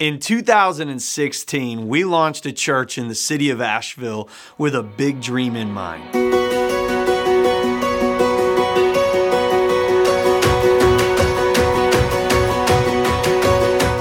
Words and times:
In 0.00 0.18
2016, 0.18 1.86
we 1.86 2.04
launched 2.04 2.46
a 2.46 2.52
church 2.52 2.98
in 2.98 3.06
the 3.06 3.14
city 3.14 3.50
of 3.50 3.60
Asheville 3.60 4.28
with 4.58 4.74
a 4.74 4.82
big 4.82 5.20
dream 5.20 5.54
in 5.54 5.70
mind. 5.70 6.12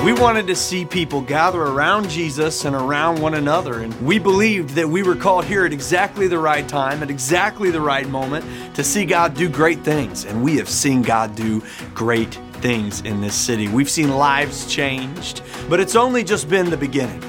We 0.03 0.13
wanted 0.13 0.47
to 0.47 0.55
see 0.55 0.83
people 0.83 1.21
gather 1.21 1.61
around 1.61 2.09
Jesus 2.09 2.65
and 2.65 2.75
around 2.75 3.21
one 3.21 3.35
another. 3.35 3.81
And 3.81 3.93
we 4.01 4.17
believed 4.17 4.71
that 4.71 4.89
we 4.89 5.03
were 5.03 5.15
called 5.15 5.45
here 5.45 5.63
at 5.63 5.73
exactly 5.73 6.27
the 6.27 6.39
right 6.39 6.67
time, 6.67 7.03
at 7.03 7.11
exactly 7.11 7.69
the 7.69 7.81
right 7.81 8.09
moment 8.09 8.43
to 8.75 8.83
see 8.83 9.05
God 9.05 9.35
do 9.35 9.47
great 9.47 9.81
things. 9.81 10.25
And 10.25 10.43
we 10.43 10.57
have 10.57 10.69
seen 10.69 11.03
God 11.03 11.35
do 11.35 11.61
great 11.93 12.39
things 12.63 13.01
in 13.01 13.19
this 13.19 13.35
city. 13.35 13.67
We've 13.67 13.89
seen 13.89 14.09
lives 14.09 14.65
changed, 14.73 15.41
but 15.69 15.81
it's 15.81 15.97
only 15.97 16.23
just 16.23 16.49
been 16.49 16.69
the 16.69 16.77
beginning. 16.77 17.21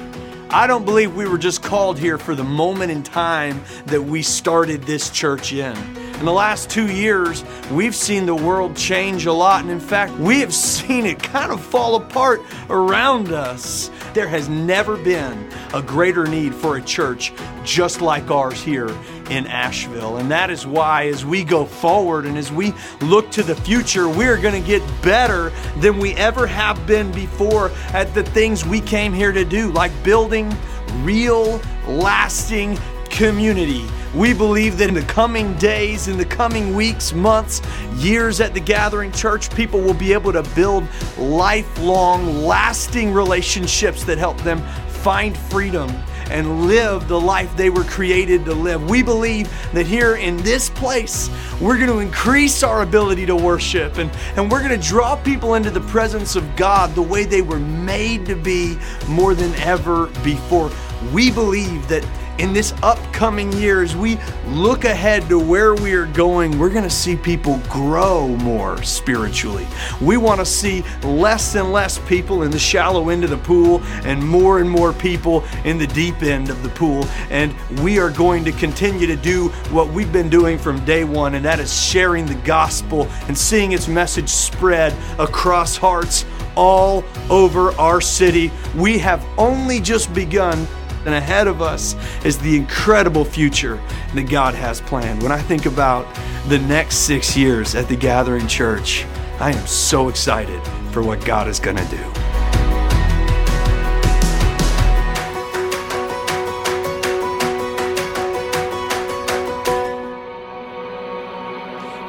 I 0.49 0.65
don't 0.65 0.85
believe 0.85 1.13
we 1.13 1.27
were 1.27 1.37
just 1.37 1.61
called 1.61 1.99
here 1.99 2.17
for 2.17 2.35
the 2.35 2.43
moment 2.45 2.89
in 2.89 3.03
time 3.03 3.61
that 3.87 4.01
we 4.01 4.21
started 4.21 4.83
this 4.83 5.09
church 5.09 5.51
in. 5.51 5.75
In 6.19 6.23
the 6.23 6.31
last 6.31 6.69
two 6.69 6.87
years, 6.87 7.43
we've 7.69 7.93
seen 7.93 8.25
the 8.25 8.35
world 8.35 8.77
change 8.77 9.25
a 9.25 9.33
lot, 9.33 9.63
and 9.63 9.69
in 9.69 9.81
fact, 9.81 10.13
we 10.13 10.39
have 10.39 10.53
seen 10.75 11.05
it 11.05 11.21
kind 11.21 11.51
of 11.51 11.61
fall 11.61 11.95
apart 11.95 12.41
around 12.69 13.33
us. 13.33 13.91
There 14.13 14.27
has 14.27 14.47
never 14.47 14.95
been 14.95 15.51
a 15.73 15.81
greater 15.81 16.25
need 16.25 16.55
for 16.55 16.77
a 16.77 16.81
church 16.81 17.33
just 17.65 17.99
like 17.99 18.31
ours 18.31 18.61
here 18.61 18.89
in 19.29 19.45
Asheville. 19.47 20.17
And 20.17 20.31
that 20.31 20.49
is 20.49 20.65
why, 20.65 21.07
as 21.07 21.25
we 21.25 21.43
go 21.43 21.65
forward 21.65 22.25
and 22.25 22.37
as 22.37 22.49
we 22.49 22.73
look 23.01 23.29
to 23.31 23.43
the 23.43 23.55
future, 23.55 24.07
we're 24.07 24.39
going 24.39 24.59
to 24.59 24.65
get 24.65 24.81
better 25.01 25.51
than 25.79 25.99
we 25.99 26.13
ever 26.13 26.47
have 26.47 26.87
been 26.87 27.11
before 27.11 27.71
at 27.91 28.13
the 28.13 28.23
things 28.23 28.63
we 28.63 28.79
came 28.79 29.11
here 29.11 29.33
to 29.33 29.43
do, 29.43 29.69
like 29.73 29.91
building 30.01 30.55
real, 31.01 31.59
lasting 31.87 32.79
community. 33.09 33.85
We 34.15 34.33
believe 34.33 34.77
that 34.77 34.87
in 34.87 34.95
the 34.95 35.01
coming 35.01 35.53
days, 35.55 36.07
in 36.07 36.17
the 36.17 36.25
coming 36.25 36.73
weeks, 36.73 37.11
months, 37.11 37.61
years 37.95 38.39
at 38.39 38.53
the 38.53 38.61
Gathering 38.61 39.11
Church, 39.11 39.53
people 39.53 39.81
will 39.81 39.93
be 39.93 40.13
able 40.13 40.31
to 40.31 40.43
build 40.55 40.87
lifelong, 41.17 42.43
lasting 42.43 43.11
relationships 43.11 44.05
that 44.05 44.17
help 44.17 44.37
them 44.41 44.61
find 44.87 45.37
freedom 45.37 45.89
and 46.29 46.65
live 46.65 47.09
the 47.09 47.19
life 47.19 47.55
they 47.57 47.69
were 47.69 47.83
created 47.83 48.45
to 48.45 48.53
live. 48.53 48.89
We 48.89 49.03
believe 49.03 49.51
that 49.73 49.85
here 49.85 50.15
in 50.15 50.37
this 50.37 50.69
place, 50.69 51.29
we're 51.59 51.77
going 51.77 51.89
to 51.89 51.99
increase 51.99 52.63
our 52.63 52.83
ability 52.83 53.25
to 53.25 53.35
worship 53.35 53.97
and, 53.97 54.09
and 54.37 54.49
we're 54.49 54.65
going 54.65 54.79
to 54.79 54.87
draw 54.87 55.17
people 55.17 55.55
into 55.55 55.69
the 55.69 55.81
presence 55.81 56.37
of 56.37 56.55
God 56.55 56.95
the 56.95 57.01
way 57.01 57.25
they 57.25 57.41
were 57.41 57.59
made 57.59 58.25
to 58.27 58.35
be 58.35 58.77
more 59.09 59.35
than 59.35 59.53
ever 59.55 60.07
before. 60.23 60.71
We 61.13 61.31
believe 61.31 61.87
that 61.89 62.03
in 62.37 62.53
this 62.53 62.73
upcoming 62.83 63.51
year, 63.53 63.81
as 63.81 63.95
we 63.95 64.17
look 64.47 64.83
ahead 64.83 65.27
to 65.29 65.39
where 65.39 65.73
we 65.73 65.93
are 65.93 66.05
going, 66.07 66.57
we're 66.59 66.69
going 66.69 66.83
to 66.83 66.89
see 66.89 67.15
people 67.15 67.59
grow 67.69 68.27
more 68.27 68.81
spiritually. 68.83 69.65
We 70.01 70.17
want 70.17 70.39
to 70.41 70.45
see 70.45 70.83
less 71.03 71.55
and 71.55 71.71
less 71.71 71.99
people 71.99 72.43
in 72.43 72.51
the 72.51 72.59
shallow 72.59 73.09
end 73.09 73.23
of 73.23 73.29
the 73.29 73.37
pool 73.37 73.81
and 74.03 74.21
more 74.21 74.59
and 74.59 74.69
more 74.69 74.91
people 74.93 75.43
in 75.63 75.77
the 75.77 75.87
deep 75.87 76.23
end 76.23 76.49
of 76.49 76.61
the 76.61 76.69
pool. 76.69 77.05
And 77.29 77.55
we 77.79 77.99
are 77.99 78.09
going 78.09 78.43
to 78.45 78.51
continue 78.51 79.07
to 79.07 79.15
do 79.15 79.49
what 79.71 79.89
we've 79.89 80.11
been 80.11 80.29
doing 80.29 80.57
from 80.57 80.83
day 80.83 81.03
one, 81.03 81.35
and 81.35 81.45
that 81.45 81.59
is 81.59 81.73
sharing 81.73 82.25
the 82.25 82.35
gospel 82.35 83.07
and 83.27 83.37
seeing 83.37 83.71
its 83.71 83.87
message 83.87 84.29
spread 84.29 84.93
across 85.19 85.77
hearts 85.77 86.25
all 86.55 87.03
over 87.29 87.71
our 87.73 88.01
city. 88.01 88.51
We 88.75 88.97
have 88.99 89.25
only 89.37 89.79
just 89.79 90.13
begun 90.13 90.67
and 91.05 91.13
ahead 91.13 91.47
of 91.47 91.61
us 91.61 91.95
is 92.25 92.37
the 92.39 92.55
incredible 92.55 93.23
future 93.23 93.79
that 94.15 94.23
God 94.23 94.55
has 94.55 94.81
planned. 94.81 95.21
When 95.21 95.31
I 95.31 95.39
think 95.39 95.65
about 95.65 96.07
the 96.47 96.59
next 96.59 96.97
six 97.05 97.37
years 97.37 97.75
at 97.75 97.87
the 97.87 97.95
Gathering 97.95 98.47
Church, 98.47 99.05
I 99.39 99.51
am 99.51 99.67
so 99.67 100.09
excited 100.09 100.61
for 100.91 101.03
what 101.03 101.23
God 101.23 101.47
is 101.47 101.59
going 101.59 101.77
to 101.77 101.85
do. 101.85 102.03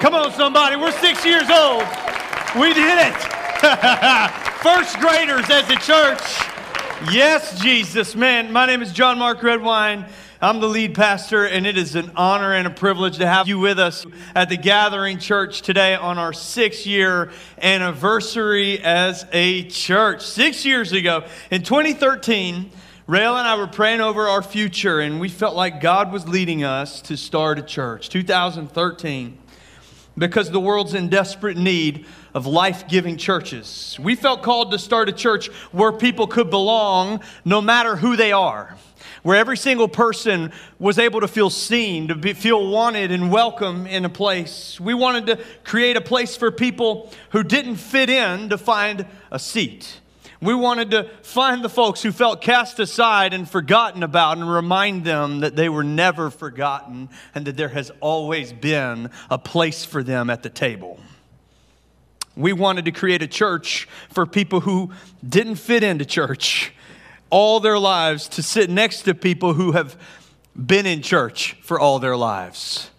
Come 0.01 0.15
on, 0.15 0.33
somebody. 0.33 0.77
We're 0.77 0.93
six 0.93 1.25
years 1.25 1.51
old. 1.51 1.83
We 2.59 2.73
did 2.73 2.97
it. 2.97 3.17
First 4.63 4.99
graders 5.01 5.51
as 5.51 5.69
a 5.69 5.77
church. 5.77 6.46
Yes, 7.05 7.61
Jesus. 7.61 8.17
Man, 8.17 8.53
my 8.53 8.65
name 8.65 8.81
is 8.81 8.91
John 8.91 9.19
Mark 9.19 9.43
Redwine. 9.43 10.07
I'm 10.41 10.61
the 10.61 10.67
lead 10.67 10.95
pastor, 10.95 11.45
and 11.45 11.67
it 11.67 11.77
is 11.77 11.95
an 11.95 12.11
honor 12.17 12.55
and 12.55 12.67
a 12.67 12.71
privilege 12.71 13.19
to 13.19 13.27
have 13.27 13.47
you 13.47 13.59
with 13.59 13.79
us 13.79 14.07
at 14.35 14.49
the 14.49 14.57
Gathering 14.57 15.19
Church 15.19 15.61
today 15.61 15.95
on 15.95 16.17
our 16.17 16.33
six 16.33 16.87
year 16.87 17.31
anniversary 17.61 18.81
as 18.83 19.27
a 19.33 19.65
church. 19.65 20.23
Six 20.23 20.65
years 20.65 20.93
ago, 20.93 21.25
in 21.51 21.63
2013, 21.63 22.71
Rael 23.07 23.37
and 23.37 23.47
I 23.47 23.57
were 23.57 23.67
praying 23.67 24.01
over 24.01 24.27
our 24.27 24.43
future, 24.43 24.99
and 24.99 25.21
we 25.21 25.29
felt 25.29 25.55
like 25.55 25.83
God 25.83 26.11
was 26.11 26.27
leading 26.27 26.65
us 26.65 27.03
to 27.03 27.17
start 27.19 27.59
a 27.59 27.63
church. 27.63 28.09
2013 28.09 29.37
because 30.19 30.51
the 30.51 30.61
world's 30.61 30.95
in 30.95 31.09
desperate 31.09 31.57
need 31.57 32.07
of 32.35 32.47
life 32.47 32.89
giving 32.89 33.17
churches. 33.17 33.99
We 34.01 34.15
felt 34.15 34.43
called 34.43 34.71
to 34.73 34.79
start 34.79 35.09
a 35.09 35.13
church 35.13 35.49
where 35.73 35.93
people 35.93 36.27
could 36.27 36.51
belong 36.51 37.21
no 37.45 37.61
matter 37.61 37.97
who 37.97 38.17
they 38.17 38.33
are, 38.33 38.77
where 39.23 39.37
every 39.37 39.57
single 39.57 39.89
person 39.89 40.53
was 40.79 40.99
able 40.99 41.21
to 41.21 41.29
feel 41.29 41.51
seen, 41.51 42.09
to 42.09 42.15
be, 42.15 42.33
feel 42.33 42.71
wanted 42.71 43.13
and 43.13 43.31
welcome 43.31 43.87
in 43.87 44.05
a 44.05 44.09
place. 44.11 44.81
We 44.81 44.95
wanted 44.95 45.27
to 45.27 45.45
create 45.65 45.97
a 45.97 46.01
place 46.01 46.37
for 46.37 46.51
people 46.51 47.13
who 47.31 47.43
didn't 47.43 47.77
fit 47.77 48.09
in 48.11 48.49
to 48.49 48.59
find 48.59 49.07
a 49.31 49.39
seat. 49.39 50.01
We 50.41 50.55
wanted 50.55 50.91
to 50.91 51.05
find 51.23 51.65
the 51.65 51.69
folks 51.69 52.03
who 52.03 52.13
felt 52.13 52.43
cast 52.43 52.79
aside 52.79 53.33
and 53.33 53.49
forgotten 53.49 54.03
about 54.03 54.37
and 54.37 54.51
remind 54.51 55.05
them 55.05 55.41
that 55.41 55.57
they 55.57 55.69
were 55.69 55.85
never 55.85 56.31
forgotten 56.31 57.09
and 57.35 57.47
that 57.47 57.57
there 57.57 57.71
has 57.71 57.91
always 58.01 58.53
been 58.53 59.11
a 59.31 59.39
place 59.39 59.85
for 59.85 60.03
them 60.03 60.29
at 60.29 60.43
the 60.43 60.51
table. 60.51 61.01
We 62.37 62.53
wanted 62.53 62.85
to 62.85 62.93
create 62.93 63.23
a 63.23 63.27
church 63.27 63.89
for 64.11 64.27
people 64.27 64.61
who 64.61 64.93
didn't 65.27 65.57
fit 65.57 65.83
into 65.83 66.05
church 66.05 66.73
all 67.31 67.61
their 67.61 67.79
lives 67.79 68.29
to 68.29 68.43
sit 68.43 68.69
next 68.69 69.03
to 69.03 69.15
people 69.15 69.55
who 69.55 69.73
have 69.73 69.97
been 70.55 70.87
in 70.87 71.03
church 71.03 71.57
for 71.63 71.81
all 71.81 71.99
their 71.99 72.17
lives. 72.17 72.91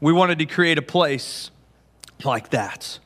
We 0.00 0.12
wanted 0.12 0.38
to 0.40 0.46
create 0.46 0.76
a 0.76 0.82
place 0.82 1.50
like 2.24 2.50
that. 2.50 2.98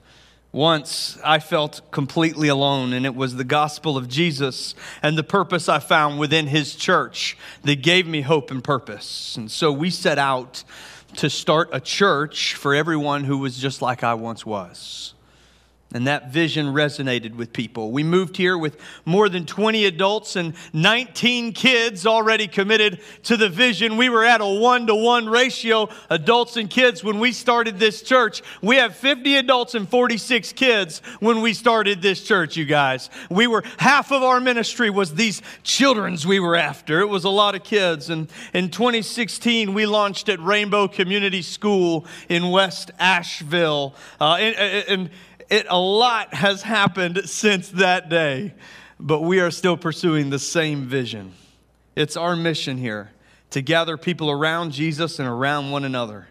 Once 0.59 1.17
I 1.23 1.39
felt 1.39 1.83
completely 1.93 2.49
alone, 2.49 2.93
and 2.93 3.07
it 3.07 3.15
was 3.15 3.37
the 3.37 3.45
gospel 3.45 3.97
of 3.97 4.09
Jesus 4.09 4.75
and 5.05 5.17
the 5.17 5.23
purpose 5.23 5.69
I 5.69 5.79
found 5.79 6.19
within 6.19 6.49
his 6.49 6.75
church 6.75 7.39
that 7.63 7.81
gave 7.81 8.09
me 8.09 8.23
hope 8.23 8.51
and 8.51 8.63
purpose. 8.65 9.37
And 9.37 9.49
so 9.53 9.71
we 9.71 9.89
set 9.89 10.19
out 10.19 10.65
to 11.19 11.31
start 11.31 11.69
a 11.73 11.79
church 11.79 12.57
for 12.57 12.75
everyone 12.75 13.23
who 13.23 13.39
was 13.39 13.57
just 13.57 13.81
like 13.83 14.03
I 14.03 14.15
once 14.15 14.45
was. 14.45 15.15
And 15.95 16.07
that 16.07 16.31
vision 16.31 16.67
resonated 16.67 17.35
with 17.35 17.55
people. 17.55 17.93
We 17.93 18.03
moved 18.03 18.37
here 18.37 18.59
with 18.59 18.77
more 19.07 19.31
than 19.31 19.47
20 19.47 19.87
adults 19.87 20.37
and 20.37 20.53
19 20.75 21.55
kids 21.55 22.07
already 22.07 22.47
committed 22.47 23.01
to 23.23 23.39
the 23.39 23.49
vision. 23.49 23.97
We 23.97 24.11
were 24.11 24.23
at 24.23 24.43
a 24.43 24.47
one 24.47 24.87
to 24.89 24.95
one 24.95 25.31
ratio, 25.31 25.89
adults 26.11 26.59
and 26.59 26.69
kids, 26.69 27.03
when 27.03 27.19
we 27.21 27.33
started 27.33 27.79
this 27.79 28.03
church. 28.03 28.43
We 28.61 28.77
have 28.77 28.97
50 28.97 29.37
adults 29.37 29.75
and 29.75 29.89
46 29.89 30.53
kids 30.53 31.01
when 31.21 31.41
we 31.41 31.55
started 31.55 32.03
this 32.03 32.23
church, 32.23 32.55
you 32.55 32.67
guys. 32.67 33.09
We 33.31 33.47
were, 33.47 33.65
half 33.79 34.13
of 34.13 34.23
our 34.23 34.41
ministry 34.41 34.91
was 34.91 35.15
these 35.15 35.41
children's 35.63 36.27
we 36.27 36.39
were 36.39 36.57
after. 36.57 37.01
It 37.01 37.09
was 37.09 37.25
a 37.25 37.31
lot 37.31 37.55
of 37.55 37.65
kids. 37.65 38.11
And 38.11 38.31
in 38.53 38.69
2016, 38.69 39.73
we 39.73 39.87
launched 39.87 40.29
at 40.29 40.39
Rainbow 40.41 40.87
Community 40.87 41.41
School 41.41 42.05
in 42.29 42.51
West 42.51 42.91
Asheville. 42.99 43.95
Uh, 44.21 44.35
and, 44.35 44.85
and 44.87 45.11
it, 45.51 45.67
a 45.69 45.79
lot 45.79 46.35
has 46.35 46.63
happened 46.63 47.23
since 47.29 47.71
that 47.71 48.09
day, 48.09 48.55
but 49.01 49.23
we 49.23 49.41
are 49.41 49.51
still 49.51 49.77
pursuing 49.77 50.31
the 50.31 50.39
same 50.39 50.87
vision. 50.87 51.33
It's 51.97 52.17
our 52.17 52.37
mission 52.37 52.77
here 52.77 53.11
to 53.51 53.63
gather 53.63 53.97
people 53.97 54.31
around 54.31 54.73
Jesus 54.73 55.19
and 55.19 55.29
around 55.29 55.71
one 55.71 55.85
another. 55.85 56.29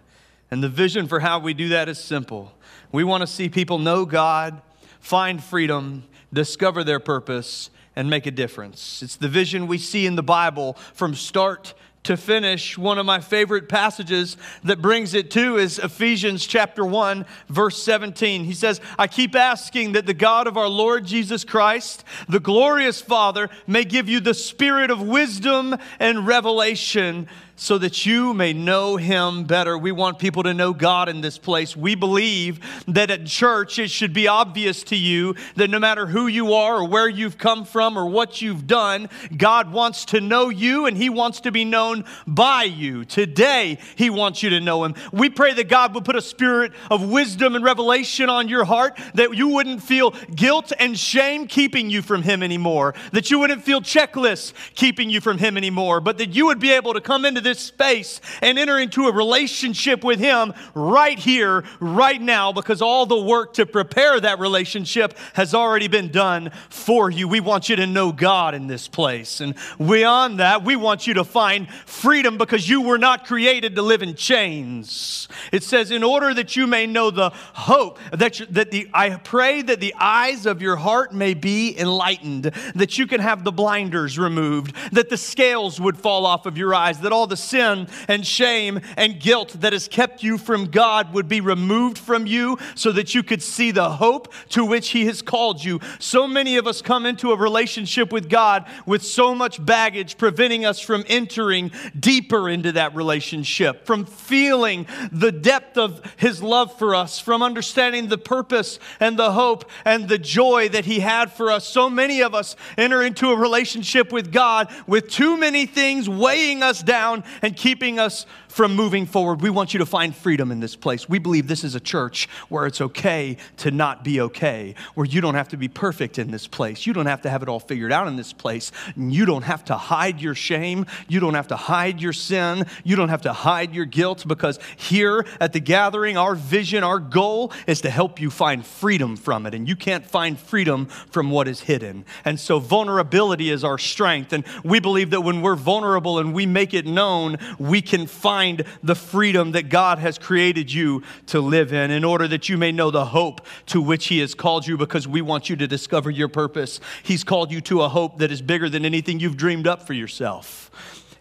And 0.51 0.63
the 0.63 0.69
vision 0.69 1.07
for 1.07 1.19
how 1.19 1.39
we 1.39 1.53
do 1.53 1.69
that 1.69 1.89
is 1.89 1.97
simple. 1.97 2.53
We 2.91 3.03
want 3.03 3.21
to 3.21 3.27
see 3.27 3.49
people 3.49 3.79
know 3.79 4.05
God, 4.05 4.61
find 4.99 5.43
freedom, 5.43 6.03
discover 6.31 6.83
their 6.83 6.99
purpose, 6.99 7.69
and 7.95 8.09
make 8.09 8.27
a 8.27 8.31
difference. 8.31 9.01
It's 9.01 9.15
the 9.15 9.27
vision 9.27 9.65
we 9.65 9.79
see 9.79 10.05
in 10.05 10.15
the 10.15 10.23
Bible 10.23 10.73
from 10.93 11.15
start 11.15 11.73
to 12.07 12.15
finish, 12.15 12.77
one 12.77 12.97
of 12.97 13.05
my 13.05 13.19
favorite 13.19 13.67
passages 13.67 14.37
that 14.63 14.81
brings 14.81 15.13
it 15.13 15.29
to 15.31 15.57
is 15.57 15.77
Ephesians 15.77 16.47
chapter 16.47 16.85
1, 16.85 17.25
verse 17.49 17.83
17. 17.83 18.45
He 18.45 18.53
says, 18.53 18.79
I 18.97 19.07
keep 19.07 19.35
asking 19.35 19.91
that 19.91 20.05
the 20.05 20.13
God 20.13 20.47
of 20.47 20.55
our 20.55 20.69
Lord 20.69 21.05
Jesus 21.05 21.43
Christ, 21.43 22.05
the 22.29 22.39
glorious 22.39 23.01
Father, 23.01 23.49
may 23.67 23.83
give 23.83 24.07
you 24.07 24.21
the 24.21 24.33
spirit 24.33 24.89
of 24.89 25.01
wisdom 25.01 25.75
and 25.99 26.25
revelation 26.25 27.27
so 27.57 27.79
that 27.79 28.05
you 28.05 28.33
may 28.35 28.53
know 28.53 28.97
him 28.97 29.43
better. 29.43 29.77
We 29.77 29.91
want 29.91 30.19
people 30.19 30.43
to 30.43 30.53
know 30.53 30.73
God 30.73 31.09
in 31.09 31.21
this 31.21 31.39
place. 31.39 31.75
We 31.75 31.95
believe 31.95 32.59
that 32.87 33.09
at 33.09 33.25
church 33.25 33.79
it 33.79 33.89
should 33.89 34.13
be 34.13 34.27
obvious 34.27 34.83
to 34.83 34.95
you 34.95 35.35
that 35.55 35.69
no 35.69 35.79
matter 35.79 36.05
who 36.05 36.27
you 36.27 36.53
are 36.53 36.77
or 36.77 36.87
where 36.87 37.09
you've 37.09 37.37
come 37.37 37.65
from 37.65 37.97
or 37.97 38.05
what 38.05 38.41
you've 38.41 38.67
done, 38.67 39.09
God 39.35 39.71
wants 39.71 40.05
to 40.05 40.21
know 40.21 40.49
you 40.49 40.85
and 40.85 40.95
he 40.95 41.09
wants 41.09 41.41
to 41.41 41.51
be 41.51 41.65
known 41.65 42.05
by 42.27 42.63
you. 42.63 43.03
Today, 43.05 43.79
he 43.95 44.11
wants 44.11 44.43
you 44.43 44.51
to 44.51 44.61
know 44.61 44.83
him. 44.83 44.93
We 45.11 45.29
pray 45.29 45.53
that 45.55 45.67
God 45.67 45.95
would 45.95 46.05
put 46.05 46.15
a 46.15 46.21
spirit 46.21 46.73
of 46.91 47.09
wisdom 47.09 47.55
and 47.55 47.65
revelation 47.65 48.29
on 48.29 48.47
your 48.49 48.65
heart, 48.65 48.99
that 49.15 49.35
you 49.35 49.47
wouldn't 49.47 49.81
feel 49.81 50.11
guilt 50.35 50.71
and 50.77 50.97
shame 50.97 51.47
keeping 51.47 51.89
you 51.89 52.03
from 52.03 52.21
him 52.21 52.43
anymore, 52.43 52.93
that 53.13 53.31
you 53.31 53.39
wouldn't 53.39 53.63
feel 53.63 53.81
checklists 53.81 54.53
keeping 54.75 55.09
you 55.09 55.19
from 55.19 55.39
him 55.39 55.57
anymore, 55.57 55.99
but 55.99 56.19
that 56.19 56.35
you 56.35 56.45
would 56.45 56.59
be 56.59 56.71
able 56.71 56.93
to 56.93 57.01
come 57.01 57.25
into 57.25 57.46
this 57.47 57.59
space 57.59 58.19
and 58.41 58.59
enter 58.59 58.77
into 58.77 59.07
a 59.07 59.11
relationship 59.11 60.03
with 60.03 60.19
Him 60.19 60.53
right 60.73 61.17
here, 61.17 61.63
right 61.79 62.21
now, 62.21 62.51
because 62.51 62.81
all 62.81 63.05
the 63.05 63.21
work 63.21 63.53
to 63.53 63.65
prepare 63.65 64.19
that 64.19 64.39
relationship 64.39 65.17
has 65.33 65.53
already 65.53 65.87
been 65.87 66.09
done 66.09 66.51
for 66.69 67.09
you. 67.09 67.27
We 67.27 67.39
want 67.39 67.69
you 67.69 67.77
to 67.77 67.87
know 67.87 68.11
God 68.11 68.53
in 68.53 68.67
this 68.67 68.87
place. 68.87 69.39
And 69.39 69.55
beyond 69.77 70.39
that, 70.39 70.65
we 70.65 70.75
want 70.75 71.07
you 71.07 71.13
to 71.15 71.23
find 71.23 71.69
freedom 71.85 72.37
because 72.37 72.67
you 72.67 72.81
were 72.81 72.97
not 72.97 73.25
created 73.25 73.75
to 73.75 73.81
live 73.81 74.01
in 74.01 74.15
chains. 74.15 75.29
It 75.51 75.63
says, 75.63 75.91
in 75.91 76.03
order 76.03 76.33
that 76.33 76.55
you 76.57 76.67
may 76.67 76.85
know 76.85 77.11
the 77.11 77.29
hope, 77.29 77.99
that, 78.11 78.41
you, 78.41 78.45
that 78.47 78.71
the, 78.71 78.89
I 78.93 79.11
pray 79.15 79.61
that 79.61 79.79
the 79.79 79.95
eyes 79.97 80.45
of 80.45 80.61
your 80.61 80.75
heart 80.75 81.13
may 81.13 81.33
be 81.33 81.77
enlightened, 81.79 82.51
that 82.75 82.97
you 82.97 83.07
can 83.07 83.21
have 83.21 83.45
the 83.45 83.51
blinders 83.53 84.19
removed, 84.19 84.75
that 84.91 85.09
the 85.09 85.17
scales 85.17 85.79
would 85.79 85.97
fall 85.97 86.25
off 86.25 86.45
of 86.45 86.57
your 86.57 86.75
eyes, 86.75 86.99
that 86.99 87.13
all 87.13 87.27
the 87.27 87.36
sin 87.37 87.87
and 88.07 88.25
shame 88.25 88.81
and 88.97 89.19
guilt 89.19 89.55
that 89.61 89.73
has 89.73 89.87
kept 89.87 90.23
you 90.23 90.37
from 90.37 90.65
God 90.65 91.13
would 91.13 91.27
be 91.27 91.41
removed 91.41 91.97
from 91.97 92.25
you 92.25 92.57
so 92.75 92.91
that 92.91 93.15
you 93.15 93.23
could 93.23 93.41
see 93.41 93.71
the 93.71 93.91
hope 93.91 94.33
to 94.49 94.65
which 94.65 94.89
He 94.89 95.05
has 95.05 95.21
called 95.21 95.63
you. 95.63 95.79
So 95.99 96.27
many 96.27 96.57
of 96.57 96.67
us 96.67 96.81
come 96.81 97.05
into 97.05 97.31
a 97.31 97.37
relationship 97.37 98.11
with 98.11 98.29
God 98.29 98.67
with 98.85 99.03
so 99.03 99.33
much 99.33 99.63
baggage 99.63 100.17
preventing 100.17 100.65
us 100.65 100.79
from 100.79 101.03
entering 101.07 101.71
deeper 101.99 102.49
into 102.49 102.73
that 102.73 102.95
relationship, 102.95 103.85
from 103.85 104.05
feeling 104.05 104.87
the 105.11 105.31
depth 105.31 105.77
of 105.77 106.01
His 106.17 106.41
love 106.41 106.77
for 106.77 106.95
us, 106.95 107.19
from 107.19 107.41
understanding 107.41 108.07
the 108.07 108.17
purpose 108.17 108.79
and 108.99 109.17
the 109.17 109.31
hope 109.31 109.69
and 109.85 110.07
the 110.07 110.17
joy 110.17 110.69
that 110.69 110.85
He 110.85 110.99
had 110.99 111.31
for 111.31 111.51
us. 111.51 111.67
So 111.67 111.89
many 111.89 112.21
of 112.21 112.33
us 112.33 112.55
enter 112.77 113.03
into 113.03 113.31
a 113.31 113.37
relationship 113.37 114.11
with 114.11 114.31
God 114.31 114.71
with 114.85 115.09
too 115.09 115.37
many 115.37 115.65
things 115.65 116.09
weighing 116.09 116.63
us 116.63 116.81
down 116.81 117.23
and 117.41 117.55
keeping 117.55 117.99
us 117.99 118.25
from 118.57 118.75
moving 118.75 119.05
forward. 119.05 119.39
We 119.39 119.51
want 119.51 119.75
you 119.75 119.77
to 119.77 119.85
find 119.85 120.15
freedom 120.15 120.51
in 120.51 120.61
this 120.61 120.75
place. 120.75 121.07
We 121.07 121.19
believe 121.19 121.47
this 121.47 121.63
is 121.63 121.75
a 121.75 121.79
church 121.79 122.27
where 122.49 122.65
it's 122.65 122.81
okay 122.81 123.37
to 123.57 123.69
not 123.69 124.03
be 124.03 124.19
okay, 124.19 124.73
where 124.95 125.05
you 125.05 125.21
don't 125.21 125.35
have 125.35 125.49
to 125.49 125.57
be 125.57 125.67
perfect 125.67 126.17
in 126.17 126.31
this 126.31 126.47
place. 126.47 126.87
You 126.87 126.93
don't 126.93 127.05
have 127.05 127.21
to 127.21 127.29
have 127.29 127.43
it 127.43 127.49
all 127.49 127.59
figured 127.59 127.91
out 127.91 128.07
in 128.07 128.15
this 128.15 128.33
place. 128.33 128.71
You 128.95 129.27
don't 129.27 129.43
have 129.43 129.63
to 129.65 129.77
hide 129.77 130.19
your 130.19 130.33
shame. 130.33 130.87
You 131.07 131.19
don't 131.19 131.35
have 131.35 131.49
to 131.49 131.55
hide 131.55 132.01
your 132.01 132.13
sin. 132.13 132.65
You 132.83 132.95
don't 132.95 133.09
have 133.09 133.21
to 133.21 133.33
hide 133.33 133.75
your 133.75 133.85
guilt 133.85 134.27
because 134.27 134.57
here 134.75 135.23
at 135.39 135.53
the 135.53 135.59
gathering, 135.59 136.17
our 136.17 136.33
vision, 136.33 136.83
our 136.83 136.97
goal 136.97 137.53
is 137.67 137.81
to 137.81 137.91
help 137.91 138.19
you 138.19 138.31
find 138.31 138.65
freedom 138.65 139.17
from 139.17 139.45
it. 139.45 139.53
And 139.53 139.69
you 139.69 139.75
can't 139.75 140.03
find 140.03 140.35
freedom 140.35 140.87
from 140.87 141.29
what 141.29 141.47
is 141.47 141.59
hidden. 141.59 142.05
And 142.25 142.39
so 142.39 142.57
vulnerability 142.57 143.51
is 143.51 143.63
our 143.63 143.77
strength. 143.77 144.33
And 144.33 144.43
we 144.63 144.79
believe 144.79 145.11
that 145.11 145.21
when 145.21 145.43
we're 145.43 145.55
vulnerable 145.55 146.17
and 146.17 146.33
we 146.33 146.47
make 146.47 146.73
it 146.73 146.87
known, 146.87 147.37
we 147.59 147.83
can 147.83 148.07
find 148.07 148.46
the 148.83 148.95
freedom 148.95 149.51
that 149.51 149.69
God 149.69 149.99
has 149.99 150.17
created 150.17 150.71
you 150.71 151.03
to 151.27 151.39
live 151.41 151.73
in, 151.73 151.91
in 151.91 152.03
order 152.03 152.27
that 152.27 152.49
you 152.49 152.57
may 152.57 152.71
know 152.71 152.91
the 152.91 153.05
hope 153.05 153.45
to 153.67 153.81
which 153.81 154.07
He 154.07 154.19
has 154.19 154.33
called 154.33 154.65
you, 154.65 154.77
because 154.77 155.07
we 155.07 155.21
want 155.21 155.49
you 155.49 155.55
to 155.57 155.67
discover 155.67 156.09
your 156.09 156.27
purpose. 156.27 156.79
He's 157.03 157.23
called 157.23 157.51
you 157.51 157.61
to 157.61 157.81
a 157.81 157.89
hope 157.89 158.19
that 158.19 158.31
is 158.31 158.41
bigger 158.41 158.69
than 158.69 158.85
anything 158.85 159.19
you've 159.19 159.37
dreamed 159.37 159.67
up 159.67 159.85
for 159.85 159.93
yourself. 159.93 160.71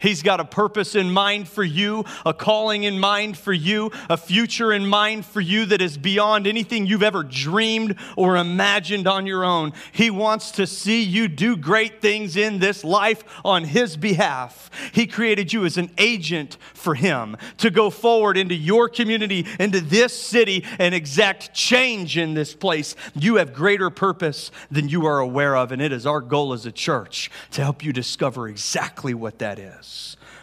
He's 0.06 0.22
got 0.22 0.38
a 0.38 0.44
purpose 0.44 0.94
in 0.94 1.10
mind 1.10 1.48
for 1.48 1.64
you, 1.64 2.04
a 2.24 2.32
calling 2.32 2.84
in 2.84 2.96
mind 3.00 3.36
for 3.36 3.52
you, 3.52 3.90
a 4.08 4.16
future 4.16 4.72
in 4.72 4.86
mind 4.86 5.26
for 5.26 5.40
you 5.40 5.66
that 5.66 5.82
is 5.82 5.98
beyond 5.98 6.46
anything 6.46 6.86
you've 6.86 7.02
ever 7.02 7.24
dreamed 7.24 7.96
or 8.16 8.36
imagined 8.36 9.08
on 9.08 9.26
your 9.26 9.44
own. 9.44 9.72
He 9.90 10.10
wants 10.10 10.52
to 10.52 10.66
see 10.68 11.02
you 11.02 11.26
do 11.26 11.56
great 11.56 12.00
things 12.00 12.36
in 12.36 12.60
this 12.60 12.84
life 12.84 13.24
on 13.44 13.64
His 13.64 13.96
behalf. 13.96 14.70
He 14.92 15.08
created 15.08 15.52
you 15.52 15.64
as 15.64 15.76
an 15.76 15.90
agent 15.98 16.56
for 16.72 16.94
Him 16.94 17.36
to 17.58 17.68
go 17.68 17.90
forward 17.90 18.36
into 18.36 18.54
your 18.54 18.88
community, 18.88 19.44
into 19.58 19.80
this 19.80 20.16
city, 20.16 20.64
and 20.78 20.94
exact 20.94 21.52
change 21.52 22.16
in 22.16 22.34
this 22.34 22.54
place. 22.54 22.94
You 23.16 23.36
have 23.36 23.52
greater 23.52 23.90
purpose 23.90 24.52
than 24.70 24.88
you 24.88 25.04
are 25.06 25.18
aware 25.18 25.56
of, 25.56 25.72
and 25.72 25.82
it 25.82 25.90
is 25.90 26.06
our 26.06 26.20
goal 26.20 26.52
as 26.52 26.64
a 26.64 26.70
church 26.70 27.28
to 27.50 27.62
help 27.62 27.82
you 27.82 27.92
discover 27.92 28.46
exactly 28.46 29.12
what 29.12 29.40
that 29.40 29.58
is. 29.58 29.95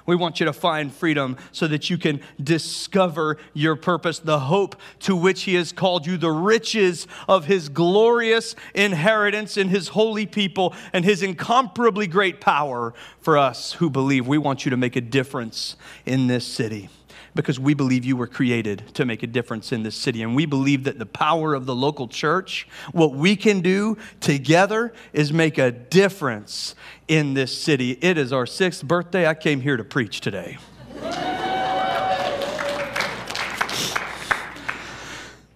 We 0.05 0.15
want 0.15 0.39
you 0.39 0.45
to 0.47 0.53
find 0.53 0.93
freedom 0.93 1.37
so 1.51 1.67
that 1.67 1.89
you 1.89 1.97
can 1.97 2.19
discover 2.41 3.37
your 3.53 3.75
purpose, 3.75 4.19
the 4.19 4.39
hope 4.39 4.75
to 5.01 5.15
which 5.15 5.43
He 5.43 5.55
has 5.55 5.71
called 5.71 6.05
you, 6.05 6.17
the 6.17 6.31
riches 6.31 7.07
of 7.27 7.45
His 7.45 7.69
glorious 7.69 8.55
inheritance 8.75 9.55
in 9.55 9.69
His 9.69 9.89
holy 9.89 10.25
people, 10.25 10.73
and 10.91 11.05
His 11.05 11.23
incomparably 11.23 12.07
great 12.07 12.41
power 12.41 12.93
for 13.21 13.37
us 13.37 13.73
who 13.73 13.89
believe. 13.89 14.27
We 14.27 14.37
want 14.37 14.65
you 14.65 14.71
to 14.71 14.77
make 14.77 14.95
a 14.95 15.01
difference 15.01 15.77
in 16.05 16.27
this 16.27 16.45
city 16.45 16.89
because 17.35 17.59
we 17.59 17.73
believe 17.73 18.05
you 18.05 18.15
were 18.15 18.27
created 18.27 18.83
to 18.95 19.05
make 19.05 19.23
a 19.23 19.27
difference 19.27 19.71
in 19.71 19.83
this 19.83 19.95
city. 19.95 20.21
And 20.21 20.35
we 20.35 20.45
believe 20.45 20.83
that 20.83 20.99
the 20.99 21.05
power 21.05 21.53
of 21.53 21.65
the 21.65 21.75
local 21.75 22.07
church, 22.07 22.67
what 22.91 23.13
we 23.13 23.35
can 23.35 23.61
do 23.61 23.97
together, 24.19 24.93
is 25.13 25.33
make 25.33 25.57
a 25.57 25.71
difference 25.71 26.75
in 27.07 27.33
this 27.33 27.57
city. 27.57 27.91
It 28.01 28.17
is 28.17 28.31
our 28.31 28.45
sixth 28.45 28.83
birthday. 28.83 29.27
I 29.27 29.33
came 29.33 29.61
here 29.61 29.77
to 29.77 29.83
preach 29.83 30.21
today. 30.21 30.57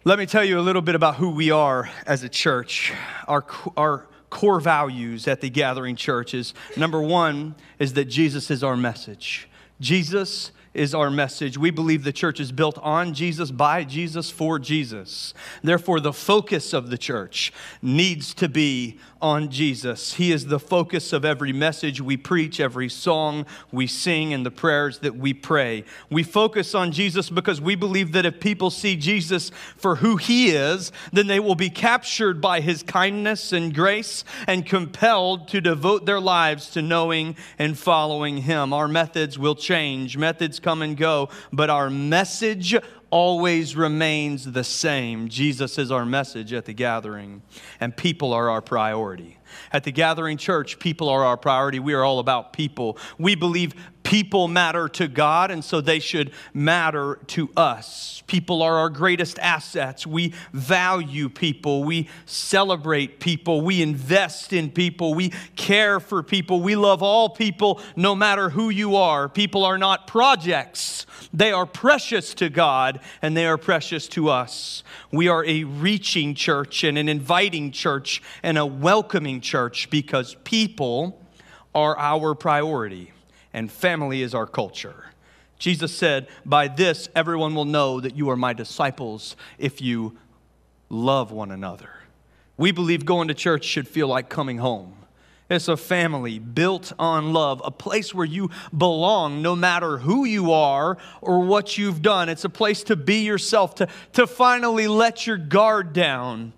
Let 0.03 0.19
me 0.19 0.25
tell 0.25 0.45
you 0.45 0.57
a 0.57 0.61
little 0.61 0.81
bit 0.81 0.95
about 0.95 1.15
who 1.15 1.31
we 1.31 1.51
are 1.51 1.89
as 2.05 2.23
a 2.23 2.29
church. 2.29 2.93
Our, 3.27 3.45
our 3.75 4.07
core 4.29 4.61
values 4.61 5.27
at 5.27 5.41
the 5.41 5.49
gathering 5.49 5.97
church 5.97 6.33
is 6.33 6.53
number 6.77 7.01
one 7.01 7.55
is 7.77 7.91
that 7.93 8.05
Jesus 8.05 8.49
is 8.49 8.63
our 8.63 8.77
message. 8.77 9.49
Jesus 9.81 10.51
is 10.77 10.93
our 10.93 11.09
message. 11.09 11.57
We 11.57 11.71
believe 11.71 12.03
the 12.03 12.13
church 12.13 12.39
is 12.39 12.51
built 12.51 12.77
on 12.79 13.13
Jesus, 13.13 13.51
by 13.51 13.83
Jesus, 13.83 14.29
for 14.29 14.59
Jesus. 14.59 15.33
Therefore, 15.63 15.99
the 15.99 16.13
focus 16.13 16.73
of 16.73 16.89
the 16.89 16.97
church 16.97 17.51
needs 17.81 18.33
to 18.35 18.47
be 18.47 18.99
on 19.21 19.49
Jesus. 19.49 20.13
He 20.13 20.31
is 20.31 20.45
the 20.45 20.59
focus 20.59 21.11
of 21.13 21.25
every 21.25 21.51
message 21.51 22.01
we 22.01 22.17
preach, 22.17 22.59
every 22.59 22.89
song 22.89 23.45
we 23.71 23.87
sing, 23.87 24.33
and 24.33 24.45
the 24.45 24.51
prayers 24.51 24.99
that 24.99 25.15
we 25.15 25.33
pray. 25.33 25.83
We 26.09 26.23
focus 26.23 26.75
on 26.75 26.91
Jesus 26.91 27.29
because 27.29 27.59
we 27.59 27.75
believe 27.75 28.11
that 28.11 28.25
if 28.25 28.39
people 28.39 28.69
see 28.69 28.95
Jesus 28.95 29.51
for 29.75 29.95
who 29.95 30.17
he 30.17 30.49
is, 30.49 30.91
then 31.11 31.27
they 31.27 31.39
will 31.39 31.55
be 31.55 31.69
captured 31.69 32.41
by 32.41 32.61
his 32.61 32.83
kindness 32.83 33.51
and 33.51 33.73
grace 33.73 34.23
and 34.45 34.65
compelled 34.65 35.47
to 35.49 35.61
devote 35.61 36.05
their 36.05 36.19
lives 36.19 36.69
to 36.71 36.81
knowing 36.81 37.35
and 37.57 37.77
following 37.77 38.37
him. 38.37 38.73
Our 38.73 38.87
methods 38.87 39.39
will 39.39 39.55
change, 39.55 40.17
methods 40.17 40.59
come 40.67 40.81
and 40.81 40.97
go, 40.97 41.29
but 41.53 41.69
our 41.69 41.89
message 41.89 42.75
always 43.09 43.73
remains 43.73 44.43
the 44.51 44.65
same. 44.65 45.29
Jesus 45.29 45.77
is 45.77 45.91
our 45.91 46.05
message 46.05 46.51
at 46.51 46.65
the 46.65 46.73
gathering, 46.73 47.41
and 47.79 47.95
people 47.95 48.33
are 48.33 48.49
our 48.49 48.61
priority. 48.61 49.37
At 49.71 49.85
the 49.85 49.93
gathering 49.93 50.35
church, 50.35 50.77
people 50.77 51.07
are 51.07 51.23
our 51.23 51.37
priority. 51.37 51.79
We 51.79 51.93
are 51.93 52.03
all 52.03 52.19
about 52.19 52.51
people. 52.51 52.97
We 53.17 53.35
believe 53.35 53.75
people 54.07 54.47
matter 54.47 54.87
to 54.87 55.05
God, 55.05 55.51
and 55.51 55.61
so 55.61 55.81
they 55.81 55.99
should 55.99 56.31
matter 56.53 57.19
to 57.27 57.49
us. 57.57 58.23
People 58.25 58.61
are 58.61 58.75
our 58.75 58.89
greatest 58.89 59.37
assets. 59.37 60.07
We 60.07 60.33
value 60.53 61.27
people. 61.27 61.83
We 61.83 62.07
celebrate 62.25 63.19
people. 63.19 63.59
We 63.59 63.81
invest 63.81 64.53
in 64.53 64.71
people. 64.71 65.13
We 65.13 65.33
care 65.57 65.99
for 65.99 66.23
people. 66.23 66.61
We 66.61 66.77
love 66.77 67.03
all 67.03 67.27
people, 67.27 67.81
no 67.97 68.15
matter 68.15 68.49
who 68.49 68.69
you 68.69 68.95
are. 68.95 69.27
People 69.27 69.65
are 69.65 69.77
not 69.77 70.07
projects, 70.07 71.05
they 71.33 71.51
are 71.51 71.65
precious 71.65 72.33
to 72.35 72.47
God, 72.47 73.01
and 73.21 73.35
they 73.35 73.45
are 73.45 73.57
precious 73.57 74.07
to 74.09 74.29
us. 74.29 74.83
We 75.11 75.27
are 75.27 75.43
a 75.43 75.65
reaching 75.65 76.33
church 76.33 76.85
and 76.85 76.97
an 76.97 77.09
inviting 77.09 77.73
church 77.73 78.23
and 78.41 78.57
a 78.57 78.65
welcoming 78.65 79.41
church 79.41 79.89
because 79.89 80.37
people 80.45 81.21
are 81.75 81.99
our 81.99 82.35
priority 82.35 83.11
and 83.57 83.71
family 83.71 84.21
is 84.21 84.35
our 84.35 84.45
culture. 84.45 85.05
Jesus 85.57 85.91
said, 85.91 86.27
By 86.45 86.67
this 86.67 87.09
everyone 87.15 87.55
will 87.55 87.65
know 87.65 87.99
that 87.99 88.15
you 88.15 88.29
are 88.29 88.35
my 88.35 88.53
disciples 88.53 89.35
if 89.57 89.81
you 89.81 90.15
love 90.89 91.31
one 91.31 91.49
another. 91.49 91.89
We 92.55 92.71
believe 92.71 93.03
going 93.03 93.29
to 93.29 93.33
church 93.33 93.65
should 93.65 93.87
feel 93.87 94.07
like 94.09 94.29
coming 94.29 94.59
home. 94.59 94.93
It's 95.49 95.67
a 95.67 95.75
family 95.75 96.37
built 96.37 96.93
on 96.99 97.33
love, 97.33 97.59
a 97.65 97.71
place 97.71 98.13
where 98.13 98.27
you 98.27 98.51
belong 98.77 99.41
no 99.41 99.55
matter 99.55 99.97
who 99.97 100.23
you 100.25 100.51
are 100.51 100.99
or 101.19 101.39
what 101.39 101.79
you've 101.79 102.03
done. 102.03 102.29
It's 102.29 102.45
a 102.45 102.49
place 102.49 102.83
to 102.83 102.95
be 102.95 103.23
yourself, 103.23 103.73
to, 103.75 103.87
to 104.13 104.27
finally 104.27 104.87
let 104.87 105.25
your 105.25 105.37
guard 105.37 105.93
down 105.93 106.53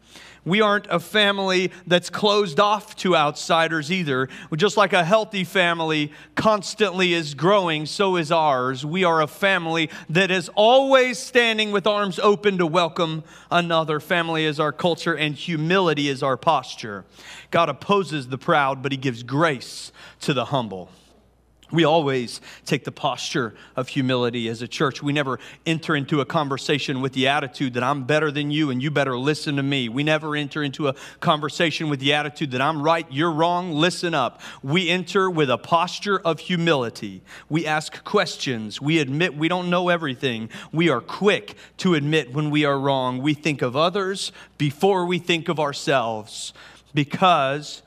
we 0.45 0.61
aren't 0.61 0.87
a 0.87 0.99
family 0.99 1.71
that's 1.85 2.09
closed 2.09 2.59
off 2.59 2.95
to 2.97 3.15
outsiders 3.15 3.91
either. 3.91 4.29
Just 4.55 4.77
like 4.77 4.93
a 4.93 5.03
healthy 5.03 5.43
family 5.43 6.11
constantly 6.35 7.13
is 7.13 7.33
growing, 7.33 7.85
so 7.85 8.15
is 8.15 8.31
ours. 8.31 8.85
We 8.85 9.03
are 9.03 9.21
a 9.21 9.27
family 9.27 9.89
that 10.09 10.31
is 10.31 10.49
always 10.55 11.17
standing 11.17 11.71
with 11.71 11.85
arms 11.85 12.19
open 12.19 12.57
to 12.57 12.65
welcome 12.65 13.23
another. 13.51 13.99
Family 13.99 14.45
is 14.45 14.59
our 14.59 14.71
culture, 14.71 15.15
and 15.15 15.35
humility 15.35 16.09
is 16.09 16.23
our 16.23 16.37
posture. 16.37 17.05
God 17.51 17.69
opposes 17.69 18.29
the 18.29 18.37
proud, 18.37 18.81
but 18.81 18.91
He 18.91 18.97
gives 18.97 19.23
grace 19.23 19.91
to 20.21 20.33
the 20.33 20.45
humble. 20.45 20.89
We 21.71 21.83
always 21.83 22.41
take 22.65 22.83
the 22.83 22.91
posture 22.91 23.53
of 23.75 23.89
humility 23.89 24.47
as 24.49 24.63
a 24.63 24.67
church. 24.67 25.03
We 25.03 25.13
never 25.13 25.39
enter 25.67 25.95
into 25.95 26.19
a 26.19 26.25
conversation 26.25 26.99
with 27.01 27.13
the 27.13 27.27
attitude 27.27 27.75
that 27.75 27.83
I'm 27.83 28.05
better 28.05 28.31
than 28.31 28.49
you 28.49 28.71
and 28.71 28.81
you 28.81 28.89
better 28.89 29.17
listen 29.17 29.55
to 29.57 29.63
me. 29.63 29.87
We 29.87 30.03
never 30.03 30.35
enter 30.35 30.63
into 30.63 30.87
a 30.87 30.95
conversation 31.19 31.87
with 31.87 31.99
the 31.99 32.13
attitude 32.13 32.51
that 32.51 32.61
I'm 32.61 32.81
right, 32.81 33.05
you're 33.11 33.31
wrong, 33.31 33.71
listen 33.71 34.15
up. 34.15 34.41
We 34.63 34.89
enter 34.89 35.29
with 35.29 35.51
a 35.51 35.57
posture 35.57 36.19
of 36.19 36.39
humility. 36.39 37.21
We 37.49 37.67
ask 37.67 38.03
questions. 38.03 38.81
We 38.81 38.97
admit 38.97 39.35
we 39.35 39.47
don't 39.47 39.69
know 39.69 39.89
everything. 39.89 40.49
We 40.71 40.89
are 40.89 41.01
quick 41.01 41.55
to 41.77 41.93
admit 41.93 42.33
when 42.33 42.49
we 42.49 42.65
are 42.65 42.79
wrong. 42.79 43.21
We 43.21 43.35
think 43.35 43.61
of 43.61 43.75
others 43.75 44.31
before 44.57 45.05
we 45.05 45.19
think 45.19 45.49
of 45.49 45.59
ourselves 45.59 46.53
because 46.93 47.83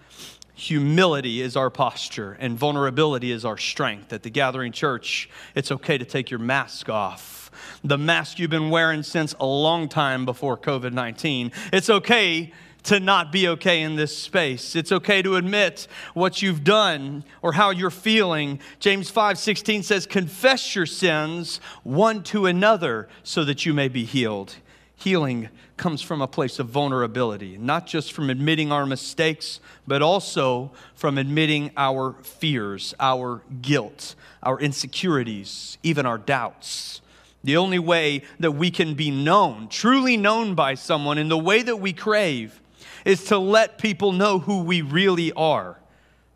humility 0.55 1.41
is 1.41 1.57
our 1.57 1.71
posture 1.71 2.37
and 2.39 2.59
vulnerability 2.59 3.33
is 3.33 3.45
our 3.45 3.59
strength. 3.59 4.13
At 4.13 4.23
the 4.23 4.31
Gathering 4.31 4.73
Church, 4.73 5.29
it's 5.55 5.71
okay 5.71 5.99
to 5.99 6.05
take 6.05 6.31
your 6.31 6.41
mask 6.41 6.89
off. 6.89 7.51
The 7.85 7.99
mask 7.99 8.39
you've 8.39 8.51
been 8.51 8.71
wearing 8.71 9.03
since 9.03 9.35
a 9.41 9.47
long 9.47 9.89
time 9.89 10.25
before 10.25 10.57
COVID 10.57 10.93
19. 10.93 11.53
It's 11.73 11.91
okay 11.91 12.53
to 12.85 12.99
not 12.99 13.31
be 13.31 13.49
okay 13.49 13.83
in 13.83 13.97
this 13.97 14.17
space. 14.17 14.75
It's 14.75 14.91
okay 14.91 15.23
to 15.23 15.37
admit 15.37 15.87
what 16.15 16.43
you've 16.43 16.65
done 16.65 17.25
or 17.41 17.53
how 17.53 17.71
you're 17.71 17.91
feeling. 17.91 18.61
James 18.81 19.11
5:16 19.11 19.83
says 19.85 20.07
confess 20.07 20.75
your 20.75 20.87
sins 20.87 21.61
one 21.85 22.23
to 22.25 22.47
another 22.47 23.09
so 23.23 23.45
that 23.45 23.65
you 23.65 23.73
may 23.73 23.89
be 23.89 24.05
healed. 24.05 24.57
Healing 24.97 25.49
comes 25.83 26.01
from 26.01 26.23
a 26.23 26.29
place 26.29 26.61
of 26.61 26.69
vulnerability, 26.69 27.59
not 27.59 27.89
just 27.89 28.13
from 28.13 28.31
admitting 28.31 28.71
our 28.71 28.87
mistakes, 28.87 29.59
but 29.85 30.01
also 30.01 30.71
from 30.95 31.19
admitting 31.19 31.73
our 31.77 32.15
fears, 32.23 32.95
our 33.01 33.43
guilt, 33.61 34.15
our 34.45 34.61
insecurities, 34.61 35.79
even 35.83 36.07
our 36.07 36.19
doubts. 36.19 37.01
The 37.43 37.57
only 37.57 37.81
way 37.81 38.23
that 38.39 38.53
we 38.53 38.71
can 38.71 38.95
be 38.95 39.11
known, 39.11 39.67
truly 39.67 40.17
known 40.17 40.55
by 40.55 40.75
someone 40.77 41.19
in 41.19 41.29
the 41.29 41.37
way 41.37 41.63
that 41.63 41.79
we 41.79 41.93
crave, 41.93 42.61
is 43.05 43.25
to 43.25 43.39
let 43.39 43.79
people 43.79 44.13
know 44.13 44.39
who 44.39 44.63
we 44.63 44.83
really 44.83 45.33
are. 45.33 45.81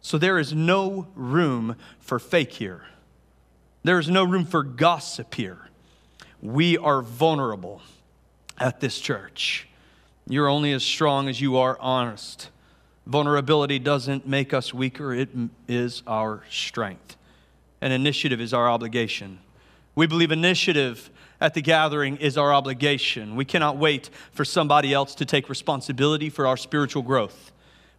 So 0.00 0.18
there 0.18 0.40
is 0.40 0.52
no 0.54 1.06
room 1.14 1.76
for 2.00 2.18
fake 2.18 2.54
here. 2.54 2.82
There 3.84 4.00
is 4.00 4.10
no 4.10 4.24
room 4.24 4.44
for 4.44 4.64
gossip 4.64 5.36
here. 5.36 5.68
We 6.42 6.76
are 6.76 7.00
vulnerable 7.00 7.80
at 8.58 8.80
this 8.80 8.98
church. 8.98 9.68
You're 10.28 10.48
only 10.48 10.72
as 10.72 10.82
strong 10.82 11.28
as 11.28 11.40
you 11.40 11.56
are 11.56 11.78
honest. 11.80 12.50
Vulnerability 13.06 13.78
doesn't 13.78 14.26
make 14.26 14.52
us 14.52 14.74
weaker, 14.74 15.14
it 15.14 15.28
is 15.68 16.02
our 16.06 16.42
strength. 16.50 17.16
And 17.80 17.92
initiative 17.92 18.40
is 18.40 18.52
our 18.52 18.68
obligation. 18.68 19.38
We 19.94 20.06
believe 20.06 20.32
initiative 20.32 21.10
at 21.40 21.54
the 21.54 21.62
gathering 21.62 22.16
is 22.16 22.36
our 22.36 22.52
obligation. 22.52 23.36
We 23.36 23.44
cannot 23.44 23.76
wait 23.76 24.10
for 24.32 24.44
somebody 24.44 24.92
else 24.92 25.14
to 25.16 25.24
take 25.24 25.48
responsibility 25.48 26.30
for 26.30 26.46
our 26.46 26.56
spiritual 26.56 27.02
growth. 27.02 27.52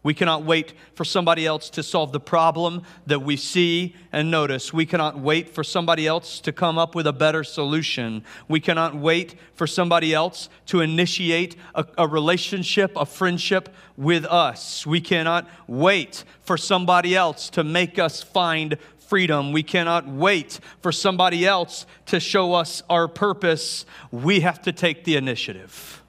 We 0.08 0.14
cannot 0.14 0.44
wait 0.44 0.72
for 0.96 1.04
somebody 1.04 1.46
else 1.46 1.70
to 1.72 1.84
solve 1.84 2.14
the 2.14 2.22
problem 2.22 2.84
that 3.08 3.20
we 3.20 3.36
see 3.36 3.94
and 4.14 4.32
notice. 4.32 4.72
We 4.72 4.86
cannot 4.86 5.20
wait 5.20 5.50
for 5.50 5.66
somebody 5.66 6.08
else 6.08 6.40
to 6.40 6.54
come 6.54 6.78
up 6.78 6.96
with 6.96 7.08
a 7.08 7.12
better 7.12 7.44
solution. 7.44 8.24
We 8.48 8.62
cannot 8.62 8.96
wait 8.96 9.36
for 9.54 9.68
somebody 9.68 10.14
else 10.14 10.48
to 10.68 10.80
initiate 10.80 11.58
a, 11.76 11.86
a, 11.98 12.08
relationship, 12.08 12.94
a 12.96 13.06
friendship 13.06 13.68
with 13.98 14.24
us. 14.24 14.88
We 14.88 15.02
cannot 15.02 15.46
wait 15.68 16.24
for 16.42 16.56
somebody 16.56 17.14
else 17.14 17.50
to 17.50 17.66
make 17.66 18.00
us 18.00 18.24
find 18.24 18.78
freedom. 19.00 19.52
We 19.52 19.62
cannot 19.62 20.08
wait 20.08 20.62
for 20.82 20.94
somebody 20.94 21.46
else 21.46 21.86
to 22.06 22.22
show 22.22 22.54
us 22.54 22.82
our 22.90 23.10
purpose. 23.10 23.86
We 24.12 24.40
have 24.40 24.62
to 24.62 24.72
take 24.72 25.04
the 25.04 25.18
initiative. 25.18 26.02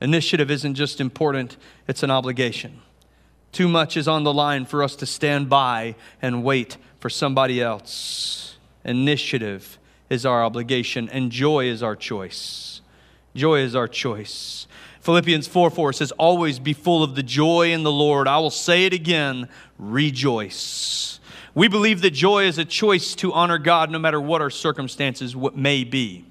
Initiative 0.00 0.50
isn't 0.50 0.74
just 0.74 1.02
important, 1.02 1.58
it's 1.86 2.02
an 2.02 2.10
obligation. 2.10 2.80
Too 3.56 3.68
much 3.68 3.96
is 3.96 4.06
on 4.06 4.22
the 4.22 4.34
line 4.34 4.66
for 4.66 4.82
us 4.82 4.94
to 4.96 5.06
stand 5.06 5.48
by 5.48 5.94
and 6.20 6.44
wait 6.44 6.76
for 7.00 7.08
somebody 7.08 7.62
else. 7.62 8.58
Initiative 8.84 9.78
is 10.10 10.26
our 10.26 10.44
obligation, 10.44 11.08
and 11.08 11.32
joy 11.32 11.64
is 11.64 11.82
our 11.82 11.96
choice. 11.96 12.82
Joy 13.34 13.60
is 13.60 13.74
our 13.74 13.88
choice. 13.88 14.66
Philippians 15.00 15.46
4 15.46 15.70
4 15.70 15.94
says, 15.94 16.12
Always 16.18 16.58
be 16.58 16.74
full 16.74 17.02
of 17.02 17.14
the 17.14 17.22
joy 17.22 17.72
in 17.72 17.82
the 17.82 17.90
Lord. 17.90 18.28
I 18.28 18.36
will 18.40 18.50
say 18.50 18.84
it 18.84 18.92
again, 18.92 19.48
rejoice. 19.78 21.18
We 21.54 21.66
believe 21.66 22.02
that 22.02 22.10
joy 22.10 22.44
is 22.44 22.58
a 22.58 22.64
choice 22.66 23.14
to 23.14 23.32
honor 23.32 23.56
God 23.56 23.90
no 23.90 23.98
matter 23.98 24.20
what 24.20 24.42
our 24.42 24.50
circumstances 24.50 25.34
may 25.34 25.82
be. 25.82 26.26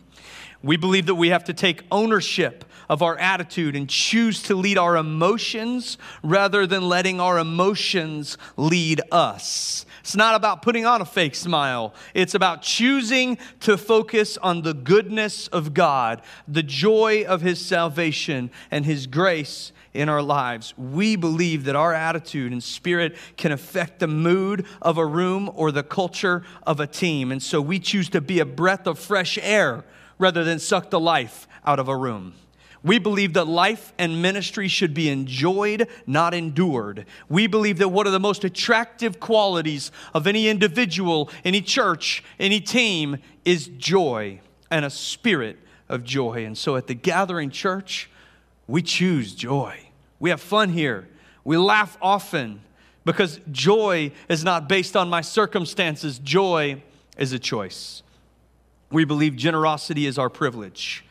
We 0.65 0.77
believe 0.77 1.05
that 1.05 1.15
we 1.15 1.29
have 1.29 1.43
to 1.43 1.53
take 1.53 1.83
ownership 1.91 2.65
of 2.89 3.03
our 3.03 3.15
attitude 3.19 3.75
and 3.75 3.87
choose 3.87 4.41
to 4.43 4.55
lead 4.55 4.79
our 4.79 4.97
emotions 4.97 5.99
rather 6.23 6.65
than 6.65 6.89
letting 6.89 7.21
our 7.21 7.37
emotions 7.37 8.35
lead 8.57 8.99
us. 9.11 9.85
It's 9.99 10.15
not 10.15 10.33
about 10.33 10.63
putting 10.63 10.87
on 10.87 11.01
a 11.01 11.05
fake 11.05 11.35
smile. 11.35 11.93
It's 12.15 12.33
about 12.33 12.63
choosing 12.63 13.37
to 13.59 13.77
focus 13.77 14.39
on 14.39 14.63
the 14.63 14.73
goodness 14.73 15.47
of 15.49 15.75
God, 15.75 16.23
the 16.47 16.63
joy 16.63 17.25
of 17.25 17.41
His 17.41 17.63
salvation, 17.63 18.49
and 18.71 18.87
His 18.87 19.05
grace 19.05 19.71
in 19.93 20.09
our 20.09 20.23
lives. 20.23 20.73
We 20.79 21.15
believe 21.15 21.65
that 21.65 21.75
our 21.75 21.93
attitude 21.93 22.51
and 22.51 22.63
spirit 22.63 23.17
can 23.37 23.51
affect 23.51 23.99
the 23.99 24.07
mood 24.07 24.65
of 24.81 24.97
a 24.97 25.05
room 25.05 25.47
or 25.53 25.71
the 25.71 25.83
culture 25.83 26.41
of 26.65 26.79
a 26.79 26.87
team. 26.87 27.31
And 27.31 27.41
so 27.41 27.61
we 27.61 27.77
choose 27.77 28.09
to 28.09 28.19
be 28.21 28.39
a 28.39 28.45
breath 28.45 28.87
of 28.87 28.97
fresh 28.97 29.37
air 29.43 29.85
rather 30.17 30.43
than 30.43 30.59
suck 30.59 30.89
the 30.89 30.99
life 30.99 31.47
out 31.65 31.79
of 31.79 31.87
a 31.87 31.95
room. 31.95 32.33
We 32.83 32.99
believe 32.99 33.33
that 33.33 33.47
life 33.47 33.93
and 33.97 34.21
ministry 34.21 34.67
should 34.67 34.93
be 34.93 35.09
enjoyed, 35.09 35.87
not 36.05 36.35
endured. 36.35 37.07
We 37.27 37.47
believe 37.47 37.79
that 37.79 37.89
one 37.89 38.05
of 38.05 38.13
the 38.13 38.19
most 38.19 38.43
attractive 38.43 39.19
qualities 39.19 39.91
of 40.13 40.27
any 40.27 40.47
individual, 40.47 41.31
any 41.43 41.61
church, 41.61 42.23
any 42.39 42.59
team 42.59 43.17
is 43.43 43.69
joy 43.69 44.39
and 44.69 44.85
a 44.85 44.91
spirit 44.91 45.57
of 45.89 46.03
joy. 46.03 46.45
And 46.45 46.55
so 46.55 46.75
at 46.75 46.85
the 46.85 46.93
gathering 46.93 47.49
church, 47.49 48.07
we 48.67 48.83
choose 48.83 49.33
joy. 49.33 49.79
We 50.19 50.29
have 50.29 50.41
fun 50.41 50.69
here. 50.69 51.07
We 51.43 51.57
laugh 51.57 51.97
often 52.03 52.61
because 53.03 53.39
joy 53.51 54.11
is 54.29 54.43
not 54.43 54.69
based 54.69 54.95
on 54.95 55.09
my 55.09 55.21
circumstances, 55.21 56.19
joy 56.19 56.83
is 57.17 57.33
a 57.33 57.39
choice. 57.39 58.03
We 58.91 59.05
believe 59.05 59.35
generosity 59.35 60.05
is 60.05 60.17
our 60.17 60.29
privilege. 60.29 61.05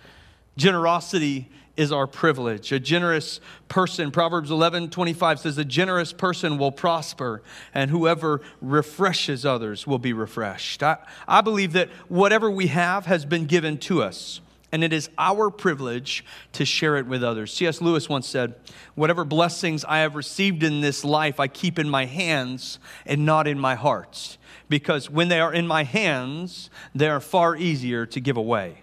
Generosity 0.56 1.48
is 1.76 1.90
our 1.90 2.06
privilege. 2.06 2.70
A 2.72 2.78
generous 2.78 3.40
person, 3.68 4.10
Proverbs 4.10 4.50
11 4.50 4.90
25 4.90 5.40
says, 5.40 5.58
A 5.58 5.64
generous 5.64 6.12
person 6.12 6.58
will 6.58 6.72
prosper, 6.72 7.42
and 7.72 7.90
whoever 7.90 8.40
refreshes 8.60 9.44
others 9.44 9.86
will 9.86 9.98
be 9.98 10.12
refreshed. 10.12 10.82
I, 10.82 10.98
I 11.26 11.40
believe 11.40 11.72
that 11.72 11.88
whatever 12.08 12.50
we 12.50 12.68
have 12.68 13.06
has 13.06 13.24
been 13.24 13.46
given 13.46 13.78
to 13.78 14.02
us, 14.02 14.40
and 14.74 14.82
it 14.82 14.92
is 14.92 15.08
our 15.18 15.50
privilege 15.50 16.24
to 16.50 16.64
share 16.64 16.96
it 16.96 17.06
with 17.06 17.22
others. 17.22 17.54
C.S. 17.54 17.80
Lewis 17.80 18.08
once 18.08 18.28
said, 18.28 18.56
Whatever 18.96 19.24
blessings 19.24 19.84
I 19.84 19.98
have 19.98 20.16
received 20.16 20.64
in 20.64 20.80
this 20.80 21.04
life, 21.04 21.38
I 21.38 21.46
keep 21.46 21.78
in 21.78 21.88
my 21.88 22.06
hands 22.06 22.80
and 23.06 23.24
not 23.24 23.46
in 23.46 23.56
my 23.56 23.76
heart, 23.76 24.36
because 24.68 25.08
when 25.08 25.28
they 25.28 25.38
are 25.38 25.54
in 25.54 25.68
my 25.68 25.84
hands, 25.84 26.70
they 26.92 27.08
are 27.08 27.20
far 27.20 27.54
easier 27.54 28.04
to 28.06 28.18
give 28.18 28.36
away. 28.36 28.82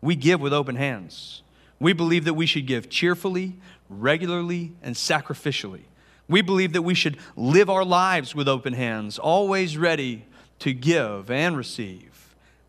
We 0.00 0.16
give 0.16 0.40
with 0.40 0.54
open 0.54 0.76
hands. 0.76 1.42
We 1.78 1.92
believe 1.92 2.24
that 2.24 2.32
we 2.32 2.46
should 2.46 2.66
give 2.66 2.88
cheerfully, 2.88 3.58
regularly, 3.90 4.72
and 4.82 4.94
sacrificially. 4.94 5.82
We 6.28 6.40
believe 6.40 6.72
that 6.72 6.80
we 6.80 6.94
should 6.94 7.18
live 7.36 7.68
our 7.68 7.84
lives 7.84 8.34
with 8.34 8.48
open 8.48 8.72
hands, 8.72 9.18
always 9.18 9.76
ready 9.76 10.24
to 10.60 10.72
give 10.72 11.30
and 11.30 11.58
receive. 11.58 12.09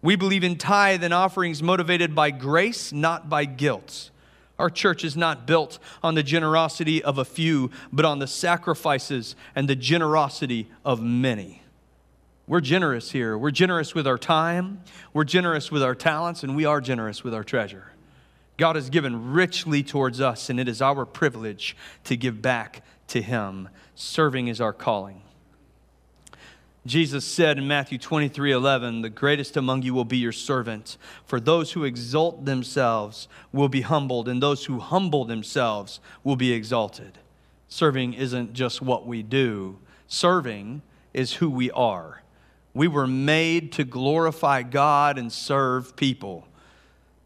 We 0.01 0.15
believe 0.15 0.43
in 0.43 0.57
tithe 0.57 1.03
and 1.03 1.13
offerings 1.13 1.61
motivated 1.61 2.15
by 2.15 2.31
grace, 2.31 2.91
not 2.91 3.29
by 3.29 3.45
guilt. 3.45 4.09
Our 4.57 4.69
church 4.69 5.03
is 5.03 5.17
not 5.17 5.47
built 5.47 5.79
on 6.03 6.15
the 6.15 6.23
generosity 6.23 7.03
of 7.03 7.17
a 7.17 7.25
few, 7.25 7.71
but 7.91 8.05
on 8.05 8.19
the 8.19 8.27
sacrifices 8.27 9.35
and 9.55 9.67
the 9.67 9.75
generosity 9.75 10.69
of 10.85 11.01
many. 11.01 11.61
We're 12.47 12.61
generous 12.61 13.11
here. 13.11 13.37
We're 13.37 13.51
generous 13.51 13.95
with 13.95 14.05
our 14.05 14.17
time, 14.17 14.81
we're 15.13 15.23
generous 15.23 15.71
with 15.71 15.81
our 15.81 15.95
talents, 15.95 16.43
and 16.43 16.55
we 16.55 16.65
are 16.65 16.81
generous 16.81 17.23
with 17.23 17.33
our 17.33 17.43
treasure. 17.43 17.91
God 18.57 18.75
has 18.75 18.89
given 18.89 19.31
richly 19.31 19.83
towards 19.83 20.21
us, 20.21 20.49
and 20.49 20.59
it 20.59 20.67
is 20.67 20.81
our 20.81 21.05
privilege 21.05 21.75
to 22.03 22.17
give 22.17 22.41
back 22.41 22.83
to 23.07 23.21
Him. 23.21 23.69
Serving 23.95 24.47
is 24.47 24.61
our 24.61 24.73
calling. 24.73 25.21
Jesus 26.85 27.23
said 27.25 27.59
in 27.59 27.67
Matthew 27.67 27.99
23 27.99 28.51
11, 28.51 29.01
The 29.01 29.09
greatest 29.09 29.55
among 29.55 29.83
you 29.83 29.93
will 29.93 30.05
be 30.05 30.17
your 30.17 30.31
servant. 30.31 30.97
For 31.25 31.39
those 31.39 31.73
who 31.73 31.83
exalt 31.83 32.45
themselves 32.45 33.27
will 33.51 33.69
be 33.69 33.81
humbled, 33.81 34.27
and 34.27 34.41
those 34.41 34.65
who 34.65 34.79
humble 34.79 35.25
themselves 35.25 35.99
will 36.23 36.35
be 36.35 36.53
exalted. 36.53 37.19
Serving 37.67 38.13
isn't 38.13 38.53
just 38.53 38.81
what 38.81 39.05
we 39.05 39.21
do, 39.21 39.77
serving 40.07 40.81
is 41.13 41.33
who 41.33 41.49
we 41.49 41.69
are. 41.71 42.23
We 42.73 42.87
were 42.87 43.07
made 43.07 43.71
to 43.73 43.83
glorify 43.83 44.63
God 44.63 45.19
and 45.19 45.31
serve 45.31 45.95
people. 45.95 46.47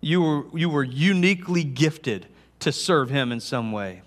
You 0.02 0.22
were, 0.22 0.44
you 0.58 0.70
were 0.70 0.84
uniquely 0.84 1.64
gifted 1.64 2.28
to 2.60 2.72
serve 2.72 3.10
Him 3.10 3.32
in 3.32 3.40
some 3.40 3.72
way. 3.72 4.02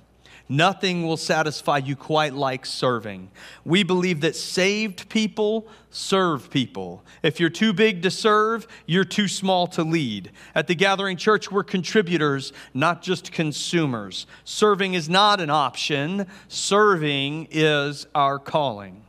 Nothing 0.49 1.07
will 1.07 1.19
satisfy 1.19 1.79
you 1.79 1.95
quite 1.95 2.33
like 2.33 2.65
serving. 2.65 3.31
We 3.65 3.83
believe 3.83 4.23
that 4.23 4.35
saved 4.35 5.11
people 5.11 5.69
serve 5.91 6.51
people. 6.51 7.05
If 7.23 7.39
you're 7.39 7.51
too 7.51 7.75
big 7.75 8.03
to 8.03 8.11
serve, 8.11 8.67
you're 8.87 9.05
too 9.05 9.29
small 9.29 9.67
to 9.69 9.83
lead. 9.83 10.31
At 10.55 10.67
the 10.67 10.75
Gathering 10.75 11.19
Church, 11.19 11.51
we're 11.51 11.65
contributors, 11.65 12.55
not 12.73 13.03
just 13.03 13.31
consumers. 13.31 14.27
Serving 14.45 14.95
is 14.95 15.09
not 15.09 15.41
an 15.41 15.51
option, 15.51 16.27
serving 16.49 17.49
is 17.51 18.07
our 18.15 18.39
calling. 18.39 19.03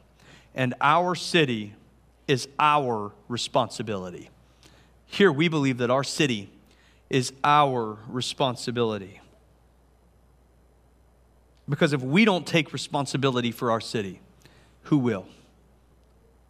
And 0.56 0.74
our 0.82 1.16
city 1.16 1.74
is 2.28 2.50
our 2.60 3.14
responsibility. 3.30 4.30
Here, 5.06 5.32
we 5.32 5.48
believe 5.48 5.78
that 5.78 5.90
our 5.90 6.04
city 6.04 6.50
is 7.10 7.32
our 7.44 7.98
responsibility. 8.08 9.22
Because 11.70 11.94
if 11.94 12.02
we 12.02 12.26
don't 12.26 12.48
take 12.48 12.74
responsibility 12.74 13.52
for 13.52 13.72
our 13.72 13.80
city, 13.80 14.20
who 14.84 14.98
will? 14.98 15.28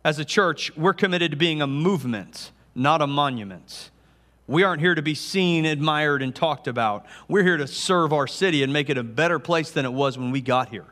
As 0.03 0.17
a 0.17 0.25
church, 0.25 0.75
we're 0.77 0.93
committed 0.93 1.31
to 1.31 1.38
being 1.38 1.61
a 1.61 1.67
movement, 1.67 2.51
not 2.73 3.01
a 3.01 3.07
monument. 3.07 3.91
We 4.47 4.63
aren't 4.63 4.81
here 4.81 4.95
to 4.95 5.01
be 5.01 5.13
seen, 5.13 5.65
admired, 5.65 6.23
and 6.23 6.33
talked 6.33 6.67
about. 6.67 7.05
We're 7.27 7.43
here 7.43 7.57
to 7.57 7.67
serve 7.67 8.13
our 8.13 8.27
city 8.27 8.63
and 8.63 8.71
make 8.71 8.89
it 8.89 8.97
a 8.97 9.03
better 9.03 9.39
place 9.39 9.71
than 9.71 9.85
it 9.85 9.93
was 9.93 10.17
when 10.17 10.31
we 10.31 10.41
got 10.41 10.69
here. 10.69 10.85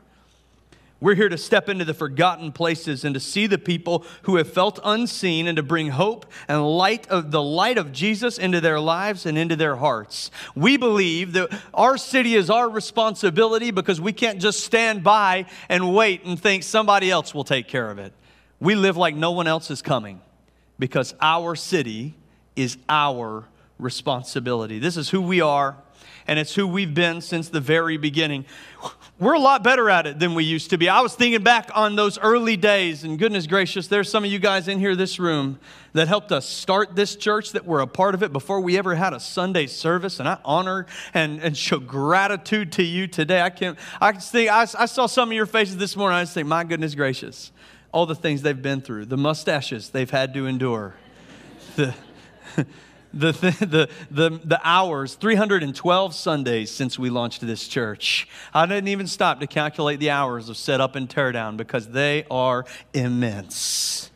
We're 1.00 1.14
here 1.14 1.28
to 1.28 1.38
step 1.38 1.68
into 1.68 1.84
the 1.84 1.94
forgotten 1.94 2.50
places 2.50 3.04
and 3.04 3.14
to 3.14 3.20
see 3.20 3.46
the 3.46 3.58
people 3.58 4.04
who 4.22 4.34
have 4.34 4.52
felt 4.52 4.80
unseen 4.82 5.46
and 5.46 5.56
to 5.56 5.62
bring 5.62 5.90
hope 5.90 6.26
and 6.48 6.66
light 6.66 7.06
of 7.08 7.30
the 7.30 7.42
light 7.42 7.78
of 7.78 7.92
Jesus 7.92 8.36
into 8.36 8.60
their 8.60 8.80
lives 8.80 9.24
and 9.24 9.38
into 9.38 9.54
their 9.54 9.76
hearts. 9.76 10.32
We 10.56 10.76
believe 10.76 11.34
that 11.34 11.56
our 11.72 11.98
city 11.98 12.34
is 12.34 12.50
our 12.50 12.68
responsibility 12.68 13.70
because 13.70 14.00
we 14.00 14.12
can't 14.12 14.40
just 14.40 14.64
stand 14.64 15.04
by 15.04 15.46
and 15.68 15.94
wait 15.94 16.24
and 16.24 16.40
think 16.40 16.64
somebody 16.64 17.12
else 17.12 17.32
will 17.32 17.44
take 17.44 17.68
care 17.68 17.92
of 17.92 17.98
it. 17.98 18.12
We 18.58 18.74
live 18.74 18.96
like 18.96 19.14
no 19.14 19.30
one 19.30 19.46
else 19.46 19.70
is 19.70 19.82
coming 19.82 20.20
because 20.80 21.14
our 21.20 21.54
city 21.54 22.16
is 22.56 22.76
our 22.88 23.44
responsibility. 23.78 24.80
This 24.80 24.96
is 24.96 25.10
who 25.10 25.22
we 25.22 25.40
are 25.40 25.76
and 26.26 26.38
it's 26.38 26.54
who 26.54 26.66
we've 26.66 26.92
been 26.92 27.20
since 27.20 27.48
the 27.48 27.60
very 27.60 27.96
beginning. 27.96 28.44
We're 29.20 29.34
a 29.34 29.40
lot 29.40 29.64
better 29.64 29.90
at 29.90 30.06
it 30.06 30.20
than 30.20 30.36
we 30.36 30.44
used 30.44 30.70
to 30.70 30.78
be. 30.78 30.88
I 30.88 31.00
was 31.00 31.12
thinking 31.12 31.42
back 31.42 31.70
on 31.74 31.96
those 31.96 32.18
early 32.18 32.56
days, 32.56 33.02
and 33.02 33.18
goodness 33.18 33.48
gracious, 33.48 33.88
there's 33.88 34.08
some 34.08 34.22
of 34.22 34.30
you 34.30 34.38
guys 34.38 34.68
in 34.68 34.78
here, 34.78 34.94
this 34.94 35.18
room, 35.18 35.58
that 35.92 36.06
helped 36.06 36.30
us 36.30 36.48
start 36.48 36.94
this 36.94 37.16
church, 37.16 37.50
that 37.50 37.66
were 37.66 37.80
a 37.80 37.86
part 37.88 38.14
of 38.14 38.22
it 38.22 38.32
before 38.32 38.60
we 38.60 38.78
ever 38.78 38.94
had 38.94 39.12
a 39.12 39.18
Sunday 39.18 39.66
service. 39.66 40.20
And 40.20 40.28
I 40.28 40.38
honor 40.44 40.86
and, 41.14 41.40
and 41.42 41.56
show 41.56 41.80
gratitude 41.80 42.70
to 42.72 42.84
you 42.84 43.08
today. 43.08 43.42
I 43.42 43.50
can't, 43.50 43.76
I 44.00 44.12
can 44.12 44.20
think, 44.20 44.50
I, 44.50 44.60
I 44.60 44.86
saw 44.86 45.06
some 45.06 45.30
of 45.30 45.34
your 45.34 45.46
faces 45.46 45.78
this 45.78 45.96
morning. 45.96 46.16
I 46.16 46.22
just 46.22 46.34
think, 46.34 46.46
my 46.46 46.62
goodness 46.62 46.94
gracious, 46.94 47.50
all 47.90 48.06
the 48.06 48.14
things 48.14 48.42
they've 48.42 48.62
been 48.62 48.82
through, 48.82 49.06
the 49.06 49.16
mustaches 49.16 49.90
they've 49.90 50.08
had 50.08 50.32
to 50.34 50.46
endure, 50.46 50.94
the 51.74 51.92
the, 53.12 53.32
the, 53.60 53.88
the, 54.10 54.40
the 54.44 54.60
hours, 54.64 55.14
312 55.14 56.14
Sundays 56.14 56.70
since 56.70 56.98
we 56.98 57.10
launched 57.10 57.46
this 57.46 57.68
church. 57.68 58.28
I 58.52 58.66
didn't 58.66 58.88
even 58.88 59.06
stop 59.06 59.40
to 59.40 59.46
calculate 59.46 60.00
the 60.00 60.10
hours 60.10 60.48
of 60.48 60.56
set 60.56 60.80
up 60.80 60.96
and 60.96 61.08
tear 61.08 61.32
down 61.32 61.56
because 61.56 61.88
they 61.88 62.24
are 62.30 62.64
immense. 62.92 64.10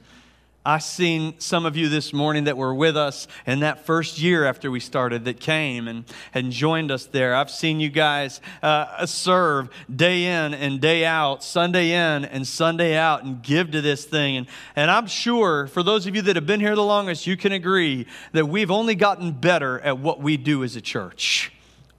I've 0.64 0.85
seen 0.85 1.40
some 1.40 1.66
of 1.66 1.77
you 1.77 1.88
this 1.88 2.12
morning 2.12 2.44
that 2.44 2.57
were 2.57 2.72
with 2.72 2.96
us 2.96 3.27
in 3.46 3.61
that 3.61 3.85
first 3.85 4.20
year 4.20 4.44
after 4.44 4.70
we 4.70 4.79
started 4.79 5.25
that 5.25 5.40
came 5.40 5.88
and, 5.88 6.05
and 6.33 6.53
joined 6.53 6.92
us 6.92 7.07
there. 7.07 7.35
I've 7.35 7.51
seen 7.51 7.81
you 7.81 7.88
guys 7.88 8.40
uh, 8.62 9.05
serve 9.07 9.70
day 9.92 10.27
in 10.27 10.55
and 10.55 10.81
day 10.81 11.05
out, 11.05 11.42
Sunday 11.42 11.90
in 11.90 12.25
and 12.25 12.46
Sunday 12.46 12.96
out, 12.96 13.25
and 13.25 13.42
give 13.42 13.72
to 13.72 13.81
this 13.81 14.05
thing. 14.05 14.37
And, 14.37 14.46
and 14.77 14.88
I'm 14.88 15.09
sure 15.09 15.66
for 15.66 15.83
those 15.83 16.07
of 16.07 16.14
you 16.14 16.22
that 16.22 16.37
have 16.37 16.46
been 16.46 16.61
here 16.61 16.77
the 16.77 16.85
longest, 16.85 17.27
you 17.27 17.37
can 17.37 17.51
agree 17.51 18.07
that 18.31 18.46
we've 18.46 18.70
only 18.70 18.94
gotten 18.94 19.33
better 19.33 19.81
at 19.81 19.98
what 19.98 20.20
we 20.20 20.37
do 20.37 20.62
as 20.62 20.77
a 20.77 20.81
church. 20.81 21.51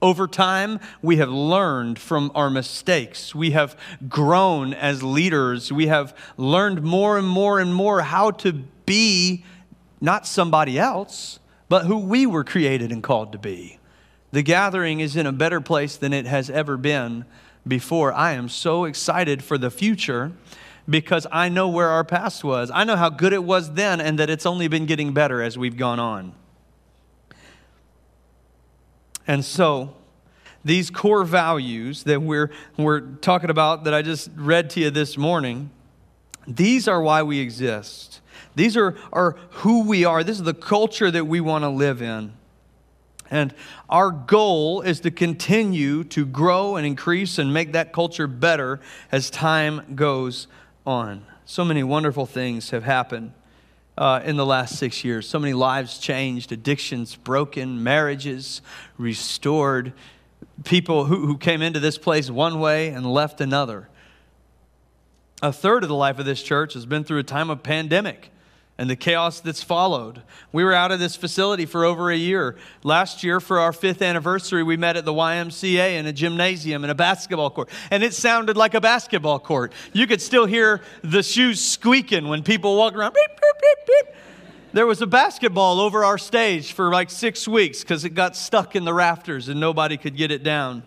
Over 0.04 0.28
time, 0.28 0.80
we 1.00 1.16
have 1.16 1.30
learned 1.30 1.98
from 1.98 2.30
our 2.34 2.50
mistakes. 2.50 3.34
We 3.34 3.52
have 3.52 3.74
grown 4.06 4.74
as 4.74 5.02
leaders. 5.02 5.72
We 5.72 5.86
have 5.86 6.14
learned 6.36 6.82
more 6.82 7.16
and 7.16 7.26
more 7.26 7.58
and 7.58 7.74
more 7.74 8.02
how 8.02 8.30
to 8.32 8.52
be 8.84 9.46
not 10.02 10.26
somebody 10.26 10.78
else, 10.78 11.38
but 11.70 11.86
who 11.86 12.00
we 12.00 12.26
were 12.26 12.44
created 12.44 12.92
and 12.92 13.02
called 13.02 13.32
to 13.32 13.38
be. 13.38 13.78
The 14.30 14.42
gathering 14.42 15.00
is 15.00 15.16
in 15.16 15.24
a 15.24 15.32
better 15.32 15.62
place 15.62 15.96
than 15.96 16.12
it 16.12 16.26
has 16.26 16.50
ever 16.50 16.76
been 16.76 17.24
before. 17.66 18.12
I 18.12 18.32
am 18.32 18.50
so 18.50 18.84
excited 18.84 19.42
for 19.42 19.56
the 19.56 19.70
future 19.70 20.32
because 20.86 21.26
I 21.32 21.48
know 21.48 21.70
where 21.70 21.88
our 21.88 22.04
past 22.04 22.44
was. 22.44 22.70
I 22.74 22.84
know 22.84 22.96
how 22.96 23.08
good 23.08 23.32
it 23.32 23.42
was 23.42 23.72
then 23.72 24.02
and 24.02 24.18
that 24.18 24.28
it's 24.28 24.44
only 24.44 24.68
been 24.68 24.84
getting 24.84 25.14
better 25.14 25.40
as 25.40 25.56
we've 25.56 25.78
gone 25.78 25.98
on. 25.98 26.34
And 29.26 29.44
so, 29.44 29.94
these 30.64 30.90
core 30.90 31.24
values 31.24 32.04
that 32.04 32.22
we're, 32.22 32.50
we're 32.76 33.00
talking 33.00 33.50
about 33.50 33.84
that 33.84 33.94
I 33.94 34.02
just 34.02 34.30
read 34.34 34.70
to 34.70 34.80
you 34.80 34.90
this 34.90 35.18
morning, 35.18 35.70
these 36.46 36.88
are 36.88 37.02
why 37.02 37.22
we 37.22 37.38
exist. 37.38 38.20
These 38.54 38.76
are, 38.76 38.96
are 39.12 39.36
who 39.50 39.84
we 39.86 40.04
are. 40.04 40.24
This 40.24 40.38
is 40.38 40.44
the 40.44 40.54
culture 40.54 41.10
that 41.10 41.26
we 41.26 41.40
want 41.40 41.64
to 41.64 41.68
live 41.68 42.00
in. 42.00 42.32
And 43.30 43.54
our 43.88 44.10
goal 44.10 44.82
is 44.82 45.00
to 45.00 45.10
continue 45.10 46.04
to 46.04 46.24
grow 46.24 46.76
and 46.76 46.86
increase 46.86 47.38
and 47.38 47.52
make 47.52 47.72
that 47.72 47.92
culture 47.92 48.26
better 48.26 48.80
as 49.10 49.30
time 49.30 49.94
goes 49.94 50.46
on. 50.86 51.26
So 51.44 51.64
many 51.64 51.82
wonderful 51.82 52.26
things 52.26 52.70
have 52.70 52.84
happened 52.84 53.32
uh, 53.96 54.20
in 54.24 54.36
the 54.36 54.46
last 54.46 54.78
six 54.78 55.04
years. 55.04 55.28
So 55.28 55.38
many 55.38 55.52
lives 55.52 55.98
changed, 55.98 56.52
addictions 56.52 57.16
broken, 57.16 57.82
marriages 57.82 58.60
restored, 58.98 59.92
people 60.64 61.04
who, 61.06 61.26
who 61.26 61.38
came 61.38 61.62
into 61.62 61.80
this 61.80 61.98
place 61.98 62.30
one 62.30 62.60
way 62.60 62.88
and 62.88 63.06
left 63.06 63.40
another. 63.40 63.88
A 65.42 65.52
third 65.52 65.82
of 65.82 65.88
the 65.88 65.94
life 65.94 66.18
of 66.18 66.24
this 66.24 66.42
church 66.42 66.74
has 66.74 66.86
been 66.86 67.04
through 67.04 67.18
a 67.18 67.24
time 67.24 67.50
of 67.50 67.62
pandemic 67.62 68.30
and 68.76 68.90
the 68.90 68.96
chaos 68.96 69.40
that's 69.40 69.62
followed. 69.62 70.22
We 70.52 70.64
were 70.64 70.72
out 70.72 70.90
of 70.90 70.98
this 70.98 71.14
facility 71.14 71.64
for 71.64 71.84
over 71.84 72.10
a 72.10 72.16
year. 72.16 72.56
Last 72.82 73.22
year, 73.22 73.38
for 73.38 73.60
our 73.60 73.72
fifth 73.72 74.02
anniversary, 74.02 74.64
we 74.64 74.76
met 74.76 74.96
at 74.96 75.04
the 75.04 75.12
YMCA 75.12 75.96
in 75.96 76.06
a 76.06 76.12
gymnasium 76.12 76.82
and 76.82 76.90
a 76.90 76.94
basketball 76.94 77.50
court. 77.50 77.68
And 77.92 78.02
it 78.02 78.14
sounded 78.14 78.56
like 78.56 78.74
a 78.74 78.80
basketball 78.80 79.38
court. 79.38 79.72
You 79.92 80.08
could 80.08 80.20
still 80.20 80.46
hear 80.46 80.80
the 81.02 81.22
shoes 81.22 81.62
squeaking 81.62 82.26
when 82.26 82.42
people 82.42 82.76
walk 82.76 82.94
around. 82.94 83.14
Beep, 83.14 83.28
beep, 83.28 83.60
beep, 83.60 83.86
beep. 83.86 84.16
There 84.72 84.86
was 84.86 85.00
a 85.00 85.06
basketball 85.06 85.78
over 85.78 86.04
our 86.04 86.18
stage 86.18 86.72
for 86.72 86.90
like 86.90 87.10
six 87.10 87.46
weeks 87.46 87.82
because 87.82 88.04
it 88.04 88.10
got 88.10 88.34
stuck 88.34 88.74
in 88.74 88.84
the 88.84 88.92
rafters 88.92 89.48
and 89.48 89.60
nobody 89.60 89.96
could 89.96 90.16
get 90.16 90.32
it 90.32 90.42
down. 90.42 90.82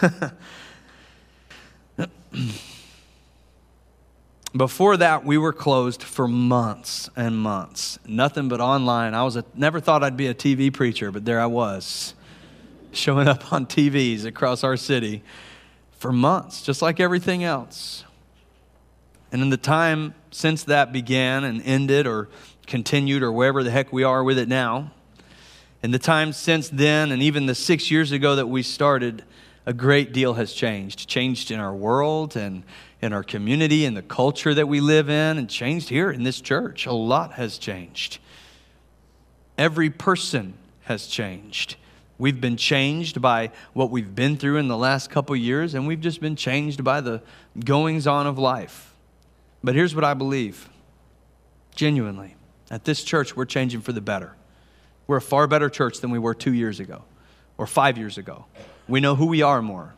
Before 4.56 4.96
that, 4.96 5.24
we 5.24 5.38
were 5.38 5.52
closed 5.52 6.02
for 6.02 6.26
months 6.26 7.08
and 7.14 7.38
months. 7.38 8.00
Nothing 8.04 8.48
but 8.48 8.60
online. 8.60 9.14
I 9.14 9.22
was 9.22 9.36
a, 9.36 9.44
never 9.54 9.78
thought 9.78 10.02
I'd 10.02 10.16
be 10.16 10.26
a 10.26 10.34
TV 10.34 10.72
preacher, 10.72 11.12
but 11.12 11.24
there 11.24 11.40
I 11.40 11.46
was, 11.46 12.14
showing 12.90 13.28
up 13.28 13.52
on 13.52 13.66
TVs 13.66 14.24
across 14.24 14.64
our 14.64 14.76
city 14.76 15.22
for 15.98 16.10
months, 16.10 16.62
just 16.62 16.82
like 16.82 16.98
everything 16.98 17.44
else. 17.44 18.04
And 19.30 19.40
in 19.40 19.50
the 19.50 19.56
time 19.56 20.14
since 20.32 20.64
that 20.64 20.92
began 20.92 21.44
and 21.44 21.62
ended 21.62 22.08
or 22.08 22.28
continued 22.66 23.22
or 23.22 23.30
wherever 23.30 23.62
the 23.62 23.70
heck 23.70 23.92
we 23.92 24.02
are 24.02 24.24
with 24.24 24.38
it 24.38 24.48
now, 24.48 24.90
in 25.82 25.92
the 25.92 25.98
time 25.98 26.32
since 26.32 26.68
then 26.68 27.12
and 27.12 27.22
even 27.22 27.46
the 27.46 27.54
six 27.54 27.88
years 27.88 28.10
ago 28.10 28.34
that 28.34 28.48
we 28.48 28.64
started, 28.64 29.22
a 29.64 29.72
great 29.72 30.12
deal 30.12 30.34
has 30.34 30.52
changed. 30.52 31.08
Changed 31.08 31.52
in 31.52 31.60
our 31.60 31.74
world 31.74 32.34
and 32.34 32.64
in 33.02 33.12
our 33.12 33.22
community 33.22 33.84
and 33.84 33.96
the 33.96 34.02
culture 34.02 34.54
that 34.54 34.68
we 34.68 34.80
live 34.80 35.08
in, 35.08 35.38
and 35.38 35.48
changed 35.48 35.88
here 35.88 36.10
in 36.10 36.22
this 36.22 36.40
church. 36.40 36.86
A 36.86 36.92
lot 36.92 37.32
has 37.32 37.58
changed. 37.58 38.18
Every 39.56 39.90
person 39.90 40.54
has 40.82 41.06
changed. 41.06 41.76
We've 42.18 42.40
been 42.40 42.58
changed 42.58 43.22
by 43.22 43.50
what 43.72 43.90
we've 43.90 44.14
been 44.14 44.36
through 44.36 44.58
in 44.58 44.68
the 44.68 44.76
last 44.76 45.08
couple 45.10 45.34
years, 45.34 45.74
and 45.74 45.86
we've 45.86 46.00
just 46.00 46.20
been 46.20 46.36
changed 46.36 46.84
by 46.84 47.00
the 47.00 47.22
goings 47.64 48.06
on 48.06 48.26
of 48.26 48.38
life. 48.38 48.94
But 49.64 49.74
here's 49.74 49.94
what 49.94 50.04
I 50.04 50.14
believe 50.14 50.68
genuinely 51.74 52.36
at 52.70 52.84
this 52.84 53.02
church, 53.02 53.34
we're 53.34 53.46
changing 53.46 53.80
for 53.80 53.92
the 53.92 54.00
better. 54.00 54.36
We're 55.06 55.16
a 55.16 55.22
far 55.22 55.46
better 55.46 55.68
church 55.68 56.00
than 56.00 56.10
we 56.10 56.18
were 56.18 56.34
two 56.34 56.52
years 56.54 56.78
ago 56.78 57.02
or 57.58 57.66
five 57.66 57.98
years 57.98 58.16
ago. 58.16 58.46
We 58.86 59.00
know 59.00 59.16
who 59.16 59.26
we 59.26 59.42
are 59.42 59.60
more. 59.60 59.94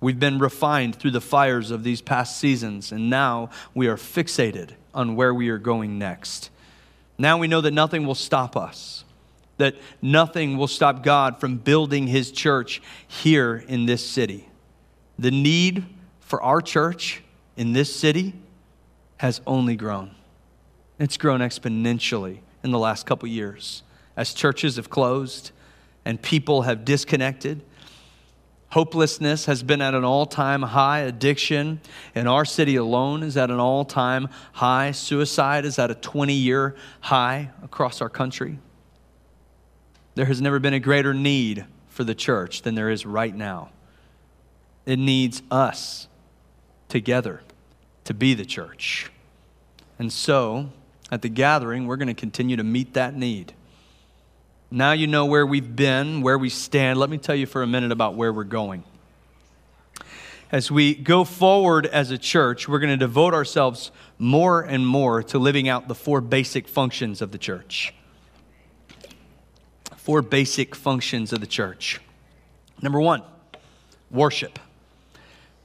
We've 0.00 0.18
been 0.18 0.38
refined 0.38 0.96
through 0.96 1.12
the 1.12 1.20
fires 1.20 1.70
of 1.70 1.82
these 1.82 2.02
past 2.02 2.38
seasons, 2.38 2.92
and 2.92 3.08
now 3.08 3.50
we 3.74 3.88
are 3.88 3.96
fixated 3.96 4.70
on 4.94 5.16
where 5.16 5.32
we 5.32 5.48
are 5.48 5.58
going 5.58 5.98
next. 5.98 6.50
Now 7.18 7.38
we 7.38 7.48
know 7.48 7.60
that 7.62 7.72
nothing 7.72 8.06
will 8.06 8.14
stop 8.14 8.56
us, 8.56 9.04
that 9.56 9.74
nothing 10.02 10.58
will 10.58 10.68
stop 10.68 11.02
God 11.02 11.40
from 11.40 11.56
building 11.56 12.06
his 12.06 12.30
church 12.30 12.82
here 13.08 13.64
in 13.68 13.86
this 13.86 14.06
city. 14.06 14.48
The 15.18 15.30
need 15.30 15.86
for 16.20 16.42
our 16.42 16.60
church 16.60 17.22
in 17.56 17.72
this 17.72 17.94
city 17.94 18.34
has 19.16 19.40
only 19.46 19.76
grown. 19.76 20.10
It's 20.98 21.16
grown 21.16 21.40
exponentially 21.40 22.40
in 22.62 22.70
the 22.70 22.78
last 22.78 23.06
couple 23.06 23.28
years 23.28 23.82
as 24.16 24.34
churches 24.34 24.76
have 24.76 24.90
closed 24.90 25.52
and 26.04 26.20
people 26.20 26.62
have 26.62 26.84
disconnected 26.84 27.62
Hopelessness 28.76 29.46
has 29.46 29.62
been 29.62 29.80
at 29.80 29.94
an 29.94 30.04
all 30.04 30.26
time 30.26 30.60
high. 30.60 30.98
Addiction 30.98 31.80
in 32.14 32.26
our 32.26 32.44
city 32.44 32.76
alone 32.76 33.22
is 33.22 33.34
at 33.34 33.50
an 33.50 33.58
all 33.58 33.86
time 33.86 34.28
high. 34.52 34.90
Suicide 34.90 35.64
is 35.64 35.78
at 35.78 35.90
a 35.90 35.94
20 35.94 36.34
year 36.34 36.76
high 37.00 37.48
across 37.62 38.02
our 38.02 38.10
country. 38.10 38.58
There 40.14 40.26
has 40.26 40.42
never 40.42 40.58
been 40.58 40.74
a 40.74 40.78
greater 40.78 41.14
need 41.14 41.64
for 41.88 42.04
the 42.04 42.14
church 42.14 42.60
than 42.60 42.74
there 42.74 42.90
is 42.90 43.06
right 43.06 43.34
now. 43.34 43.70
It 44.84 44.98
needs 44.98 45.42
us 45.50 46.06
together 46.90 47.40
to 48.04 48.12
be 48.12 48.34
the 48.34 48.44
church. 48.44 49.10
And 49.98 50.12
so, 50.12 50.68
at 51.10 51.22
the 51.22 51.30
gathering, 51.30 51.86
we're 51.86 51.96
going 51.96 52.08
to 52.08 52.14
continue 52.14 52.58
to 52.58 52.64
meet 52.64 52.92
that 52.92 53.16
need. 53.16 53.54
Now 54.70 54.92
you 54.92 55.06
know 55.06 55.26
where 55.26 55.46
we've 55.46 55.76
been, 55.76 56.22
where 56.22 56.38
we 56.38 56.48
stand. 56.48 56.98
Let 56.98 57.08
me 57.08 57.18
tell 57.18 57.36
you 57.36 57.46
for 57.46 57.62
a 57.62 57.66
minute 57.66 57.92
about 57.92 58.14
where 58.14 58.32
we're 58.32 58.44
going. 58.44 58.82
As 60.50 60.70
we 60.70 60.94
go 60.94 61.24
forward 61.24 61.86
as 61.86 62.10
a 62.10 62.18
church, 62.18 62.68
we're 62.68 62.78
going 62.78 62.90
to 62.90 62.96
devote 62.96 63.34
ourselves 63.34 63.90
more 64.18 64.62
and 64.62 64.86
more 64.86 65.22
to 65.24 65.38
living 65.38 65.68
out 65.68 65.86
the 65.88 65.94
four 65.94 66.20
basic 66.20 66.66
functions 66.66 67.22
of 67.22 67.30
the 67.30 67.38
church. 67.38 67.94
Four 69.96 70.22
basic 70.22 70.74
functions 70.74 71.32
of 71.32 71.40
the 71.40 71.46
church. 71.46 72.00
Number 72.82 73.00
one, 73.00 73.22
worship. 74.10 74.58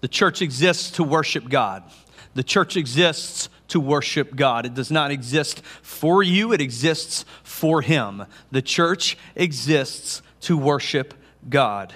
The 0.02 0.08
church 0.08 0.42
exists 0.42 0.92
to 0.92 1.04
worship 1.04 1.48
God. 1.48 1.84
The 2.34 2.44
church 2.44 2.78
exists 2.78 3.50
to 3.70 3.80
worship 3.80 4.36
God. 4.36 4.66
It 4.66 4.74
does 4.74 4.92
not 4.92 5.12
exist 5.12 5.62
for 5.82 6.24
you, 6.24 6.54
it 6.54 6.62
exists 6.62 7.26
for 7.44 7.82
Him. 7.82 8.26
The 8.52 8.62
church 8.62 9.18
exists 9.36 10.22
to 10.42 10.58
worship 10.58 11.14
God. 11.50 11.94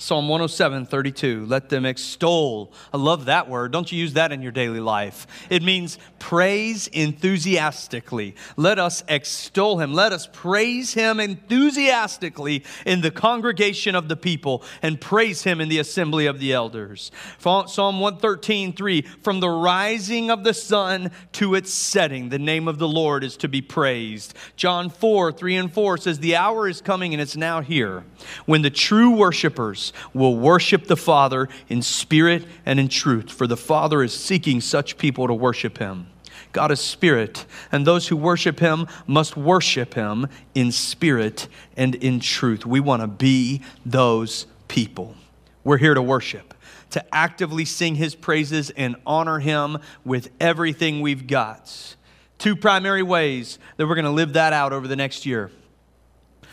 Psalm 0.00 0.30
107, 0.30 0.86
32. 0.86 1.44
Let 1.44 1.68
them 1.68 1.84
extol. 1.84 2.72
I 2.90 2.96
love 2.96 3.26
that 3.26 3.50
word. 3.50 3.70
Don't 3.70 3.92
you 3.92 3.98
use 3.98 4.14
that 4.14 4.32
in 4.32 4.40
your 4.40 4.50
daily 4.50 4.80
life? 4.80 5.26
It 5.50 5.62
means 5.62 5.98
praise 6.18 6.86
enthusiastically. 6.86 8.34
Let 8.56 8.78
us 8.78 9.04
extol 9.08 9.78
him. 9.78 9.92
Let 9.92 10.14
us 10.14 10.26
praise 10.32 10.94
him 10.94 11.20
enthusiastically 11.20 12.64
in 12.86 13.02
the 13.02 13.10
congregation 13.10 13.94
of 13.94 14.08
the 14.08 14.16
people 14.16 14.64
and 14.80 14.98
praise 14.98 15.42
him 15.42 15.60
in 15.60 15.68
the 15.68 15.80
assembly 15.80 16.24
of 16.24 16.40
the 16.40 16.54
elders. 16.54 17.10
Psalm 17.38 18.00
113, 18.00 18.72
3. 18.72 19.02
From 19.02 19.40
the 19.40 19.50
rising 19.50 20.30
of 20.30 20.44
the 20.44 20.54
sun 20.54 21.10
to 21.32 21.54
its 21.54 21.74
setting, 21.74 22.30
the 22.30 22.38
name 22.38 22.68
of 22.68 22.78
the 22.78 22.88
Lord 22.88 23.22
is 23.22 23.36
to 23.36 23.48
be 23.48 23.60
praised. 23.60 24.32
John 24.56 24.88
4, 24.88 25.30
3 25.30 25.56
and 25.56 25.70
4 25.70 25.98
says, 25.98 26.20
The 26.20 26.36
hour 26.36 26.66
is 26.66 26.80
coming 26.80 27.12
and 27.12 27.20
it's 27.20 27.36
now 27.36 27.60
here 27.60 28.04
when 28.46 28.62
the 28.62 28.70
true 28.70 29.10
worshipers 29.10 29.89
will 30.14 30.36
worship 30.36 30.86
the 30.86 30.96
Father 30.96 31.48
in 31.68 31.82
spirit 31.82 32.44
and 32.66 32.80
in 32.80 32.88
truth, 32.88 33.30
for 33.30 33.46
the 33.46 33.56
Father 33.56 34.02
is 34.02 34.12
seeking 34.12 34.60
such 34.60 34.98
people 34.98 35.26
to 35.26 35.34
worship 35.34 35.78
him. 35.78 36.08
God 36.52 36.72
is 36.72 36.80
spirit, 36.80 37.46
and 37.70 37.86
those 37.86 38.08
who 38.08 38.16
worship 38.16 38.58
him 38.58 38.88
must 39.06 39.36
worship 39.36 39.94
him 39.94 40.26
in 40.54 40.72
spirit 40.72 41.46
and 41.76 41.94
in 41.94 42.18
truth. 42.18 42.66
We 42.66 42.80
want 42.80 43.02
to 43.02 43.06
be 43.06 43.62
those 43.86 44.46
people. 44.66 45.14
We're 45.62 45.76
here 45.76 45.94
to 45.94 46.02
worship, 46.02 46.54
to 46.90 47.14
actively 47.14 47.64
sing 47.64 47.94
his 47.94 48.14
praises 48.14 48.70
and 48.70 48.96
honor 49.06 49.38
him 49.38 49.78
with 50.04 50.30
everything 50.40 51.00
we've 51.00 51.26
got. 51.26 51.96
Two 52.38 52.56
primary 52.56 53.02
ways 53.02 53.58
that 53.76 53.86
we're 53.86 53.94
going 53.94 54.04
to 54.06 54.10
live 54.10 54.32
that 54.32 54.52
out 54.52 54.72
over 54.72 54.88
the 54.88 54.96
next 54.96 55.26
year. 55.26 55.50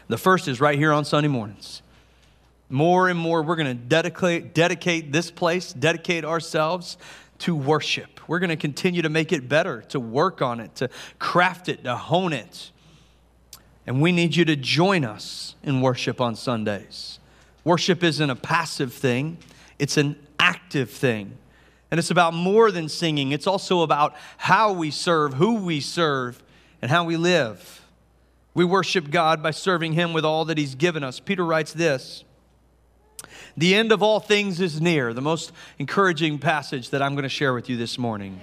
The 0.10 0.18
first 0.18 0.48
is 0.48 0.62
right 0.62 0.78
here 0.78 0.92
on 0.92 1.06
Sunday 1.06 1.30
mornings. 1.30 1.82
More 2.70 3.08
and 3.08 3.18
more, 3.18 3.42
we're 3.44 3.56
going 3.56 3.78
to 3.78 3.84
dedicate, 3.84 4.54
dedicate 4.54 5.12
this 5.14 5.32
place, 5.32 5.72
dedicate 5.72 6.26
ourselves 6.26 6.98
to 7.40 7.56
worship. 7.56 8.20
We're 8.28 8.40
going 8.40 8.50
to 8.50 8.58
continue 8.58 9.02
to 9.02 9.10
make 9.10 9.32
it 9.32 9.48
better, 9.48 9.84
to 9.90 10.00
work 10.00 10.42
on 10.42 10.60
it, 10.60 10.76
to 10.76 10.90
craft 11.18 11.70
it, 11.70 11.84
to 11.86 11.96
hone 11.96 12.34
it. 12.34 12.72
And 13.86 14.02
we 14.02 14.12
need 14.12 14.36
you 14.36 14.44
to 14.46 14.56
join 14.56 15.06
us 15.06 15.56
in 15.64 15.82
worship 15.82 16.20
on 16.20 16.36
Sundays. 16.36 17.20
Worship 17.64 18.04
isn't 18.04 18.30
a 18.30 18.36
passive 18.36 18.94
thing, 18.94 19.38
it's 19.80 19.98
an 19.98 20.18
active 20.40 20.90
thing. 20.90 21.38
And 21.90 22.00
it's 22.00 22.12
about 22.12 22.34
more 22.34 22.70
than 22.70 22.90
singing, 22.90 23.32
it's 23.32 23.48
also 23.48 23.82
about 23.82 24.14
how 24.38 24.74
we 24.74 24.92
serve, 24.92 25.36
who 25.36 25.56
we 25.56 25.80
serve, 25.80 26.44
and 26.82 26.92
how 26.92 27.06
we 27.06 27.16
live. 27.16 27.86
We 28.54 28.66
worship 28.66 29.10
God 29.10 29.42
by 29.42 29.52
serving 29.52 29.94
Him 29.94 30.14
with 30.14 30.26
all 30.26 30.44
that 30.46 30.58
He's 30.58 30.76
given 30.76 31.04
us. 31.04 31.20
Peter 31.20 31.46
writes 31.46 31.74
this 31.74 32.26
the 33.58 33.76
end 33.76 33.92
of 33.92 34.04
all 34.04 34.20
things 34.20 34.62
is 34.62 34.80
near. 34.80 35.14
The 35.14 35.22
most 35.22 35.52
encouraging 35.80 36.40
passage 36.40 36.92
that 36.92 37.02
I'm 37.02 37.16
going 37.16 37.24
to 37.24 37.30
share 37.30 37.54
with 37.54 37.70
you 37.70 37.76
this 37.76 37.98
morning. 37.98 38.40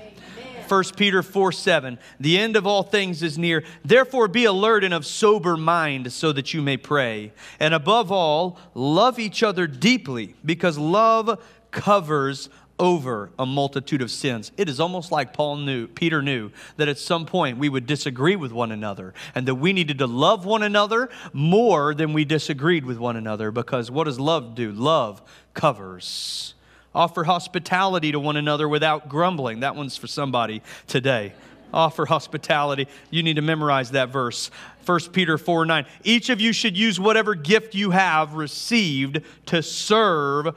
1 0.69 0.85
Peter 0.97 1.23
4 1.23 1.53
7. 1.53 1.99
The 2.19 2.39
end 2.39 2.57
of 2.57 2.67
all 2.67 2.83
things 2.83 3.23
is 3.23 3.39
near. 3.39 3.63
Therefore, 3.85 4.29
be 4.29 4.45
alert 4.45 4.83
and 4.83 4.95
of 4.95 5.07
sober 5.07 5.57
mind 5.57 6.13
so 6.13 6.33
that 6.33 6.55
you 6.55 6.63
may 6.63 6.77
pray. 6.77 7.33
And 7.61 7.75
above 7.75 8.11
all, 8.11 8.59
love 8.75 9.19
each 9.19 9.43
other 9.43 9.67
deeply 9.67 10.35
because 10.45 10.79
love 10.79 11.43
covers 11.71 12.49
over 12.79 13.31
a 13.39 13.47
multitude 13.47 14.03
of 14.03 14.11
sins. 14.11 14.51
It 14.57 14.69
is 14.69 14.81
almost 14.81 15.13
like 15.13 15.33
Paul 15.33 15.57
knew, 15.57 15.87
Peter 15.87 16.23
knew 16.23 16.51
that 16.77 16.89
at 16.89 16.99
some 16.99 17.27
point 17.27 17.59
we 17.59 17.69
would 17.69 17.87
disagree 17.87 18.37
with 18.37 18.53
one 18.53 18.73
another 18.73 19.15
and 19.35 19.47
that 19.47 19.55
we 19.55 19.73
needed 19.73 19.99
to 19.99 20.07
love 20.07 20.45
one 20.45 20.63
another 20.63 21.09
more 21.33 21.95
than 21.95 22.13
we 22.13 22.25
disagreed 22.25 22.85
with 22.85 22.99
one 22.99 23.17
another 23.17 23.51
because 23.51 23.91
what 23.91 24.05
does 24.05 24.19
love 24.19 24.55
do? 24.55 24.73
Love 24.73 25.23
covers. 25.55 26.55
Offer 26.95 27.25
hospitality 27.25 28.13
to 28.13 28.21
one 28.21 28.37
another 28.37 28.69
without 28.69 29.09
grumbling. 29.09 29.61
That 29.61 29.77
one's 29.77 29.97
for 29.97 30.07
somebody 30.07 30.63
today 30.87 31.33
offer 31.75 32.07
hospitality. 32.07 32.87
You 33.11 33.23
need 33.23 33.35
to 33.35 33.43
memorize 33.43 33.91
that 33.91 34.09
verse. 34.09 34.51
1 34.87 35.01
Peter 35.13 35.37
4 35.37 35.67
9. 35.67 35.87
Each 36.05 36.31
of 36.31 36.41
you 36.41 36.53
should 36.53 36.77
use 36.77 37.01
whatever 37.01 37.35
gift 37.35 37.75
you 37.75 37.91
have 37.91 38.35
received 38.35 39.21
to 39.47 39.63
serve 39.63 40.57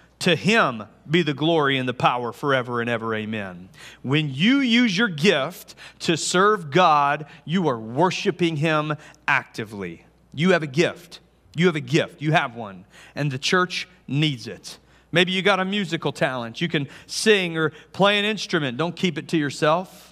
To 0.21 0.35
him 0.35 0.83
be 1.09 1.23
the 1.23 1.33
glory 1.33 1.79
and 1.79 1.89
the 1.89 1.95
power 1.95 2.31
forever 2.31 2.79
and 2.79 2.89
ever. 2.89 3.15
Amen. 3.15 3.69
When 4.03 4.31
you 4.31 4.59
use 4.59 4.95
your 4.95 5.07
gift 5.07 5.73
to 5.99 6.15
serve 6.15 6.69
God, 6.69 7.25
you 7.43 7.67
are 7.67 7.79
worshiping 7.79 8.57
him 8.57 8.95
actively. 9.27 10.05
You 10.33 10.51
have 10.51 10.61
a 10.61 10.67
gift. 10.67 11.21
You 11.55 11.65
have 11.65 11.75
a 11.75 11.81
gift. 11.81 12.21
You 12.21 12.33
have 12.33 12.55
one. 12.55 12.85
And 13.15 13.31
the 13.31 13.39
church 13.39 13.87
needs 14.07 14.45
it. 14.45 14.77
Maybe 15.11 15.31
you 15.31 15.41
got 15.41 15.59
a 15.59 15.65
musical 15.65 16.11
talent. 16.11 16.61
You 16.61 16.69
can 16.69 16.87
sing 17.07 17.57
or 17.57 17.71
play 17.91 18.19
an 18.19 18.25
instrument. 18.25 18.77
Don't 18.77 18.95
keep 18.95 19.17
it 19.17 19.27
to 19.29 19.37
yourself. 19.37 20.10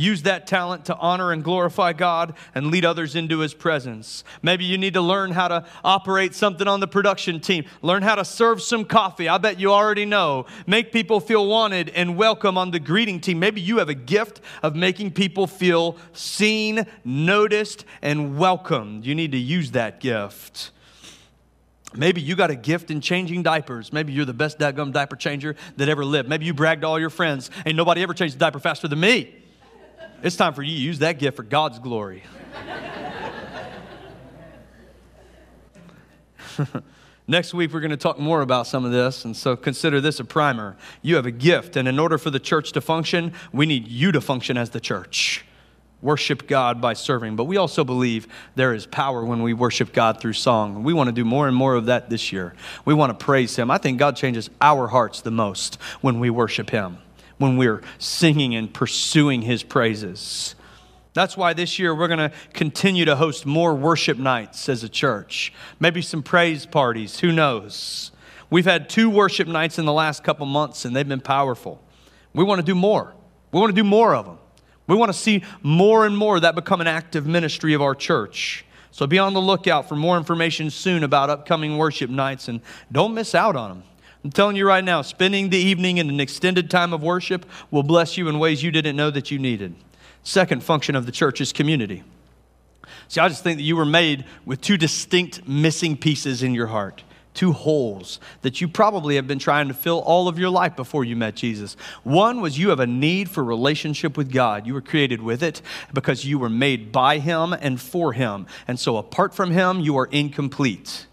Use 0.00 0.22
that 0.22 0.46
talent 0.46 0.86
to 0.86 0.96
honor 0.96 1.30
and 1.30 1.44
glorify 1.44 1.92
God 1.92 2.32
and 2.54 2.68
lead 2.68 2.86
others 2.86 3.14
into 3.14 3.40
His 3.40 3.52
presence. 3.52 4.24
Maybe 4.40 4.64
you 4.64 4.78
need 4.78 4.94
to 4.94 5.02
learn 5.02 5.30
how 5.30 5.48
to 5.48 5.66
operate 5.84 6.34
something 6.34 6.66
on 6.66 6.80
the 6.80 6.88
production 6.88 7.38
team, 7.38 7.66
learn 7.82 8.02
how 8.02 8.14
to 8.14 8.24
serve 8.24 8.62
some 8.62 8.86
coffee. 8.86 9.28
I 9.28 9.36
bet 9.36 9.60
you 9.60 9.74
already 9.74 10.06
know. 10.06 10.46
Make 10.66 10.90
people 10.90 11.20
feel 11.20 11.46
wanted 11.46 11.90
and 11.90 12.16
welcome 12.16 12.56
on 12.56 12.70
the 12.70 12.80
greeting 12.80 13.20
team. 13.20 13.40
Maybe 13.40 13.60
you 13.60 13.76
have 13.76 13.90
a 13.90 13.94
gift 13.94 14.40
of 14.62 14.74
making 14.74 15.10
people 15.10 15.46
feel 15.46 15.98
seen, 16.14 16.86
noticed, 17.04 17.84
and 18.00 18.38
welcomed. 18.38 19.04
You 19.04 19.14
need 19.14 19.32
to 19.32 19.38
use 19.38 19.72
that 19.72 20.00
gift. 20.00 20.70
Maybe 21.94 22.22
you 22.22 22.36
got 22.36 22.50
a 22.50 22.56
gift 22.56 22.90
in 22.90 23.02
changing 23.02 23.42
diapers. 23.42 23.92
Maybe 23.92 24.14
you're 24.14 24.24
the 24.24 24.32
best 24.32 24.58
dadgum 24.58 24.94
diaper 24.94 25.16
changer 25.16 25.56
that 25.76 25.90
ever 25.90 26.06
lived. 26.06 26.26
Maybe 26.26 26.46
you 26.46 26.54
bragged 26.54 26.80
to 26.80 26.88
all 26.88 26.98
your 26.98 27.10
friends, 27.10 27.50
ain't 27.66 27.76
nobody 27.76 28.02
ever 28.02 28.14
changed 28.14 28.36
a 28.36 28.38
diaper 28.38 28.60
faster 28.60 28.88
than 28.88 29.00
me. 29.00 29.34
It's 30.22 30.36
time 30.36 30.52
for 30.52 30.62
you 30.62 30.76
to 30.76 30.82
use 30.82 30.98
that 30.98 31.18
gift 31.18 31.36
for 31.38 31.42
God's 31.42 31.78
glory. 31.78 32.22
Next 37.26 37.54
week, 37.54 37.72
we're 37.72 37.80
going 37.80 37.90
to 37.90 37.96
talk 37.96 38.18
more 38.18 38.42
about 38.42 38.66
some 38.66 38.84
of 38.84 38.92
this, 38.92 39.24
and 39.24 39.34
so 39.34 39.56
consider 39.56 39.98
this 39.98 40.20
a 40.20 40.24
primer. 40.24 40.76
You 41.00 41.16
have 41.16 41.24
a 41.24 41.30
gift, 41.30 41.76
and 41.76 41.88
in 41.88 41.98
order 41.98 42.18
for 42.18 42.28
the 42.28 42.40
church 42.40 42.72
to 42.72 42.82
function, 42.82 43.32
we 43.50 43.64
need 43.64 43.88
you 43.88 44.12
to 44.12 44.20
function 44.20 44.58
as 44.58 44.70
the 44.70 44.80
church. 44.80 45.46
Worship 46.02 46.46
God 46.46 46.82
by 46.82 46.92
serving, 46.92 47.36
but 47.36 47.44
we 47.44 47.56
also 47.56 47.82
believe 47.82 48.26
there 48.56 48.74
is 48.74 48.84
power 48.84 49.24
when 49.24 49.42
we 49.42 49.54
worship 49.54 49.94
God 49.94 50.20
through 50.20 50.34
song. 50.34 50.82
We 50.82 50.92
want 50.92 51.08
to 51.08 51.12
do 51.12 51.24
more 51.24 51.46
and 51.48 51.56
more 51.56 51.76
of 51.76 51.86
that 51.86 52.10
this 52.10 52.30
year. 52.30 52.54
We 52.84 52.92
want 52.92 53.18
to 53.18 53.24
praise 53.24 53.56
Him. 53.56 53.70
I 53.70 53.78
think 53.78 53.98
God 53.98 54.16
changes 54.16 54.50
our 54.60 54.88
hearts 54.88 55.22
the 55.22 55.30
most 55.30 55.76
when 56.02 56.20
we 56.20 56.28
worship 56.28 56.68
Him 56.68 56.98
when 57.40 57.56
we're 57.56 57.80
singing 57.98 58.54
and 58.54 58.72
pursuing 58.72 59.42
His 59.42 59.62
praises. 59.62 60.54
That's 61.14 61.36
why 61.36 61.54
this 61.54 61.78
year 61.78 61.94
we're 61.94 62.06
going 62.06 62.18
to 62.18 62.32
continue 62.52 63.06
to 63.06 63.16
host 63.16 63.46
more 63.46 63.74
worship 63.74 64.18
nights 64.18 64.68
as 64.68 64.84
a 64.84 64.88
church. 64.88 65.52
Maybe 65.80 66.02
some 66.02 66.22
praise 66.22 66.66
parties, 66.66 67.18
who 67.20 67.32
knows? 67.32 68.12
We've 68.50 68.66
had 68.66 68.90
two 68.90 69.08
worship 69.08 69.48
nights 69.48 69.78
in 69.78 69.86
the 69.86 69.92
last 69.92 70.22
couple 70.22 70.44
months 70.44 70.84
and 70.84 70.94
they've 70.94 71.08
been 71.08 71.20
powerful. 71.20 71.82
We 72.34 72.44
want 72.44 72.60
to 72.60 72.64
do 72.64 72.74
more. 72.74 73.14
We 73.52 73.58
want 73.58 73.70
to 73.74 73.80
do 73.80 73.88
more 73.88 74.14
of 74.14 74.26
them. 74.26 74.38
We 74.86 74.94
want 74.94 75.10
to 75.10 75.18
see 75.18 75.42
more 75.62 76.04
and 76.04 76.16
more 76.16 76.40
that 76.40 76.54
become 76.54 76.80
an 76.80 76.86
active 76.86 77.26
ministry 77.26 77.72
of 77.72 77.80
our 77.80 77.94
church. 77.94 78.66
So 78.90 79.06
be 79.06 79.18
on 79.18 79.32
the 79.32 79.40
lookout 79.40 79.88
for 79.88 79.96
more 79.96 80.18
information 80.18 80.68
soon 80.68 81.04
about 81.04 81.30
upcoming 81.30 81.78
worship 81.78 82.10
nights 82.10 82.48
and 82.48 82.60
don't 82.92 83.14
miss 83.14 83.34
out 83.34 83.56
on 83.56 83.70
them. 83.70 83.82
I'm 84.22 84.30
telling 84.30 84.56
you 84.56 84.66
right 84.66 84.84
now, 84.84 85.02
spending 85.02 85.48
the 85.48 85.58
evening 85.58 85.98
in 85.98 86.10
an 86.10 86.20
extended 86.20 86.70
time 86.70 86.92
of 86.92 87.02
worship 87.02 87.46
will 87.70 87.82
bless 87.82 88.18
you 88.18 88.28
in 88.28 88.38
ways 88.38 88.62
you 88.62 88.70
didn't 88.70 88.96
know 88.96 89.10
that 89.10 89.30
you 89.30 89.38
needed. 89.38 89.74
Second 90.22 90.62
function 90.62 90.94
of 90.94 91.06
the 91.06 91.12
church 91.12 91.40
is 91.40 91.52
community. 91.52 92.02
See, 93.08 93.20
I 93.20 93.28
just 93.28 93.42
think 93.42 93.56
that 93.58 93.64
you 93.64 93.76
were 93.76 93.86
made 93.86 94.24
with 94.44 94.60
two 94.60 94.76
distinct 94.76 95.48
missing 95.48 95.96
pieces 95.96 96.42
in 96.42 96.54
your 96.54 96.66
heart, 96.66 97.02
two 97.32 97.52
holes 97.52 98.20
that 98.42 98.60
you 98.60 98.68
probably 98.68 99.16
have 99.16 99.26
been 99.26 99.38
trying 99.38 99.68
to 99.68 99.74
fill 99.74 100.00
all 100.00 100.28
of 100.28 100.38
your 100.38 100.50
life 100.50 100.76
before 100.76 101.02
you 101.02 101.16
met 101.16 101.34
Jesus. 101.34 101.74
One 102.02 102.42
was 102.42 102.58
you 102.58 102.68
have 102.68 102.80
a 102.80 102.86
need 102.86 103.30
for 103.30 103.42
relationship 103.42 104.18
with 104.18 104.30
God. 104.30 104.66
You 104.66 104.74
were 104.74 104.82
created 104.82 105.22
with 105.22 105.42
it 105.42 105.62
because 105.94 106.26
you 106.26 106.38
were 106.38 106.50
made 106.50 106.92
by 106.92 107.18
Him 107.18 107.54
and 107.54 107.80
for 107.80 108.12
Him. 108.12 108.46
And 108.68 108.78
so 108.78 108.98
apart 108.98 109.34
from 109.34 109.50
Him, 109.50 109.80
you 109.80 109.96
are 109.96 110.06
incomplete. 110.06 111.06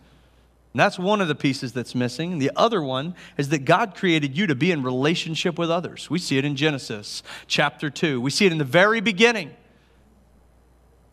And 0.78 0.82
that's 0.84 1.00
one 1.00 1.22
of 1.22 1.28
the 1.28 1.34
pieces 1.34 1.74
that's 1.74 1.96
missing. 1.96 2.38
The 2.38 2.52
other 2.56 2.84
one 2.84 3.16
is 3.36 3.50
that 3.50 3.66
God 3.66 3.96
created 3.96 4.38
you 4.38 4.46
to 4.46 4.54
be 4.54 4.72
in 4.72 4.84
relationship 4.84 5.58
with 5.58 5.72
others. 5.72 6.08
We 6.08 6.20
see 6.20 6.38
it 6.38 6.46
in 6.46 6.56
Genesis 6.56 7.24
chapter 7.48 7.90
2. 7.90 8.22
We 8.22 8.30
see 8.30 8.46
it 8.46 8.52
in 8.52 8.60
the 8.60 8.64
very 8.64 9.02
beginning 9.02 9.56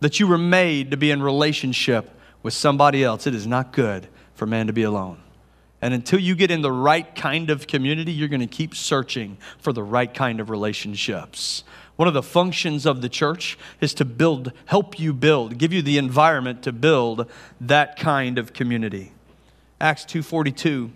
that 0.01 0.21
you 0.21 0.27
were 0.27 0.37
made 0.37 0.91
to 0.91 0.99
be 0.99 1.11
in 1.11 1.23
relationship 1.23 2.11
with 2.43 2.53
somebody 2.53 3.03
else. 3.03 3.27
It 3.27 3.35
is 3.35 3.47
not 3.47 3.73
good 3.73 4.07
for 4.35 4.45
man 4.45 4.67
to 4.67 4.75
be 4.75 4.83
alone. 4.83 5.23
And 5.81 5.95
until 5.95 6.19
you 6.19 6.35
get 6.35 6.51
in 6.51 6.61
the 6.61 6.71
right 6.71 7.15
kind 7.15 7.49
of 7.49 7.67
community, 7.67 8.13
you're 8.13 8.29
going 8.29 8.41
to 8.41 8.47
keep 8.47 8.75
searching 8.75 9.39
for 9.57 9.73
the 9.73 9.83
right 9.83 10.13
kind 10.13 10.41
of 10.41 10.51
relationships. 10.51 11.65
One 11.97 12.07
of 12.07 12.13
the 12.13 12.23
functions 12.23 12.85
of 12.85 13.01
the 13.01 13.09
church 13.09 13.57
is 13.81 13.95
to 13.95 14.05
build, 14.05 14.53
help 14.67 15.01
you 15.01 15.15
build, 15.15 15.57
give 15.57 15.73
you 15.73 15.81
the 15.81 15.97
environment 15.97 16.63
to 16.65 16.73
build 16.73 17.31
that 17.63 17.99
kind 17.99 18.39
of 18.39 18.53
community. 18.53 19.13
Acts 19.81 20.05
2:42. 20.05 20.91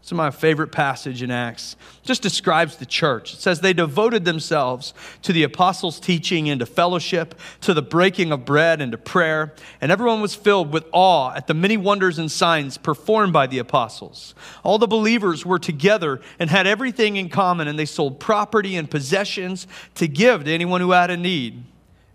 It's 0.00 0.12
my 0.14 0.30
favorite 0.30 0.72
passage 0.72 1.22
in 1.22 1.30
Acts. 1.30 1.76
Just 2.02 2.22
describes 2.22 2.76
the 2.76 2.86
church. 2.86 3.34
It 3.34 3.40
says 3.40 3.60
they 3.60 3.74
devoted 3.74 4.24
themselves 4.24 4.94
to 5.20 5.34
the 5.34 5.42
apostles' 5.42 6.00
teaching 6.00 6.48
and 6.48 6.60
to 6.60 6.66
fellowship, 6.66 7.38
to 7.60 7.74
the 7.74 7.82
breaking 7.82 8.32
of 8.32 8.46
bread 8.46 8.80
and 8.80 8.90
to 8.92 8.96
prayer, 8.96 9.52
and 9.82 9.92
everyone 9.92 10.22
was 10.22 10.34
filled 10.34 10.72
with 10.72 10.86
awe 10.92 11.34
at 11.34 11.46
the 11.46 11.52
many 11.52 11.76
wonders 11.76 12.18
and 12.18 12.30
signs 12.30 12.78
performed 12.78 13.34
by 13.34 13.46
the 13.46 13.58
apostles. 13.58 14.34
All 14.62 14.78
the 14.78 14.86
believers 14.86 15.44
were 15.44 15.58
together 15.58 16.22
and 16.38 16.48
had 16.48 16.66
everything 16.66 17.16
in 17.16 17.28
common, 17.28 17.68
and 17.68 17.78
they 17.78 17.84
sold 17.84 18.18
property 18.18 18.76
and 18.76 18.90
possessions 18.90 19.66
to 19.96 20.08
give 20.08 20.44
to 20.44 20.50
anyone 20.50 20.80
who 20.80 20.92
had 20.92 21.10
a 21.10 21.18
need. 21.18 21.64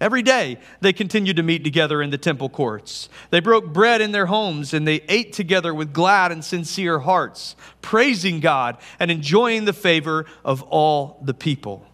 Every 0.03 0.21
day 0.21 0.57
they 0.81 0.91
continued 0.91 1.37
to 1.37 1.43
meet 1.43 1.63
together 1.63 2.01
in 2.01 2.09
the 2.09 2.17
temple 2.17 2.49
courts. 2.49 3.07
They 3.29 3.39
broke 3.39 3.71
bread 3.71 4.01
in 4.01 4.11
their 4.11 4.25
homes 4.25 4.73
and 4.73 4.85
they 4.85 4.95
ate 5.07 5.31
together 5.31 5.73
with 5.73 5.93
glad 5.93 6.29
and 6.33 6.43
sincere 6.43 6.99
hearts, 6.99 7.55
praising 7.81 8.41
God 8.41 8.79
and 8.99 9.09
enjoying 9.09 9.63
the 9.63 9.71
favor 9.71 10.25
of 10.43 10.61
all 10.63 11.21
the 11.23 11.33
people. 11.33 11.87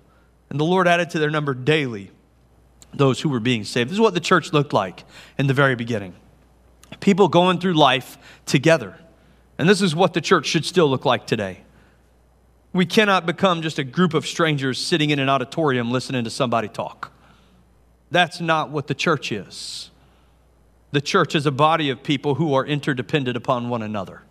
And 0.49 0.59
the 0.59 0.65
Lord 0.65 0.87
added 0.87 1.11
to 1.11 1.19
their 1.19 1.29
number 1.29 1.53
daily 1.53 2.09
those 2.95 3.21
who 3.21 3.29
were 3.29 3.39
being 3.39 3.63
saved. 3.63 3.91
This 3.91 3.97
is 3.97 4.01
what 4.01 4.15
the 4.15 4.19
church 4.19 4.53
looked 4.53 4.73
like 4.73 5.03
in 5.37 5.45
the 5.45 5.53
very 5.53 5.75
beginning 5.75 6.15
people 7.01 7.27
going 7.27 7.59
through 7.59 7.75
life 7.75 8.17
together. 8.47 8.97
And 9.59 9.69
this 9.69 9.83
is 9.83 9.95
what 9.95 10.15
the 10.15 10.21
church 10.21 10.47
should 10.47 10.65
still 10.65 10.89
look 10.89 11.05
like 11.05 11.27
today. 11.27 11.59
We 12.73 12.87
cannot 12.87 13.27
become 13.27 13.61
just 13.61 13.77
a 13.77 13.83
group 13.83 14.15
of 14.15 14.25
strangers 14.25 14.79
sitting 14.83 15.11
in 15.11 15.19
an 15.19 15.29
auditorium 15.29 15.91
listening 15.91 16.23
to 16.23 16.31
somebody 16.31 16.69
talk. 16.69 17.11
That's 18.11 18.41
not 18.41 18.69
what 18.69 18.87
the 18.87 18.95
church 18.95 19.31
is. 19.31 19.91
The 20.91 21.01
church 21.01 21.35
is 21.35 21.45
a 21.45 21.51
body 21.51 21.89
of 21.89 22.01
people 22.01 22.35
who 22.35 22.53
are 22.53 22.65
interdependent 22.65 23.37
upon 23.37 23.69
one 23.69 23.81
another. 23.81 24.23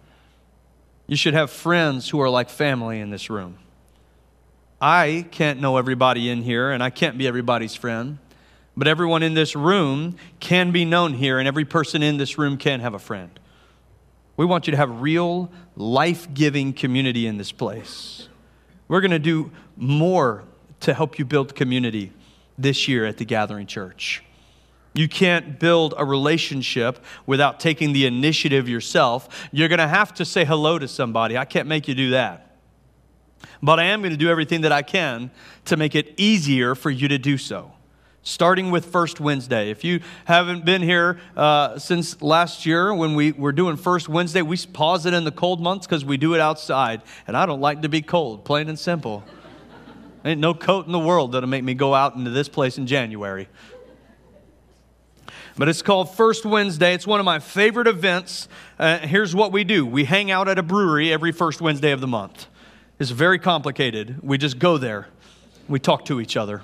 You 1.07 1.17
should 1.17 1.35
have 1.35 1.51
friends 1.51 2.09
who 2.09 2.21
are 2.21 2.29
like 2.29 2.51
family 2.51 3.01
in 3.01 3.11
this 3.11 3.31
room. 3.31 3.59
I 4.81 5.27
can't 5.31 5.61
know 5.61 5.77
everybody 5.77 6.29
in 6.29 6.43
here, 6.43 6.71
and 6.71 6.83
I 6.83 6.91
can't 6.91 7.17
be 7.17 7.27
everybody's 7.27 7.75
friend, 7.75 8.19
but 8.77 8.87
everyone 8.87 9.23
in 9.23 9.35
this 9.35 9.57
room 9.57 10.17
can 10.41 10.71
be 10.71 10.85
known 10.85 11.15
here, 11.15 11.39
and 11.39 11.49
every 11.49 11.65
person 11.65 12.03
in 12.03 12.17
this 12.17 12.39
room 12.39 12.57
can 12.57 12.81
have 12.81 12.95
a 12.95 12.99
friend. 12.99 13.39
We 14.37 14.47
want 14.47 14.67
you 14.67 14.71
to 14.73 14.77
have 14.77 15.01
real, 15.01 15.51
life 15.75 16.33
giving 16.33 16.73
community 16.73 17.27
in 17.27 17.39
this 17.39 17.51
place. 17.51 18.29
We're 18.87 19.01
going 19.01 19.11
to 19.11 19.19
do 19.19 19.51
more 19.77 20.45
to 20.81 20.95
help 20.95 21.19
you 21.19 21.25
build 21.25 21.55
community 21.57 22.13
this 22.59 22.89
year 22.89 23.07
at 23.07 23.17
the 23.17 23.25
Gathering 23.25 23.67
Church. 23.67 24.23
You 24.95 25.09
can't 25.09 25.61
build 25.61 25.95
a 25.97 26.05
relationship 26.05 27.05
without 27.25 27.61
taking 27.61 27.93
the 27.93 28.05
initiative 28.07 28.69
yourself. 28.69 29.49
You're 29.53 29.69
going 29.69 29.79
to 29.79 29.87
have 29.87 30.13
to 30.15 30.25
say 30.25 30.45
hello 30.45 30.79
to 30.79 30.89
somebody. 30.89 31.39
I 31.39 31.45
can't 31.45 31.69
make 31.69 31.87
you 31.87 31.95
do 31.95 32.11
that. 32.11 32.57
But 33.63 33.79
I 33.79 33.85
am 33.85 34.01
going 34.01 34.13
to 34.13 34.19
do 34.19 34.29
everything 34.29 34.63
that 34.63 34.73
I 34.73 34.83
can 34.83 35.31
to 35.67 35.77
make 35.77 35.95
it 35.95 36.15
easier 36.17 36.75
for 36.75 36.91
you 36.91 37.09
to 37.09 37.19
do 37.19 37.39
so. 37.39 37.73
Starting 38.23 38.71
with 38.71 38.87
First 38.87 39.21
Wednesday. 39.21 39.71
If 39.71 39.85
you 39.85 40.01
haven't 40.25 40.65
been 40.65 40.83
here 40.83 41.21
uh, 41.37 41.79
since 41.79 42.21
last 42.21 42.67
year 42.67 42.93
when 42.93 43.15
we 43.15 43.33
were 43.33 43.53
doing 43.53 43.77
First 43.77 44.09
Wednesday, 44.09 44.43
we 44.43 44.57
pause 44.73 45.07
it 45.07 45.15
in 45.15 45.25
the 45.25 45.31
cold 45.31 45.61
months 45.61 45.87
because 45.87 46.05
we 46.05 46.17
do 46.17 46.35
it 46.35 46.41
outside. 46.41 47.03
And 47.27 47.37
I 47.37 47.47
don't 47.47 47.61
like 47.61 47.83
to 47.83 47.89
be 47.89 48.03
cold, 48.03 48.45
plain 48.45 48.69
and 48.69 48.79
simple. 48.79 49.25
Ain't 50.25 50.41
no 50.41 50.55
coat 50.55 50.87
in 50.87 50.93
the 50.93 50.99
world 50.99 51.33
that'll 51.33 51.49
make 51.49 51.65
me 51.65 51.75
go 51.75 51.95
out 51.95 52.15
into 52.15 52.31
this 52.31 52.49
place 52.49 52.77
in 52.79 52.87
January. 52.87 53.49
But 55.57 55.69
it's 55.69 55.83
called 55.83 56.15
First 56.15 56.47
Wednesday. 56.47 56.95
It's 56.95 57.07
one 57.07 57.19
of 57.19 57.27
my 57.27 57.41
favorite 57.41 57.89
events. 57.89 58.49
Uh, 58.79 58.99
here's 58.99 59.35
what 59.35 59.51
we 59.51 59.65
do 59.65 59.85
we 59.85 60.05
hang 60.05 60.31
out 60.31 60.49
at 60.49 60.59
a 60.59 60.63
brewery 60.63 61.13
every 61.13 61.33
first 61.33 61.61
Wednesday 61.61 61.91
of 61.91 62.01
the 62.01 62.07
month. 62.07 62.47
It's 62.99 63.11
very 63.11 63.39
complicated. 63.39 64.23
We 64.23 64.39
just 64.39 64.59
go 64.59 64.79
there, 64.79 65.09
we 65.69 65.79
talk 65.79 66.05
to 66.07 66.21
each 66.21 66.37
other. 66.37 66.63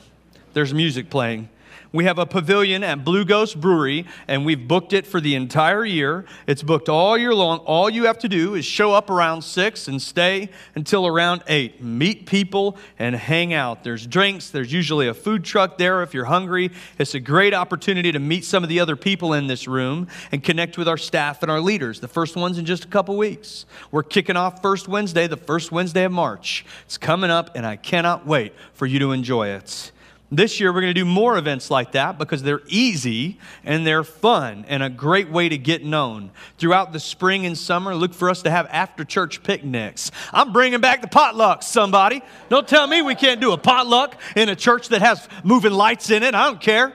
There's 0.53 0.73
music 0.73 1.11
playing, 1.11 1.49
We 1.95 2.07
have 2.07 2.19
a 2.19 2.27
pavilion 2.27 2.83
at 2.83 3.05
Blue 3.05 3.25
Ghost 3.25 3.61
Brewery, 3.61 4.05
and 4.27 4.45
we've 4.45 4.67
booked 4.67 4.93
it 4.93 5.07
for 5.07 5.21
the 5.21 5.37
entire 5.37 5.85
year. 5.85 6.25
It's 6.45 6.61
booked 6.61 6.89
all 6.89 7.17
year 7.17 7.33
long. 7.33 7.59
All 7.59 7.89
you 7.89 8.07
have 8.07 8.19
to 8.19 8.29
do 8.29 8.57
is 8.57 8.65
show 8.65 8.93
up 8.93 9.11
around 9.11 9.43
6 9.43 9.87
and 9.87 10.03
stay 10.03 10.49
until 10.75 11.07
around 11.07 11.45
8. 11.47 11.85
Meet 11.85 12.27
people 12.27 12.77
and 12.99 13.15
hang 13.15 13.55
out. 13.55 13.85
There's 13.85 14.09
drinks, 14.09 14.51
there's 14.51 14.73
usually 14.73 15.07
a 15.07 15.15
food 15.15 15.45
truck 15.45 15.79
there 15.79 16.03
if 16.03 16.13
you're 16.13 16.25
hungry. 16.25 16.73
It's 16.99 17.15
a 17.15 17.21
great 17.21 17.55
opportunity 17.55 18.11
to 18.11 18.19
meet 18.19 18.45
some 18.45 18.65
of 18.65 18.69
the 18.69 18.81
other 18.81 18.97
people 18.97 19.33
in 19.33 19.47
this 19.47 19.69
room 19.69 20.09
and 20.33 20.43
connect 20.43 20.77
with 20.77 20.89
our 20.89 20.99
staff 20.99 21.45
and 21.45 21.51
our 21.51 21.61
leaders. 21.61 22.01
The 22.01 22.09
first 22.09 22.35
one's 22.35 22.59
in 22.59 22.65
just 22.65 22.85
a 22.85 22.89
couple 22.89 23.17
weeks. 23.17 23.67
We're 23.93 24.03
kicking 24.03 24.37
off 24.37 24.61
first 24.61 24.89
Wednesday, 24.89 25.29
the 25.29 25.37
first 25.37 25.71
Wednesday 25.71 26.03
of 26.03 26.11
March. 26.11 26.67
It's 26.87 26.99
coming 26.99 27.31
up, 27.31 27.55
and 27.55 27.65
I 27.65 27.77
cannot 27.77 28.27
wait 28.27 28.53
for 28.73 28.87
you 28.87 28.99
to 28.99 29.13
enjoy 29.13 29.51
it. 29.51 29.93
This 30.37 30.59
year, 30.59 30.73
we're 30.73 30.81
going 30.81 30.95
to 30.95 31.01
do 31.01 31.05
more 31.05 31.39
events 31.39 31.71
like 31.71 31.93
that 31.93 32.19
because 32.19 32.43
they're 32.43 32.63
easy 32.67 33.39
and 33.63 33.87
they're 33.87 34.03
fun 34.03 34.65
and 34.69 34.83
a 34.83 34.91
great 34.91 35.31
way 35.31 35.49
to 35.49 35.57
get 35.57 35.85
known. 35.85 36.31
Throughout 36.59 36.93
the 36.93 36.99
spring 36.99 37.47
and 37.47 37.57
summer, 37.57 37.95
look 37.95 38.13
for 38.13 38.29
us 38.29 38.43
to 38.43 38.51
have 38.51 38.67
after 38.71 39.05
church 39.05 39.43
picnics. 39.43 40.11
I'm 40.33 40.53
bringing 40.53 40.81
back 40.81 41.03
the 41.03 41.09
potlucks, 41.09 41.65
somebody. 41.65 42.23
Don't 42.49 42.67
tell 42.67 42.87
me 42.87 43.01
we 43.03 43.15
can't 43.15 43.41
do 43.41 43.53
a 43.53 43.59
potluck 43.59 44.21
in 44.35 44.49
a 44.49 44.57
church 44.57 44.89
that 44.89 45.03
has 45.03 45.29
moving 45.45 45.73
lights 45.73 46.11
in 46.11 46.23
it. 46.23 46.35
I 46.35 46.47
don't 46.47 46.61
care. 46.61 46.95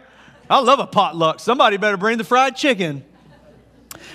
I 0.49 0.59
love 0.59 0.79
a 0.79 0.87
potluck. 0.87 1.39
Somebody 1.39 1.77
better 1.77 1.97
bring 1.97 2.17
the 2.17 2.23
fried 2.23 2.55
chicken. 2.55 3.05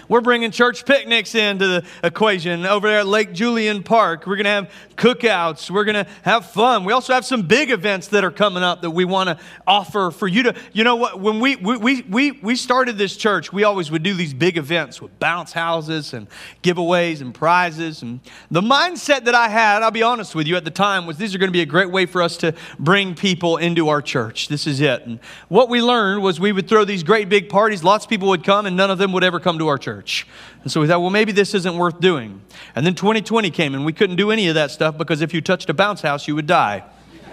We're 0.08 0.20
bringing 0.20 0.50
church 0.50 0.84
picnics 0.84 1.34
into 1.34 1.66
the 1.66 1.84
equation 2.02 2.66
over 2.66 2.88
there 2.88 3.00
at 3.00 3.06
Lake 3.06 3.32
Julian 3.32 3.82
Park. 3.82 4.26
We're 4.26 4.36
going 4.36 4.44
to 4.44 4.50
have 4.50 4.70
cookouts. 4.96 5.70
We're 5.70 5.84
going 5.84 6.04
to 6.04 6.10
have 6.22 6.46
fun. 6.46 6.84
We 6.84 6.92
also 6.92 7.14
have 7.14 7.24
some 7.24 7.42
big 7.42 7.70
events 7.70 8.08
that 8.08 8.24
are 8.24 8.30
coming 8.30 8.62
up 8.62 8.82
that 8.82 8.90
we 8.90 9.04
want 9.04 9.28
to 9.28 9.38
offer 9.66 10.10
for 10.10 10.28
you 10.28 10.44
to, 10.44 10.54
you 10.72 10.84
know 10.84 10.96
what, 10.96 11.20
when 11.20 11.40
we, 11.40 11.56
we, 11.56 12.02
we, 12.02 12.32
we 12.32 12.56
started 12.56 12.98
this 12.98 13.16
church, 13.16 13.52
we 13.52 13.64
always 13.64 13.90
would 13.90 14.02
do 14.02 14.14
these 14.14 14.34
big 14.34 14.58
events 14.58 15.00
with 15.00 15.18
bounce 15.18 15.52
houses 15.52 16.12
and 16.12 16.26
giveaways 16.62 17.20
and 17.20 17.34
prizes. 17.34 18.02
And 18.02 18.20
the 18.50 18.60
mindset 18.60 19.24
that 19.24 19.34
I 19.34 19.48
had, 19.48 19.82
I'll 19.82 19.90
be 19.90 20.02
honest 20.02 20.34
with 20.34 20.46
you, 20.46 20.56
at 20.56 20.64
the 20.64 20.70
time 20.70 21.06
was 21.06 21.16
these 21.16 21.34
are 21.34 21.38
going 21.38 21.48
to 21.48 21.52
be 21.52 21.62
a 21.62 21.66
great 21.66 21.90
way 21.90 22.04
for 22.04 22.22
us 22.22 22.36
to 22.38 22.54
bring 22.78 23.14
people 23.14 23.56
into 23.56 23.88
our 23.88 24.02
church. 24.02 24.48
This 24.48 24.66
is 24.66 24.80
it. 24.80 25.06
And 25.06 25.18
what 25.48 25.68
we 25.68 25.80
learned 25.80 26.22
was 26.22 26.38
we 26.38 26.52
would 26.52 26.68
throw 26.68 26.84
these 26.84 27.02
great 27.02 27.28
big 27.28 27.48
parties. 27.48 27.82
Lots 27.82 28.04
of 28.04 28.10
people 28.10 28.28
would 28.28 28.44
come 28.44 28.66
and 28.66 28.76
none 28.76 28.90
of 28.90 28.98
them 28.98 29.12
would 29.12 29.24
ever 29.24 29.40
come 29.40 29.58
to 29.58 29.68
our 29.68 29.78
church 29.78 29.93
church. 29.94 30.26
And 30.62 30.72
so 30.72 30.80
we 30.80 30.86
thought, 30.86 31.00
well, 31.00 31.10
maybe 31.10 31.32
this 31.32 31.54
isn't 31.54 31.76
worth 31.76 32.00
doing. 32.00 32.42
And 32.74 32.84
then 32.84 32.94
2020 32.94 33.50
came, 33.50 33.74
and 33.74 33.84
we 33.84 33.92
couldn't 33.92 34.16
do 34.16 34.30
any 34.30 34.48
of 34.48 34.54
that 34.54 34.70
stuff 34.70 34.98
because 34.98 35.20
if 35.20 35.34
you 35.34 35.40
touched 35.40 35.70
a 35.70 35.74
bounce 35.74 36.02
house, 36.02 36.26
you 36.26 36.34
would 36.34 36.46
die. 36.46 36.84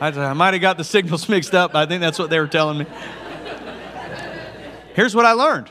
I, 0.00 0.32
might 0.32 0.54
have 0.54 0.62
got 0.62 0.78
the 0.78 0.84
signals 0.84 1.28
mixed 1.34 1.54
up. 1.54 1.74
I 1.74 1.86
think 1.86 2.00
that's 2.00 2.18
what 2.18 2.30
they 2.30 2.40
were 2.40 2.48
telling 2.48 2.78
me. 2.78 2.86
Here's 4.94 5.14
what 5.14 5.26
I 5.26 5.32
learned. 5.32 5.70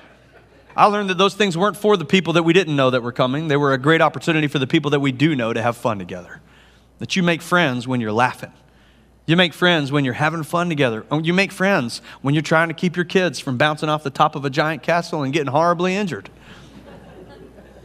I 0.76 0.86
learned 0.86 1.10
that 1.10 1.18
those 1.18 1.36
things 1.36 1.58
weren't 1.58 1.76
for 1.76 1.98
the 1.98 2.06
people 2.06 2.34
that 2.34 2.44
we 2.44 2.54
didn't 2.54 2.76
know 2.76 2.92
that 2.92 3.04
were 3.04 3.12
coming. 3.12 3.48
They 3.48 3.58
were 3.58 3.74
a 3.74 3.78
great 3.78 4.02
opportunity 4.02 4.48
for 4.48 4.60
the 4.60 4.68
people 4.68 4.92
that 4.92 5.02
we 5.02 5.12
do 5.12 5.36
know 5.36 5.52
to 5.52 5.62
have 5.62 5.76
fun 5.76 6.00
together. 6.00 6.40
That 7.00 7.16
you 7.16 7.24
make 7.24 7.42
friends 7.42 7.88
when 7.88 8.00
you're 8.00 8.14
laughing. 8.14 8.54
You 9.30 9.36
make 9.36 9.54
friends 9.54 9.92
when 9.92 10.06
you're 10.06 10.16
having 10.16 10.42
fun 10.42 10.70
together. 10.70 11.06
Oh, 11.12 11.20
you 11.20 11.36
make 11.36 11.52
friends 11.52 12.02
when 12.24 12.34
you're 12.34 12.42
trying 12.42 12.70
to 12.70 12.74
keep 12.74 12.96
your 12.96 13.06
kids 13.06 13.38
from 13.38 13.60
bouncing 13.60 13.88
off 13.88 14.02
the 14.02 14.10
top 14.10 14.36
of 14.36 14.44
a 14.44 14.50
giant 14.50 14.82
castle 14.82 15.22
and 15.22 15.32
getting 15.32 15.52
horribly 15.52 15.96
injured. 15.96 16.32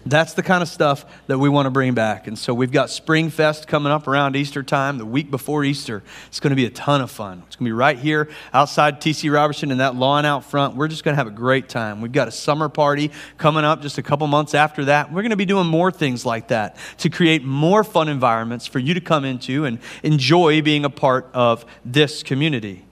That's 0.06 0.34
the 0.34 0.42
kind 0.42 0.62
of 0.62 0.68
stuff 0.68 1.06
that 1.28 1.38
we 1.38 1.48
want 1.48 1.64
to 1.64 1.70
bring 1.70 1.94
back. 1.94 2.26
And 2.26 2.38
so 2.38 2.52
we've 2.52 2.70
got 2.70 2.90
Spring 2.90 3.30
Fest 3.30 3.66
coming 3.66 3.90
up 3.90 4.06
around 4.06 4.36
Easter 4.36 4.62
time, 4.62 4.98
the 4.98 5.06
week 5.06 5.30
before 5.30 5.64
Easter. 5.64 6.02
It's 6.26 6.40
going 6.40 6.50
to 6.50 6.56
be 6.56 6.66
a 6.66 6.70
ton 6.70 7.00
of 7.00 7.10
fun. 7.10 7.42
It's 7.46 7.56
going 7.56 7.64
to 7.64 7.68
be 7.70 7.72
right 7.72 7.98
here 7.98 8.28
outside 8.52 9.00
TC 9.00 9.32
Roberson 9.32 9.70
in 9.70 9.78
that 9.78 9.96
lawn 9.96 10.26
out 10.26 10.44
front. 10.44 10.76
We're 10.76 10.88
just 10.88 11.04
going 11.04 11.14
to 11.14 11.16
have 11.16 11.26
a 11.26 11.30
great 11.30 11.70
time. 11.70 12.02
We've 12.02 12.12
got 12.12 12.28
a 12.28 12.32
summer 12.32 12.68
party 12.68 13.12
coming 13.38 13.64
up 13.64 13.80
just 13.80 13.96
a 13.96 14.02
couple 14.02 14.26
months 14.26 14.54
after 14.54 14.84
that. 14.86 15.10
We're 15.10 15.22
going 15.22 15.30
to 15.30 15.36
be 15.36 15.46
doing 15.46 15.66
more 15.66 15.90
things 15.90 16.26
like 16.26 16.48
that 16.48 16.76
to 16.98 17.08
create 17.08 17.42
more 17.42 17.82
fun 17.82 18.08
environments 18.08 18.66
for 18.66 18.80
you 18.80 18.92
to 18.92 19.00
come 19.00 19.24
into 19.24 19.64
and 19.64 19.78
enjoy 20.02 20.60
being 20.60 20.84
a 20.84 20.90
part 20.90 21.30
of 21.32 21.64
this 21.82 22.22
community. 22.22 22.84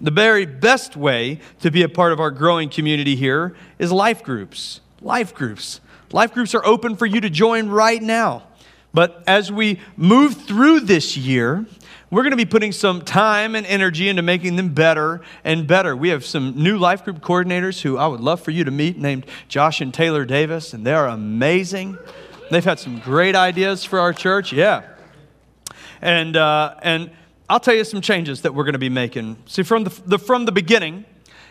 The 0.00 0.12
very 0.12 0.46
best 0.46 0.96
way 0.96 1.40
to 1.58 1.72
be 1.72 1.82
a 1.82 1.88
part 1.88 2.12
of 2.12 2.20
our 2.20 2.30
growing 2.30 2.68
community 2.68 3.16
here 3.16 3.56
is 3.80 3.90
life 3.90 4.22
groups. 4.22 4.80
Life 5.00 5.34
groups. 5.34 5.80
Life 6.12 6.32
groups 6.32 6.54
are 6.54 6.64
open 6.64 6.96
for 6.96 7.06
you 7.06 7.20
to 7.20 7.30
join 7.30 7.68
right 7.68 8.02
now. 8.02 8.44
But 8.94 9.22
as 9.26 9.52
we 9.52 9.80
move 9.96 10.34
through 10.34 10.80
this 10.80 11.16
year, 11.16 11.66
we're 12.10 12.22
going 12.22 12.30
to 12.30 12.38
be 12.38 12.46
putting 12.46 12.72
some 12.72 13.02
time 13.02 13.54
and 13.54 13.66
energy 13.66 14.08
into 14.08 14.22
making 14.22 14.56
them 14.56 14.72
better 14.72 15.20
and 15.44 15.66
better. 15.66 15.94
We 15.94 16.08
have 16.08 16.24
some 16.24 16.54
new 16.56 16.78
life 16.78 17.04
group 17.04 17.20
coordinators 17.20 17.82
who 17.82 17.98
I 17.98 18.06
would 18.06 18.20
love 18.20 18.40
for 18.40 18.50
you 18.50 18.64
to 18.64 18.70
meet 18.70 18.96
named 18.96 19.26
Josh 19.48 19.82
and 19.82 19.92
Taylor 19.92 20.24
Davis, 20.24 20.72
and 20.72 20.86
they 20.86 20.94
are 20.94 21.06
amazing. 21.06 21.98
They've 22.50 22.64
had 22.64 22.78
some 22.78 22.98
great 22.98 23.36
ideas 23.36 23.84
for 23.84 24.00
our 24.00 24.14
church. 24.14 24.54
Yeah. 24.54 24.84
And, 26.00 26.34
uh, 26.34 26.76
and 26.82 27.10
I'll 27.50 27.60
tell 27.60 27.74
you 27.74 27.84
some 27.84 28.00
changes 28.00 28.42
that 28.42 28.54
we're 28.54 28.64
going 28.64 28.72
to 28.72 28.78
be 28.78 28.88
making. 28.88 29.36
See, 29.44 29.62
from 29.62 29.84
the, 29.84 30.00
the 30.06 30.18
from 30.18 30.46
the 30.46 30.52
beginning, 30.52 31.04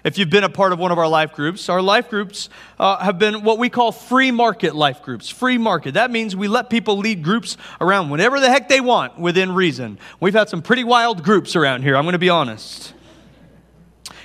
if 0.03 0.17
you've 0.17 0.29
been 0.29 0.43
a 0.43 0.49
part 0.49 0.73
of 0.73 0.79
one 0.79 0.91
of 0.91 0.97
our 0.97 1.07
life 1.07 1.33
groups, 1.33 1.69
our 1.69 1.81
life 1.81 2.09
groups 2.09 2.49
uh, 2.79 2.97
have 2.97 3.19
been 3.19 3.43
what 3.43 3.57
we 3.57 3.69
call 3.69 3.91
free 3.91 4.31
market 4.31 4.75
life 4.75 5.01
groups. 5.01 5.29
Free 5.29 5.57
market. 5.57 5.95
That 5.95 6.11
means 6.11 6.35
we 6.35 6.47
let 6.47 6.69
people 6.69 6.97
lead 6.97 7.23
groups 7.23 7.57
around 7.81 8.09
whenever 8.09 8.39
the 8.39 8.49
heck 8.49 8.69
they 8.69 8.81
want 8.81 9.17
within 9.17 9.53
reason. 9.53 9.99
We've 10.19 10.33
had 10.33 10.49
some 10.49 10.61
pretty 10.61 10.83
wild 10.83 11.23
groups 11.23 11.55
around 11.55 11.83
here, 11.83 11.95
I'm 11.95 12.03
going 12.03 12.13
to 12.13 12.19
be 12.19 12.29
honest. 12.29 12.93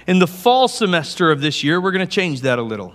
In 0.07 0.19
the 0.19 0.27
fall 0.27 0.69
semester 0.69 1.31
of 1.31 1.41
this 1.41 1.63
year, 1.63 1.81
we're 1.81 1.93
going 1.93 2.07
to 2.07 2.13
change 2.13 2.41
that 2.43 2.59
a 2.59 2.63
little. 2.63 2.95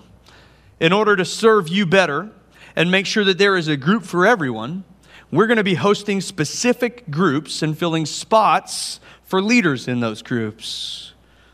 In 0.80 0.94
order 0.94 1.16
to 1.16 1.26
serve 1.26 1.68
you 1.70 1.86
better 1.86 2.30
and 2.76 2.92
make 2.92 3.06
sure 3.06 3.24
that 3.24 3.38
there 3.38 3.58
is 3.58 3.68
a 3.68 3.78
group 3.78 4.04
for 4.04 4.28
everyone, 4.28 4.84
we're 5.32 5.48
going 5.48 5.58
to 5.58 5.64
be 5.64 5.76
hosting 5.76 6.22
specific 6.22 7.10
groups 7.10 7.62
and 7.62 7.78
filling 7.78 8.06
spots 8.06 9.00
for 9.24 9.42
leaders 9.42 9.88
in 9.88 10.00
those 10.00 10.22
groups. 10.22 11.14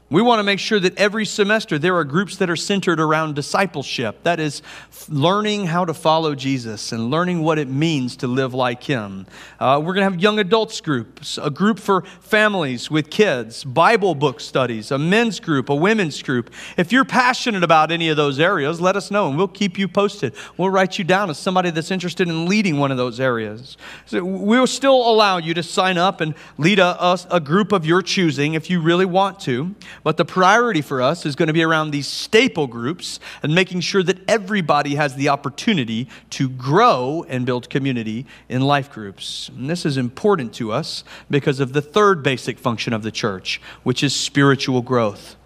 We 0.09 0.21
want 0.21 0.39
to 0.39 0.43
make 0.43 0.59
sure 0.59 0.79
that 0.79 0.97
every 0.97 1.25
semester 1.25 1.79
there 1.79 1.95
are 1.95 2.03
groups 2.03 2.37
that 2.37 2.49
are 2.49 2.55
centered 2.55 2.99
around 2.99 3.35
discipleship. 3.35 4.23
That 4.23 4.39
is, 4.39 4.61
learning 5.09 5.65
how 5.65 5.85
to 5.85 5.93
follow 5.93 6.35
Jesus 6.35 6.91
and 6.91 7.09
learning 7.09 7.41
what 7.41 7.59
it 7.59 7.67
means 7.67 8.15
to 8.17 8.27
live 8.27 8.53
like 8.53 8.83
Him. 8.83 9.25
Uh, 9.59 9.79
we're 9.79 9.93
going 9.93 10.05
to 10.05 10.11
have 10.11 10.21
young 10.21 10.39
adults 10.39 10.81
groups, 10.81 11.37
a 11.37 11.49
group 11.49 11.79
for 11.79 12.01
families 12.21 12.89
with 12.89 13.09
kids, 13.09 13.63
Bible 13.63 14.15
book 14.15 14.39
studies, 14.39 14.91
a 14.91 14.97
men's 14.97 15.39
group, 15.39 15.69
a 15.69 15.75
women's 15.75 16.21
group. 16.21 16.51
If 16.77 16.91
you're 16.91 17.05
passionate 17.05 17.63
about 17.63 17.91
any 17.91 18.09
of 18.09 18.17
those 18.17 18.39
areas, 18.39 18.79
let 18.79 18.95
us 18.95 19.11
know 19.11 19.27
and 19.27 19.37
we'll 19.37 19.47
keep 19.47 19.77
you 19.77 19.87
posted. 19.87 20.33
We'll 20.57 20.69
write 20.69 20.97
you 20.97 21.03
down 21.03 21.29
as 21.29 21.37
somebody 21.37 21.69
that's 21.71 21.91
interested 21.91 22.27
in 22.27 22.45
leading 22.47 22.77
one 22.77 22.91
of 22.91 22.97
those 22.97 23.19
areas. 23.19 23.77
So 24.05 24.23
we'll 24.23 24.67
still 24.67 25.09
allow 25.09 25.37
you 25.37 25.53
to 25.53 25.63
sign 25.63 25.97
up 25.97 26.21
and 26.21 26.35
lead 26.57 26.79
a, 26.79 27.03
a, 27.03 27.19
a 27.31 27.39
group 27.39 27.71
of 27.71 27.85
your 27.85 28.01
choosing 28.01 28.53
if 28.53 28.69
you 28.69 28.81
really 28.81 29.05
want 29.05 29.39
to. 29.41 29.75
But 30.03 30.17
the 30.17 30.25
priority 30.25 30.81
for 30.81 31.01
us 31.01 31.25
is 31.25 31.35
going 31.35 31.47
to 31.47 31.53
be 31.53 31.63
around 31.63 31.91
these 31.91 32.07
staple 32.07 32.67
groups 32.67 33.21
and 33.41 33.55
making 33.55 33.79
sure 33.79 34.03
that 34.03 34.17
everybody 34.29 34.95
has 34.95 35.15
the 35.15 35.29
opportunity 35.29 36.09
to 36.31 36.49
grow 36.49 37.25
and 37.29 37.45
build 37.45 37.69
community 37.69 38.25
in 38.49 38.61
life 38.61 38.91
groups. 38.91 39.49
And 39.55 39.69
this 39.69 39.85
is 39.85 39.95
important 39.95 40.53
to 40.55 40.73
us 40.73 41.05
because 41.29 41.61
of 41.61 41.71
the 41.71 41.81
third 41.81 42.21
basic 42.21 42.59
function 42.59 42.91
of 42.91 43.01
the 43.01 43.11
church, 43.11 43.61
which 43.83 44.03
is 44.03 44.13
spiritual 44.13 44.81
growth. 44.81 45.37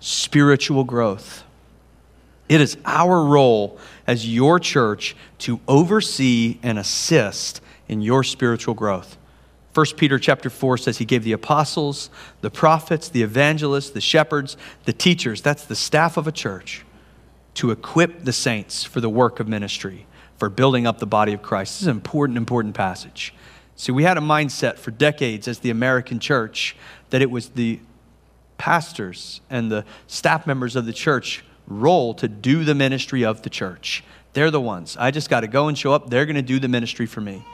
Spiritual 0.00 0.82
growth. 0.82 1.44
It 2.48 2.60
is 2.60 2.76
our 2.84 3.24
role 3.24 3.78
as 4.08 4.28
your 4.28 4.58
church 4.58 5.14
to 5.38 5.60
oversee 5.68 6.58
and 6.64 6.80
assist 6.80 7.60
in 7.86 8.02
your 8.02 8.24
spiritual 8.24 8.74
growth. 8.74 9.16
1 9.74 9.86
Peter 9.96 10.18
chapter 10.18 10.50
4 10.50 10.78
says 10.78 10.98
he 10.98 11.04
gave 11.04 11.22
the 11.22 11.32
apostles, 11.32 12.10
the 12.40 12.50
prophets, 12.50 13.08
the 13.08 13.22
evangelists, 13.22 13.90
the 13.90 14.00
shepherds, 14.00 14.56
the 14.84 14.92
teachers, 14.92 15.40
that's 15.42 15.64
the 15.64 15.76
staff 15.76 16.16
of 16.16 16.26
a 16.26 16.32
church, 16.32 16.84
to 17.54 17.70
equip 17.70 18.24
the 18.24 18.32
saints 18.32 18.82
for 18.82 19.00
the 19.00 19.08
work 19.08 19.38
of 19.38 19.46
ministry, 19.46 20.06
for 20.38 20.48
building 20.48 20.86
up 20.86 20.98
the 20.98 21.06
body 21.06 21.32
of 21.32 21.42
Christ. 21.42 21.74
This 21.74 21.82
is 21.82 21.86
an 21.86 21.96
important, 21.96 22.36
important 22.36 22.74
passage. 22.74 23.32
See, 23.76 23.92
we 23.92 24.02
had 24.02 24.18
a 24.18 24.20
mindset 24.20 24.76
for 24.76 24.90
decades 24.90 25.46
as 25.46 25.60
the 25.60 25.70
American 25.70 26.18
church 26.18 26.76
that 27.10 27.22
it 27.22 27.30
was 27.30 27.50
the 27.50 27.78
pastors 28.58 29.40
and 29.48 29.70
the 29.70 29.84
staff 30.06 30.46
members 30.46 30.76
of 30.76 30.84
the 30.84 30.92
church 30.92 31.44
role 31.66 32.12
to 32.14 32.28
do 32.28 32.64
the 32.64 32.74
ministry 32.74 33.24
of 33.24 33.42
the 33.42 33.50
church. 33.50 34.02
They're 34.32 34.50
the 34.50 34.60
ones. 34.60 34.96
I 34.98 35.12
just 35.12 35.30
got 35.30 35.40
to 35.40 35.48
go 35.48 35.68
and 35.68 35.78
show 35.78 35.92
up. 35.92 36.10
They're 36.10 36.26
going 36.26 36.36
to 36.36 36.42
do 36.42 36.58
the 36.58 36.68
ministry 36.68 37.06
for 37.06 37.20
me. 37.20 37.44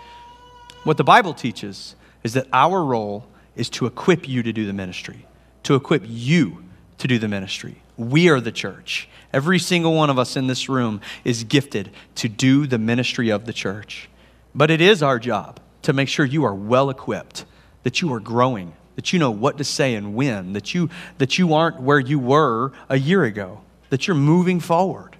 What 0.84 0.96
the 0.96 1.04
Bible 1.04 1.34
teaches 1.34 1.94
is 2.26 2.32
that 2.32 2.48
our 2.52 2.82
role 2.82 3.24
is 3.54 3.70
to 3.70 3.86
equip 3.86 4.28
you 4.28 4.42
to 4.42 4.52
do 4.52 4.66
the 4.66 4.72
ministry, 4.72 5.24
to 5.62 5.76
equip 5.76 6.02
you 6.04 6.64
to 6.98 7.06
do 7.06 7.20
the 7.20 7.28
ministry. 7.28 7.80
We 7.96 8.28
are 8.30 8.40
the 8.40 8.50
church. 8.50 9.08
Every 9.32 9.60
single 9.60 9.94
one 9.94 10.10
of 10.10 10.18
us 10.18 10.36
in 10.36 10.48
this 10.48 10.68
room 10.68 11.00
is 11.22 11.44
gifted 11.44 11.92
to 12.16 12.28
do 12.28 12.66
the 12.66 12.78
ministry 12.78 13.30
of 13.30 13.46
the 13.46 13.52
church. 13.52 14.08
But 14.56 14.72
it 14.72 14.80
is 14.80 15.04
our 15.04 15.20
job 15.20 15.60
to 15.82 15.92
make 15.92 16.08
sure 16.08 16.26
you 16.26 16.42
are 16.42 16.52
well 16.52 16.90
equipped, 16.90 17.44
that 17.84 18.02
you 18.02 18.12
are 18.12 18.18
growing, 18.18 18.74
that 18.96 19.12
you 19.12 19.20
know 19.20 19.30
what 19.30 19.56
to 19.58 19.64
say 19.64 19.94
and 19.94 20.16
when, 20.16 20.52
that 20.54 20.74
you, 20.74 20.90
that 21.18 21.38
you 21.38 21.54
aren't 21.54 21.80
where 21.80 22.00
you 22.00 22.18
were 22.18 22.72
a 22.88 22.98
year 22.98 23.22
ago, 23.22 23.60
that 23.90 24.08
you're 24.08 24.16
moving 24.16 24.58
forward. 24.58 25.14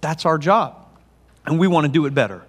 That's 0.00 0.24
our 0.24 0.38
job. 0.38 0.86
And 1.44 1.58
we 1.58 1.66
want 1.66 1.86
to 1.86 1.92
do 1.92 2.06
it 2.06 2.14
better. 2.14 2.44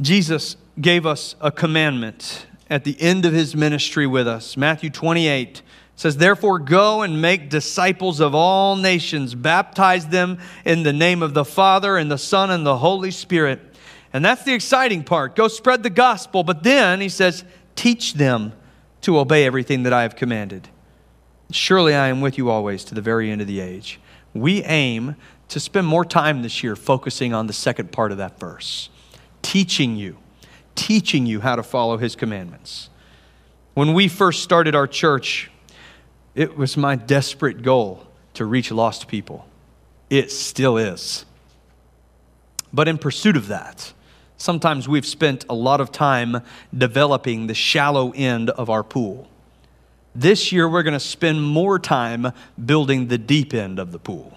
Jesus 0.00 0.56
gave 0.80 1.04
us 1.04 1.34
a 1.40 1.50
commandment 1.50 2.46
at 2.70 2.84
the 2.84 3.00
end 3.00 3.24
of 3.24 3.32
his 3.32 3.54
ministry 3.54 4.06
with 4.06 4.26
us. 4.26 4.56
Matthew 4.56 4.90
28 4.90 5.62
says, 5.96 6.16
Therefore, 6.16 6.58
go 6.58 7.02
and 7.02 7.20
make 7.20 7.50
disciples 7.50 8.20
of 8.20 8.34
all 8.34 8.76
nations, 8.76 9.34
baptize 9.34 10.06
them 10.08 10.38
in 10.64 10.82
the 10.82 10.92
name 10.92 11.22
of 11.22 11.34
the 11.34 11.44
Father 11.44 11.96
and 11.96 12.10
the 12.10 12.18
Son 12.18 12.50
and 12.50 12.64
the 12.64 12.78
Holy 12.78 13.10
Spirit. 13.10 13.60
And 14.12 14.24
that's 14.24 14.42
the 14.44 14.54
exciting 14.54 15.04
part. 15.04 15.36
Go 15.36 15.48
spread 15.48 15.82
the 15.82 15.90
gospel. 15.90 16.42
But 16.44 16.62
then 16.62 17.00
he 17.00 17.08
says, 17.08 17.44
Teach 17.76 18.14
them 18.14 18.52
to 19.02 19.18
obey 19.18 19.44
everything 19.44 19.82
that 19.82 19.92
I 19.92 20.02
have 20.02 20.16
commanded. 20.16 20.68
Surely 21.50 21.94
I 21.94 22.08
am 22.08 22.20
with 22.20 22.38
you 22.38 22.50
always 22.50 22.84
to 22.84 22.94
the 22.94 23.00
very 23.00 23.30
end 23.30 23.40
of 23.40 23.46
the 23.46 23.60
age. 23.60 24.00
We 24.34 24.62
aim 24.64 25.16
to 25.48 25.60
spend 25.60 25.86
more 25.86 26.04
time 26.04 26.42
this 26.42 26.62
year 26.62 26.76
focusing 26.76 27.34
on 27.34 27.46
the 27.46 27.52
second 27.52 27.92
part 27.92 28.12
of 28.12 28.18
that 28.18 28.38
verse, 28.38 28.88
teaching 29.42 29.96
you, 29.96 30.16
teaching 30.74 31.26
you 31.26 31.40
how 31.40 31.56
to 31.56 31.62
follow 31.62 31.98
his 31.98 32.16
commandments. 32.16 32.88
When 33.74 33.94
we 33.94 34.08
first 34.08 34.42
started 34.42 34.74
our 34.74 34.86
church, 34.86 35.50
it 36.34 36.56
was 36.56 36.76
my 36.76 36.96
desperate 36.96 37.62
goal 37.62 38.06
to 38.34 38.44
reach 38.44 38.70
lost 38.70 39.08
people. 39.08 39.46
It 40.08 40.30
still 40.30 40.76
is. 40.76 41.24
But 42.72 42.88
in 42.88 42.98
pursuit 42.98 43.36
of 43.36 43.48
that, 43.48 43.92
sometimes 44.36 44.88
we've 44.88 45.06
spent 45.06 45.44
a 45.48 45.54
lot 45.54 45.80
of 45.80 45.92
time 45.92 46.42
developing 46.76 47.46
the 47.46 47.54
shallow 47.54 48.12
end 48.12 48.50
of 48.50 48.70
our 48.70 48.82
pool. 48.82 49.28
This 50.14 50.52
year, 50.52 50.68
we're 50.68 50.82
going 50.82 50.92
to 50.92 51.00
spend 51.00 51.42
more 51.42 51.78
time 51.78 52.32
building 52.62 53.08
the 53.08 53.18
deep 53.18 53.54
end 53.54 53.78
of 53.78 53.92
the 53.92 53.98
pool. 53.98 54.36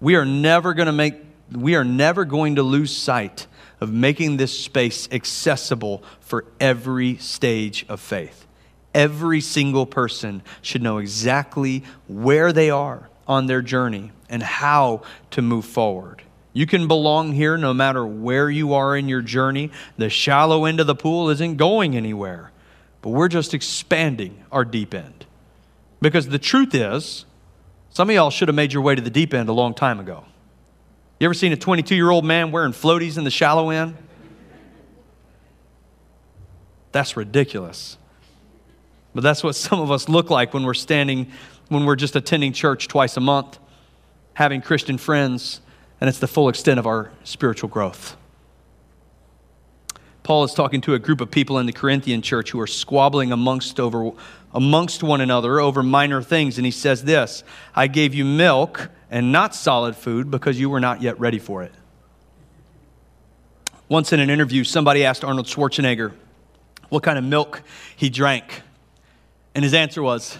We 0.00 0.16
are 0.16 0.24
never 0.24 0.74
going 0.74 0.86
to 0.86 0.92
make, 0.92 1.14
we 1.52 1.74
are 1.74 1.84
never 1.84 2.24
going 2.24 2.56
to 2.56 2.62
lose 2.62 2.96
sight 2.96 3.46
of 3.80 3.92
making 3.92 4.36
this 4.36 4.58
space 4.58 5.08
accessible 5.12 6.02
for 6.20 6.44
every 6.60 7.16
stage 7.18 7.84
of 7.88 8.00
faith. 8.00 8.46
Every 8.94 9.40
single 9.40 9.84
person 9.84 10.42
should 10.62 10.82
know 10.82 10.98
exactly 10.98 11.84
where 12.08 12.52
they 12.52 12.70
are 12.70 13.10
on 13.28 13.46
their 13.46 13.62
journey 13.62 14.12
and 14.28 14.42
how 14.42 15.02
to 15.32 15.42
move 15.42 15.64
forward. 15.64 16.22
You 16.52 16.66
can 16.66 16.88
belong 16.88 17.32
here 17.32 17.58
no 17.58 17.74
matter 17.74 18.06
where 18.06 18.48
you 18.48 18.72
are 18.72 18.96
in 18.96 19.08
your 19.08 19.20
journey. 19.20 19.70
The 19.98 20.08
shallow 20.08 20.64
end 20.64 20.80
of 20.80 20.86
the 20.86 20.94
pool 20.94 21.28
isn't 21.28 21.56
going 21.56 21.94
anywhere, 21.94 22.50
but 23.02 23.10
we're 23.10 23.28
just 23.28 23.52
expanding 23.52 24.42
our 24.50 24.64
deep 24.64 24.94
end. 24.94 25.26
Because 26.00 26.28
the 26.28 26.38
truth 26.38 26.74
is, 26.74 27.26
some 27.90 28.08
of 28.08 28.14
y'all 28.14 28.30
should 28.30 28.48
have 28.48 28.54
made 28.54 28.72
your 28.72 28.82
way 28.82 28.94
to 28.94 29.02
the 29.02 29.10
deep 29.10 29.34
end 29.34 29.50
a 29.50 29.52
long 29.52 29.74
time 29.74 30.00
ago. 30.00 30.24
You 31.18 31.24
ever 31.26 31.34
seen 31.34 31.52
a 31.52 31.56
22 31.56 31.94
year 31.94 32.10
old 32.10 32.24
man 32.24 32.52
wearing 32.52 32.72
floaties 32.72 33.16
in 33.16 33.24
the 33.24 33.30
shallow 33.30 33.70
end? 33.70 33.96
That's 36.92 37.16
ridiculous. 37.16 37.96
But 39.14 39.22
that's 39.22 39.42
what 39.42 39.54
some 39.54 39.80
of 39.80 39.90
us 39.90 40.08
look 40.08 40.28
like 40.28 40.52
when 40.52 40.64
we're 40.64 40.74
standing, 40.74 41.32
when 41.68 41.86
we're 41.86 41.96
just 41.96 42.16
attending 42.16 42.52
church 42.52 42.86
twice 42.86 43.16
a 43.16 43.20
month, 43.20 43.58
having 44.34 44.60
Christian 44.60 44.98
friends, 44.98 45.62
and 46.00 46.08
it's 46.08 46.18
the 46.18 46.26
full 46.26 46.50
extent 46.50 46.78
of 46.78 46.86
our 46.86 47.10
spiritual 47.24 47.70
growth. 47.70 48.16
Paul 50.22 50.44
is 50.44 50.52
talking 50.52 50.80
to 50.82 50.94
a 50.94 50.98
group 50.98 51.20
of 51.20 51.30
people 51.30 51.58
in 51.58 51.66
the 51.66 51.72
Corinthian 51.72 52.20
church 52.20 52.50
who 52.50 52.60
are 52.60 52.66
squabbling 52.66 53.32
amongst, 53.32 53.78
over, 53.80 54.10
amongst 54.56 55.02
one 55.02 55.20
another 55.20 55.60
over 55.60 55.82
minor 55.82 56.22
things. 56.22 56.56
And 56.56 56.64
he 56.64 56.72
says 56.72 57.04
this 57.04 57.44
I 57.74 57.86
gave 57.86 58.14
you 58.14 58.24
milk 58.24 58.90
and 59.10 59.30
not 59.30 59.54
solid 59.54 59.94
food 59.94 60.30
because 60.30 60.58
you 60.58 60.68
were 60.68 60.80
not 60.80 61.02
yet 61.02 61.20
ready 61.20 61.38
for 61.38 61.62
it. 61.62 61.72
Once 63.88 64.12
in 64.12 64.18
an 64.18 64.30
interview, 64.30 64.64
somebody 64.64 65.04
asked 65.04 65.22
Arnold 65.22 65.46
Schwarzenegger 65.46 66.12
what 66.88 67.04
kind 67.04 67.18
of 67.18 67.24
milk 67.24 67.62
he 67.94 68.10
drank. 68.10 68.62
And 69.54 69.62
his 69.62 69.74
answer 69.74 70.02
was, 70.02 70.36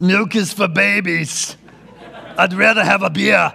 Milk 0.00 0.36
is 0.36 0.52
for 0.52 0.68
babies. 0.68 1.56
I'd 2.38 2.54
rather 2.54 2.84
have 2.84 3.02
a 3.02 3.10
beer. 3.10 3.52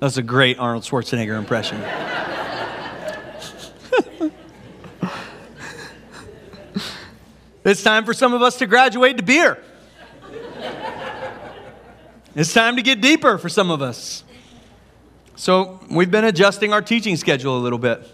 That's 0.00 0.16
a 0.16 0.22
great 0.22 0.58
Arnold 0.58 0.82
Schwarzenegger 0.82 1.38
impression. 1.38 1.80
it's 7.70 7.82
time 7.82 8.04
for 8.04 8.14
some 8.14 8.32
of 8.32 8.42
us 8.42 8.56
to 8.58 8.66
graduate 8.66 9.16
to 9.16 9.22
beer. 9.22 9.62
It's 12.34 12.52
time 12.52 12.76
to 12.76 12.82
get 12.82 13.00
deeper 13.00 13.38
for 13.38 13.48
some 13.48 13.70
of 13.70 13.80
us. 13.80 14.22
So, 15.36 15.80
we've 15.90 16.10
been 16.10 16.24
adjusting 16.24 16.72
our 16.72 16.82
teaching 16.82 17.16
schedule 17.16 17.58
a 17.58 17.60
little 17.60 17.78
bit. 17.78 18.06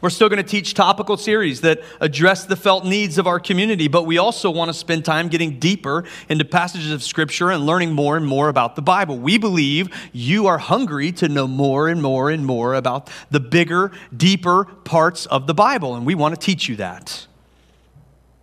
We're 0.00 0.10
still 0.10 0.28
going 0.28 0.42
to 0.42 0.48
teach 0.48 0.74
topical 0.74 1.16
series 1.16 1.62
that 1.62 1.80
address 2.00 2.44
the 2.44 2.54
felt 2.54 2.84
needs 2.84 3.16
of 3.16 3.26
our 3.26 3.40
community, 3.40 3.88
but 3.88 4.02
we 4.02 4.18
also 4.18 4.50
want 4.50 4.68
to 4.68 4.74
spend 4.74 5.04
time 5.04 5.28
getting 5.28 5.58
deeper 5.58 6.04
into 6.28 6.44
passages 6.44 6.92
of 6.92 7.02
Scripture 7.02 7.50
and 7.50 7.64
learning 7.64 7.92
more 7.92 8.16
and 8.16 8.26
more 8.26 8.48
about 8.48 8.76
the 8.76 8.82
Bible. 8.82 9.18
We 9.18 9.38
believe 9.38 9.88
you 10.12 10.46
are 10.48 10.58
hungry 10.58 11.12
to 11.12 11.28
know 11.28 11.46
more 11.46 11.88
and 11.88 12.02
more 12.02 12.30
and 12.30 12.44
more 12.44 12.74
about 12.74 13.08
the 13.30 13.40
bigger, 13.40 13.90
deeper 14.14 14.64
parts 14.84 15.26
of 15.26 15.46
the 15.46 15.54
Bible, 15.54 15.94
and 15.94 16.04
we 16.04 16.14
want 16.14 16.34
to 16.34 16.40
teach 16.40 16.68
you 16.68 16.76
that. 16.76 17.26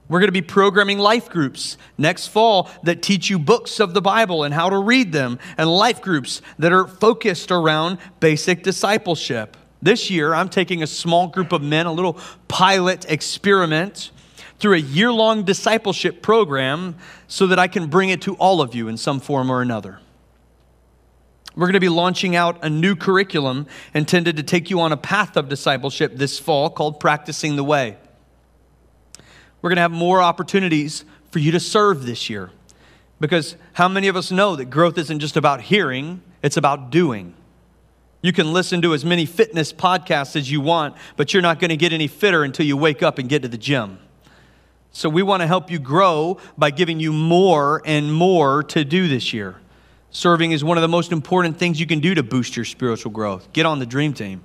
We're 0.09 0.19
going 0.19 0.27
to 0.27 0.33
be 0.33 0.41
programming 0.41 0.99
life 0.99 1.29
groups 1.29 1.77
next 1.97 2.27
fall 2.27 2.69
that 2.83 3.01
teach 3.01 3.29
you 3.29 3.39
books 3.39 3.79
of 3.79 3.93
the 3.93 4.01
Bible 4.01 4.43
and 4.43 4.53
how 4.53 4.69
to 4.69 4.77
read 4.77 5.11
them, 5.11 5.39
and 5.57 5.69
life 5.69 6.01
groups 6.01 6.41
that 6.59 6.73
are 6.73 6.87
focused 6.87 7.51
around 7.51 7.97
basic 8.19 8.63
discipleship. 8.63 9.55
This 9.81 10.09
year, 10.09 10.33
I'm 10.33 10.49
taking 10.49 10.83
a 10.83 10.87
small 10.87 11.27
group 11.27 11.51
of 11.51 11.61
men, 11.61 11.85
a 11.85 11.91
little 11.91 12.17
pilot 12.47 13.05
experiment, 13.09 14.11
through 14.59 14.75
a 14.75 14.79
year 14.79 15.11
long 15.11 15.43
discipleship 15.43 16.21
program 16.21 16.95
so 17.27 17.47
that 17.47 17.59
I 17.59 17.67
can 17.67 17.87
bring 17.87 18.09
it 18.09 18.21
to 18.23 18.35
all 18.35 18.61
of 18.61 18.75
you 18.75 18.87
in 18.87 18.97
some 18.97 19.19
form 19.19 19.49
or 19.49 19.61
another. 19.61 19.99
We're 21.55 21.67
going 21.67 21.73
to 21.73 21.79
be 21.79 21.89
launching 21.89 22.35
out 22.35 22.63
a 22.63 22.69
new 22.69 22.95
curriculum 22.95 23.67
intended 23.93 24.37
to 24.37 24.43
take 24.43 24.69
you 24.69 24.79
on 24.79 24.91
a 24.91 24.97
path 24.97 25.37
of 25.37 25.49
discipleship 25.49 26.15
this 26.15 26.39
fall 26.39 26.69
called 26.69 26.99
Practicing 26.99 27.55
the 27.55 27.63
Way. 27.63 27.97
We're 29.63 29.69
going 29.69 29.77
to 29.77 29.83
have 29.83 29.91
more 29.91 30.21
opportunities 30.21 31.05
for 31.31 31.39
you 31.39 31.53
to 31.53 31.59
serve 31.59 32.05
this 32.05 32.29
year. 32.29 32.51
Because 33.21 33.55
how 33.71 33.87
many 33.87 34.09
of 34.09 34.17
us 34.17 34.29
know 34.29 34.57
that 34.57 34.65
growth 34.65 34.97
isn't 34.97 35.19
just 35.19 35.37
about 35.37 35.61
hearing, 35.61 36.21
it's 36.43 36.57
about 36.57 36.89
doing? 36.89 37.33
You 38.21 38.33
can 38.33 38.51
listen 38.51 38.81
to 38.81 38.93
as 38.93 39.05
many 39.05 39.25
fitness 39.25 39.71
podcasts 39.71 40.35
as 40.35 40.51
you 40.51 40.59
want, 40.59 40.95
but 41.15 41.33
you're 41.33 41.41
not 41.41 41.59
going 41.61 41.69
to 41.69 41.77
get 41.77 41.93
any 41.93 42.07
fitter 42.07 42.43
until 42.43 42.65
you 42.65 42.75
wake 42.75 43.01
up 43.01 43.17
and 43.17 43.29
get 43.29 43.41
to 43.43 43.47
the 43.47 43.57
gym. 43.57 43.99
So, 44.91 45.09
we 45.09 45.23
want 45.23 45.41
to 45.41 45.47
help 45.47 45.71
you 45.71 45.79
grow 45.79 46.39
by 46.57 46.69
giving 46.69 46.99
you 46.99 47.13
more 47.13 47.81
and 47.85 48.13
more 48.13 48.63
to 48.63 48.83
do 48.83 49.07
this 49.07 49.33
year. 49.33 49.55
Serving 50.11 50.51
is 50.51 50.63
one 50.63 50.77
of 50.77 50.81
the 50.81 50.87
most 50.89 51.11
important 51.11 51.57
things 51.57 51.79
you 51.79 51.87
can 51.87 51.99
do 51.99 52.13
to 52.13 52.21
boost 52.21 52.55
your 52.55 52.65
spiritual 52.65 53.11
growth. 53.11 53.51
Get 53.53 53.65
on 53.65 53.79
the 53.79 53.85
dream 53.85 54.13
team. 54.13 54.43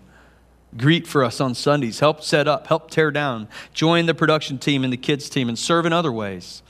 Greet 0.77 1.07
for 1.07 1.25
us 1.25 1.41
on 1.41 1.55
Sundays. 1.55 2.01
Help 2.01 2.23
set 2.23 2.47
up, 2.47 2.67
help 2.67 2.91
tear 2.91 3.11
down. 3.11 3.49
Join 3.73 4.07
the 4.07 4.15
production 4.15 4.59
team 4.59 4.85
and 4.85 4.93
the 4.93 4.99
kids 4.99 5.31
team 5.31 5.49
and 5.49 5.59
serve 5.59 5.87
in 5.87 5.93
other 5.93 6.13
ways. 6.13 6.63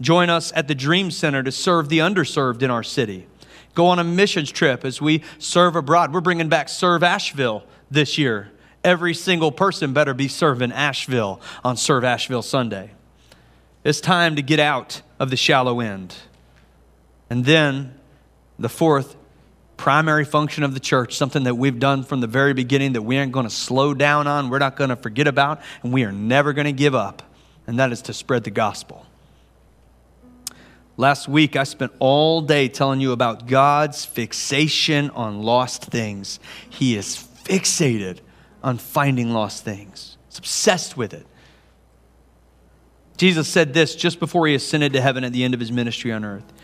Join 0.00 0.30
us 0.30 0.52
at 0.56 0.66
the 0.66 0.74
Dream 0.74 1.10
Center 1.10 1.42
to 1.42 1.52
serve 1.52 1.88
the 1.88 1.98
underserved 1.98 2.62
in 2.62 2.70
our 2.70 2.82
city 2.82 3.26
go 3.74 3.86
on 3.86 3.98
a 3.98 4.04
missions 4.04 4.50
trip 4.50 4.84
as 4.84 5.00
we 5.00 5.22
serve 5.38 5.76
abroad. 5.76 6.12
We're 6.12 6.20
bringing 6.20 6.48
back 6.48 6.68
Serve 6.68 7.02
Asheville 7.02 7.64
this 7.90 8.16
year. 8.16 8.50
Every 8.82 9.14
single 9.14 9.50
person 9.50 9.92
better 9.92 10.14
be 10.14 10.28
serving 10.28 10.72
Asheville 10.72 11.40
on 11.64 11.76
Serve 11.76 12.04
Asheville 12.04 12.42
Sunday. 12.42 12.92
It's 13.82 14.00
time 14.00 14.36
to 14.36 14.42
get 14.42 14.60
out 14.60 15.02
of 15.18 15.30
the 15.30 15.36
shallow 15.36 15.80
end. 15.80 16.14
And 17.28 17.44
then 17.44 17.98
the 18.58 18.68
fourth 18.68 19.16
primary 19.84 20.24
function 20.24 20.64
of 20.64 20.72
the 20.72 20.80
church, 20.80 21.14
something 21.14 21.42
that 21.42 21.56
we've 21.56 21.78
done 21.78 22.02
from 22.02 22.22
the 22.22 22.26
very 22.26 22.54
beginning 22.54 22.94
that 22.94 23.02
we 23.02 23.18
aren't 23.18 23.32
going 23.32 23.44
to 23.44 23.54
slow 23.54 23.92
down 23.92 24.26
on, 24.26 24.48
we're 24.48 24.58
not 24.58 24.76
going 24.76 24.88
to 24.88 24.96
forget 24.96 25.26
about, 25.26 25.60
and 25.82 25.92
we 25.92 26.04
are 26.04 26.10
never 26.10 26.54
going 26.54 26.64
to 26.64 26.72
give 26.72 26.94
up, 26.94 27.22
and 27.66 27.78
that 27.78 27.92
is 27.92 28.00
to 28.00 28.14
spread 28.14 28.44
the 28.44 28.50
gospel. 28.50 29.04
Last 30.96 31.28
week, 31.28 31.54
I 31.54 31.64
spent 31.64 31.92
all 31.98 32.40
day 32.40 32.66
telling 32.68 33.02
you 33.02 33.12
about 33.12 33.46
God's 33.46 34.06
fixation 34.06 35.10
on 35.10 35.42
lost 35.42 35.84
things. 35.84 36.40
He 36.70 36.96
is 36.96 37.14
fixated 37.44 38.20
on 38.62 38.78
finding 38.78 39.34
lost 39.34 39.66
things, 39.66 40.16
He's 40.30 40.38
obsessed 40.38 40.96
with 40.96 41.12
it. 41.12 41.26
Jesus 43.18 43.48
said 43.48 43.74
this 43.74 43.94
just 43.94 44.18
before 44.18 44.46
he 44.46 44.54
ascended 44.54 44.94
to 44.94 45.02
heaven 45.02 45.24
at 45.24 45.34
the 45.34 45.44
end 45.44 45.52
of 45.52 45.60
his 45.60 45.70
ministry 45.70 46.10
on 46.10 46.24
earth. 46.24 46.54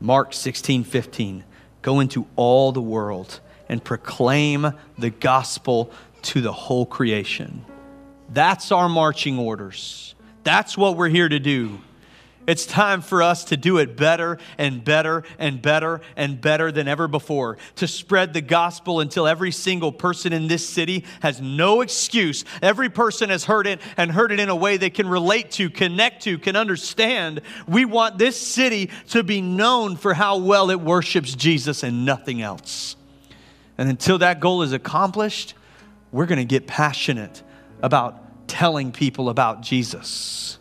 Mark 0.00 0.32
16, 0.32 0.84
15. 0.84 1.44
Go 1.82 2.00
into 2.00 2.26
all 2.36 2.72
the 2.72 2.82
world 2.82 3.40
and 3.68 3.82
proclaim 3.82 4.72
the 4.98 5.10
gospel 5.10 5.90
to 6.22 6.40
the 6.40 6.52
whole 6.52 6.86
creation. 6.86 7.64
That's 8.30 8.72
our 8.72 8.88
marching 8.88 9.38
orders. 9.38 10.14
That's 10.44 10.76
what 10.76 10.96
we're 10.96 11.08
here 11.08 11.28
to 11.28 11.38
do. 11.38 11.80
It's 12.48 12.64
time 12.64 13.02
for 13.02 13.22
us 13.22 13.44
to 13.44 13.58
do 13.58 13.76
it 13.76 13.94
better 13.94 14.38
and 14.56 14.82
better 14.82 15.22
and 15.38 15.60
better 15.60 16.00
and 16.16 16.40
better 16.40 16.72
than 16.72 16.88
ever 16.88 17.06
before. 17.06 17.58
To 17.76 17.86
spread 17.86 18.32
the 18.32 18.40
gospel 18.40 19.00
until 19.00 19.26
every 19.26 19.52
single 19.52 19.92
person 19.92 20.32
in 20.32 20.48
this 20.48 20.66
city 20.66 21.04
has 21.20 21.42
no 21.42 21.82
excuse. 21.82 22.46
Every 22.62 22.88
person 22.88 23.28
has 23.28 23.44
heard 23.44 23.66
it 23.66 23.82
and 23.98 24.10
heard 24.10 24.32
it 24.32 24.40
in 24.40 24.48
a 24.48 24.56
way 24.56 24.78
they 24.78 24.88
can 24.88 25.06
relate 25.06 25.50
to, 25.52 25.68
connect 25.68 26.22
to, 26.22 26.38
can 26.38 26.56
understand. 26.56 27.42
We 27.66 27.84
want 27.84 28.16
this 28.16 28.40
city 28.40 28.88
to 29.10 29.22
be 29.22 29.42
known 29.42 29.96
for 29.96 30.14
how 30.14 30.38
well 30.38 30.70
it 30.70 30.80
worships 30.80 31.34
Jesus 31.34 31.82
and 31.82 32.06
nothing 32.06 32.40
else. 32.40 32.96
And 33.76 33.90
until 33.90 34.16
that 34.18 34.40
goal 34.40 34.62
is 34.62 34.72
accomplished, 34.72 35.52
we're 36.12 36.24
going 36.24 36.38
to 36.38 36.46
get 36.46 36.66
passionate 36.66 37.42
about 37.82 38.48
telling 38.48 38.90
people 38.90 39.28
about 39.28 39.60
Jesus. 39.60 40.57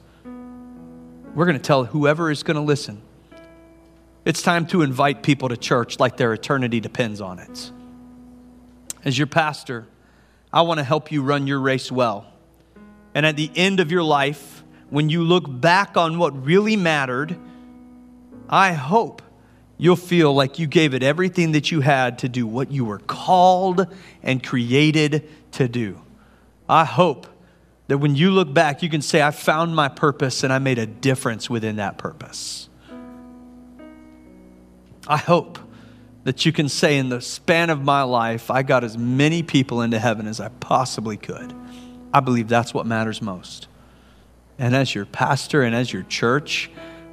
We're 1.38 1.46
going 1.46 1.56
to 1.56 1.62
tell 1.62 1.86
whoever 1.86 2.32
is 2.32 2.42
going 2.42 2.56
to 2.56 2.64
listen. 2.64 3.00
It's 4.26 4.42
time 4.42 4.66
to 4.70 4.82
invite 4.82 5.22
people 5.22 5.50
to 5.50 5.56
church 5.56 6.00
like 6.00 6.18
their 6.18 6.34
eternity 6.34 6.80
depends 6.80 7.22
on 7.22 7.38
it. 7.38 7.72
As 9.06 9.20
your 9.20 9.28
pastor, 9.28 9.86
I 10.52 10.64
want 10.64 10.80
to 10.80 10.84
help 10.84 11.12
you 11.12 11.22
run 11.22 11.46
your 11.46 11.60
race 11.60 11.92
well. 11.92 12.26
And 13.14 13.24
at 13.24 13.36
the 13.36 13.52
end 13.56 13.80
of 13.80 13.92
your 13.92 14.02
life, 14.02 14.64
when 14.90 15.12
you 15.12 15.24
look 15.24 15.44
back 15.48 15.96
on 15.96 16.18
what 16.18 16.44
really 16.44 16.76
mattered, 16.76 17.38
I 18.50 18.74
hope 18.74 19.22
you'll 19.78 19.96
feel 19.96 20.34
like 20.34 20.58
you 20.58 20.66
gave 20.66 20.96
it 20.96 21.04
everything 21.04 21.52
that 21.52 21.70
you 21.70 21.82
had 21.82 22.18
to 22.18 22.30
do 22.30 22.48
what 22.48 22.72
you 22.72 22.84
were 22.84 22.98
called 22.98 23.86
and 24.24 24.44
created 24.44 25.30
to 25.52 25.68
do. 25.68 26.02
I 26.68 26.84
hope 26.84 27.28
that 27.88 27.98
when 27.98 28.16
you 28.16 28.32
look 28.32 28.54
back, 28.54 28.84
you 28.84 28.90
can 28.90 29.02
say, 29.02 29.22
I 29.22 29.32
found 29.32 29.76
my 29.76 29.88
purpose 29.88 30.44
and 30.44 30.52
I 30.52 30.60
made 30.60 30.78
a 30.78 30.86
difference 30.86 31.50
within 31.50 31.78
that 31.78 31.98
purpose. 31.98 32.70
I 35.08 35.18
hope 35.18 35.58
that 36.26 36.46
you 36.46 36.52
can 36.52 36.68
say, 36.68 36.98
in 36.98 37.08
the 37.08 37.22
span 37.22 37.70
of 37.70 37.82
my 37.82 38.02
life, 38.02 38.52
I 38.52 38.62
got 38.62 38.84
as 38.84 38.98
many 38.98 39.42
people 39.42 39.82
into 39.82 39.98
heaven 40.00 40.28
as 40.28 40.42
I 40.42 40.50
possibly 40.50 41.16
could. 41.16 41.54
I 42.14 42.20
believe 42.20 42.50
that's 42.50 42.74
what 42.74 42.86
matters 42.86 43.22
most. 43.22 43.68
And 44.60 44.76
as 44.76 44.94
your 44.94 45.06
pastor 45.06 45.62
and 45.62 45.74
as 45.74 45.94
your 45.94 46.04
church, 46.04 46.70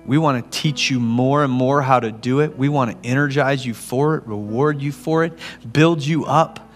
we 0.07 0.19
want 0.19 0.51
to 0.51 0.61
teach 0.61 0.91
you 0.91 0.99
more 0.99 1.45
and 1.45 1.53
more 1.53 1.83
how 1.83 2.01
to 2.01 2.11
do 2.11 2.41
it. 2.41 2.59
We 2.59 2.69
want 2.69 2.91
to 2.91 3.09
energize 3.09 3.65
you 3.65 3.75
for 3.75 4.17
it, 4.17 4.27
reward 4.27 4.83
you 4.83 4.91
for 4.91 5.25
it, 5.25 5.39
build 5.73 6.03
you 6.03 6.25
up 6.25 6.69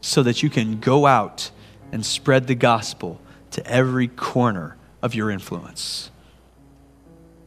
so 0.00 0.22
that 0.24 0.42
you 0.42 0.50
can 0.50 0.80
go 0.80 1.06
out 1.06 1.50
and 1.92 2.04
spread 2.04 2.46
the 2.46 2.54
gospel 2.54 3.20
to 3.52 3.66
every 3.66 4.08
corner 4.08 4.76
of 5.02 5.14
your 5.14 5.30
influence. 5.30 6.10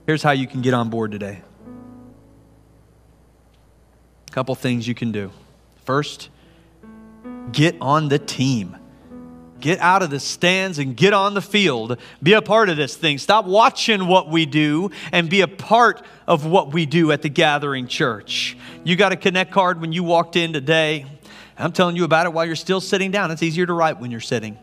Here's 0.05 0.23
how 0.23 0.31
you 0.31 0.47
can 0.47 0.61
get 0.61 0.73
on 0.73 0.89
board 0.89 1.11
today. 1.11 1.41
A 4.27 4.31
couple 4.31 4.55
things 4.55 4.87
you 4.87 4.95
can 4.95 5.11
do. 5.11 5.31
First, 5.85 6.29
get 7.51 7.75
on 7.81 8.09
the 8.09 8.19
team. 8.19 8.75
Get 9.59 9.79
out 9.79 10.01
of 10.01 10.09
the 10.09 10.19
stands 10.19 10.79
and 10.79 10.95
get 10.95 11.13
on 11.13 11.33
the 11.33 11.41
field. 11.41 11.97
Be 12.23 12.33
a 12.33 12.41
part 12.41 12.69
of 12.69 12.77
this 12.77 12.95
thing. 12.95 13.17
Stop 13.17 13.45
watching 13.45 14.07
what 14.07 14.29
we 14.29 14.45
do 14.45 14.89
and 15.11 15.29
be 15.29 15.41
a 15.41 15.47
part 15.47 16.01
of 16.27 16.45
what 16.45 16.71
we 16.71 16.85
do 16.85 17.11
at 17.11 17.21
the 17.21 17.29
gathering 17.29 17.87
church. 17.87 18.57
You 18.83 18.95
got 18.95 19.11
a 19.11 19.17
connect 19.17 19.51
card 19.51 19.81
when 19.81 19.91
you 19.91 20.03
walked 20.03 20.35
in 20.35 20.53
today. 20.53 21.05
I'm 21.59 21.71
telling 21.71 21.95
you 21.95 22.05
about 22.05 22.25
it 22.25 22.33
while 22.33 22.45
you're 22.45 22.55
still 22.55 22.81
sitting 22.81 23.11
down. 23.11 23.31
It's 23.31 23.43
easier 23.43 23.65
to 23.65 23.73
write 23.73 23.99
when 23.99 24.11
you're 24.11 24.19
sitting. 24.19 24.57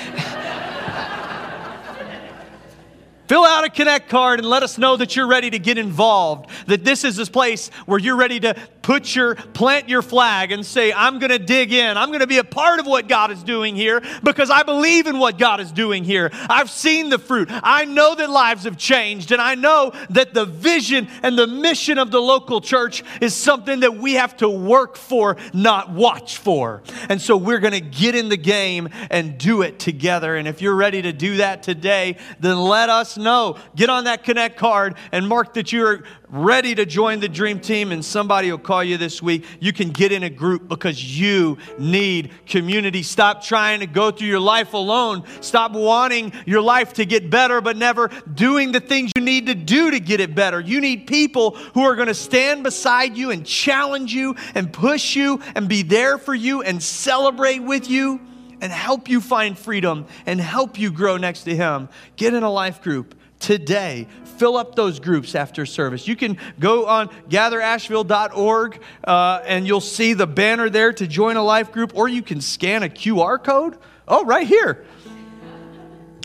Fill 3.31 3.45
out 3.45 3.63
a 3.63 3.69
Connect 3.69 4.09
card 4.09 4.39
and 4.39 4.49
let 4.49 4.61
us 4.61 4.77
know 4.77 4.97
that 4.97 5.15
you're 5.15 5.25
ready 5.25 5.49
to 5.49 5.57
get 5.57 5.77
involved. 5.77 6.49
That 6.67 6.83
this 6.83 7.05
is 7.05 7.15
this 7.15 7.29
place 7.29 7.69
where 7.85 7.97
you're 7.97 8.17
ready 8.17 8.41
to 8.41 8.55
put 8.81 9.15
your 9.15 9.35
plant 9.35 9.89
your 9.89 10.01
flag 10.01 10.51
and 10.51 10.65
say, 10.65 10.91
I'm 10.93 11.19
going 11.19 11.29
to 11.31 11.39
dig 11.39 11.73
in. 11.73 11.97
I'm 11.97 12.09
going 12.09 12.21
to 12.21 12.27
be 12.27 12.37
a 12.37 12.43
part 12.43 12.79
of 12.79 12.85
what 12.85 13.07
God 13.07 13.31
is 13.31 13.43
doing 13.43 13.75
here 13.75 14.01
because 14.23 14.49
I 14.49 14.63
believe 14.63 15.07
in 15.07 15.19
what 15.19 15.37
God 15.37 15.59
is 15.59 15.71
doing 15.71 16.03
here. 16.03 16.29
I've 16.33 16.69
seen 16.69 17.09
the 17.09 17.19
fruit. 17.19 17.49
I 17.51 17.85
know 17.85 18.15
that 18.15 18.29
lives 18.29 18.63
have 18.63 18.77
changed, 18.77 19.31
and 19.31 19.41
I 19.41 19.55
know 19.55 19.93
that 20.09 20.33
the 20.33 20.45
vision 20.45 21.07
and 21.23 21.37
the 21.37 21.47
mission 21.47 21.97
of 21.97 22.11
the 22.11 22.21
local 22.21 22.61
church 22.61 23.03
is 23.21 23.35
something 23.35 23.81
that 23.81 23.97
we 23.97 24.13
have 24.13 24.37
to 24.37 24.49
work 24.49 24.97
for, 24.97 25.37
not 25.53 25.91
watch 25.91 26.37
for. 26.37 26.83
And 27.09 27.21
so 27.21 27.37
we're 27.37 27.59
going 27.59 27.73
to 27.73 27.81
get 27.81 28.15
in 28.15 28.29
the 28.29 28.37
game 28.37 28.89
and 29.09 29.37
do 29.37 29.61
it 29.61 29.79
together. 29.79 30.35
And 30.35 30.47
if 30.47 30.61
you're 30.61 30.75
ready 30.75 31.01
to 31.01 31.13
do 31.13 31.37
that 31.37 31.63
today, 31.63 32.17
then 32.39 32.57
let 32.57 32.89
us 32.89 33.17
know. 33.17 33.57
Get 33.75 33.89
on 33.89 34.05
that 34.05 34.23
Connect 34.23 34.57
card 34.57 34.95
and 35.11 35.27
mark 35.27 35.53
that 35.55 35.71
you're 35.71 36.03
ready 36.31 36.73
to 36.73 36.85
join 36.85 37.19
the 37.19 37.27
dream 37.27 37.59
team 37.59 37.91
and 37.91 38.03
somebody 38.03 38.49
will 38.49 38.57
call 38.57 38.83
you 38.83 38.97
this 38.97 39.21
week, 39.21 39.45
you 39.59 39.73
can 39.73 39.89
get 39.89 40.11
in 40.11 40.23
a 40.23 40.29
group 40.29 40.67
because 40.67 41.19
you 41.19 41.57
need 41.77 42.31
community. 42.45 43.03
Stop 43.03 43.43
trying 43.43 43.81
to 43.81 43.87
go 43.87 44.11
through 44.11 44.27
your 44.27 44.39
life 44.39 44.73
alone. 44.73 45.23
Stop 45.41 45.73
wanting 45.73 46.31
your 46.45 46.61
life 46.61 46.93
to 46.93 47.05
get 47.05 47.29
better, 47.29 47.59
but 47.61 47.75
never 47.77 48.09
doing 48.33 48.71
the 48.71 48.79
things 48.79 49.11
you 49.15 49.21
need 49.21 49.47
to 49.47 49.55
do 49.55 49.91
to 49.91 49.99
get 49.99 50.19
it 50.19 50.33
better. 50.33 50.59
You 50.59 50.79
need 50.79 51.05
people 51.07 51.51
who 51.73 51.83
are 51.83 51.95
going 51.95 52.07
to 52.07 52.13
stand 52.13 52.63
beside 52.63 53.17
you 53.17 53.31
and 53.31 53.45
challenge 53.45 54.13
you 54.13 54.35
and 54.55 54.71
push 54.71 55.15
you 55.15 55.41
and 55.55 55.67
be 55.67 55.83
there 55.83 56.17
for 56.17 56.33
you 56.33 56.61
and 56.61 56.81
celebrate 56.81 57.59
with 57.59 57.89
you 57.89 58.21
and 58.61 58.71
help 58.71 59.09
you 59.09 59.19
find 59.19 59.57
freedom 59.57 60.05
and 60.25 60.39
help 60.39 60.79
you 60.79 60.91
grow 60.91 61.17
next 61.17 61.43
to 61.43 61.55
Him. 61.55 61.89
Get 62.15 62.33
in 62.33 62.43
a 62.43 62.51
life 62.51 62.81
group 62.81 63.15
today. 63.41 64.07
Fill 64.37 64.55
up 64.55 64.75
those 64.75 64.99
groups 64.99 65.35
after 65.35 65.65
service. 65.65 66.07
You 66.07 66.15
can 66.15 66.37
go 66.59 66.85
on 66.85 67.09
gatherasheville.org 67.29 68.81
uh, 69.03 69.41
and 69.45 69.67
you'll 69.67 69.81
see 69.81 70.13
the 70.13 70.25
banner 70.25 70.69
there 70.69 70.93
to 70.93 71.05
join 71.05 71.35
a 71.35 71.43
life 71.43 71.71
group, 71.71 71.95
or 71.95 72.07
you 72.07 72.21
can 72.21 72.39
scan 72.39 72.83
a 72.83 72.89
QR 72.89 73.43
code. 73.43 73.77
Oh, 74.07 74.25
right 74.25 74.47
here. 74.47 74.85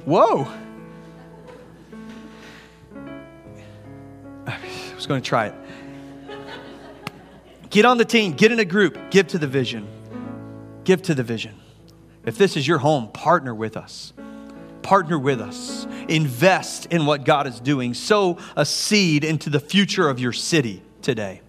Whoa. 0.05 0.47
I 4.47 4.59
was 4.95 5.07
going 5.07 5.21
to 5.21 5.29
try 5.29 5.47
it. 5.47 5.55
Get 7.71 7.85
on 7.85 7.99
the 7.99 8.05
team, 8.05 8.33
get 8.33 8.53
in 8.53 8.61
a 8.61 8.65
group, 8.65 9.11
give 9.11 9.27
to 9.29 9.39
the 9.39 9.49
vision. 9.49 9.87
Give 10.85 11.03
to 11.03 11.15
the 11.15 11.25
vision. 11.25 11.61
If 12.25 12.39
this 12.39 12.57
is 12.57 12.67
your 12.67 12.79
home, 12.79 13.09
partner 13.09 13.55
with 13.55 13.77
us 13.77 14.13
partner 14.87 15.19
with 15.19 15.41
us. 15.41 15.85
Invest 16.09 16.87
in 16.93 17.07
what 17.07 17.25
God 17.25 17.49
is 17.49 17.59
doing. 17.59 17.93
Sow 17.93 18.39
a 18.55 18.65
seed 18.65 19.25
into 19.25 19.51
the 19.51 19.59
future 19.59 20.09
of 20.09 20.21
your 20.21 20.33
city 20.33 20.81
today. 21.03 21.41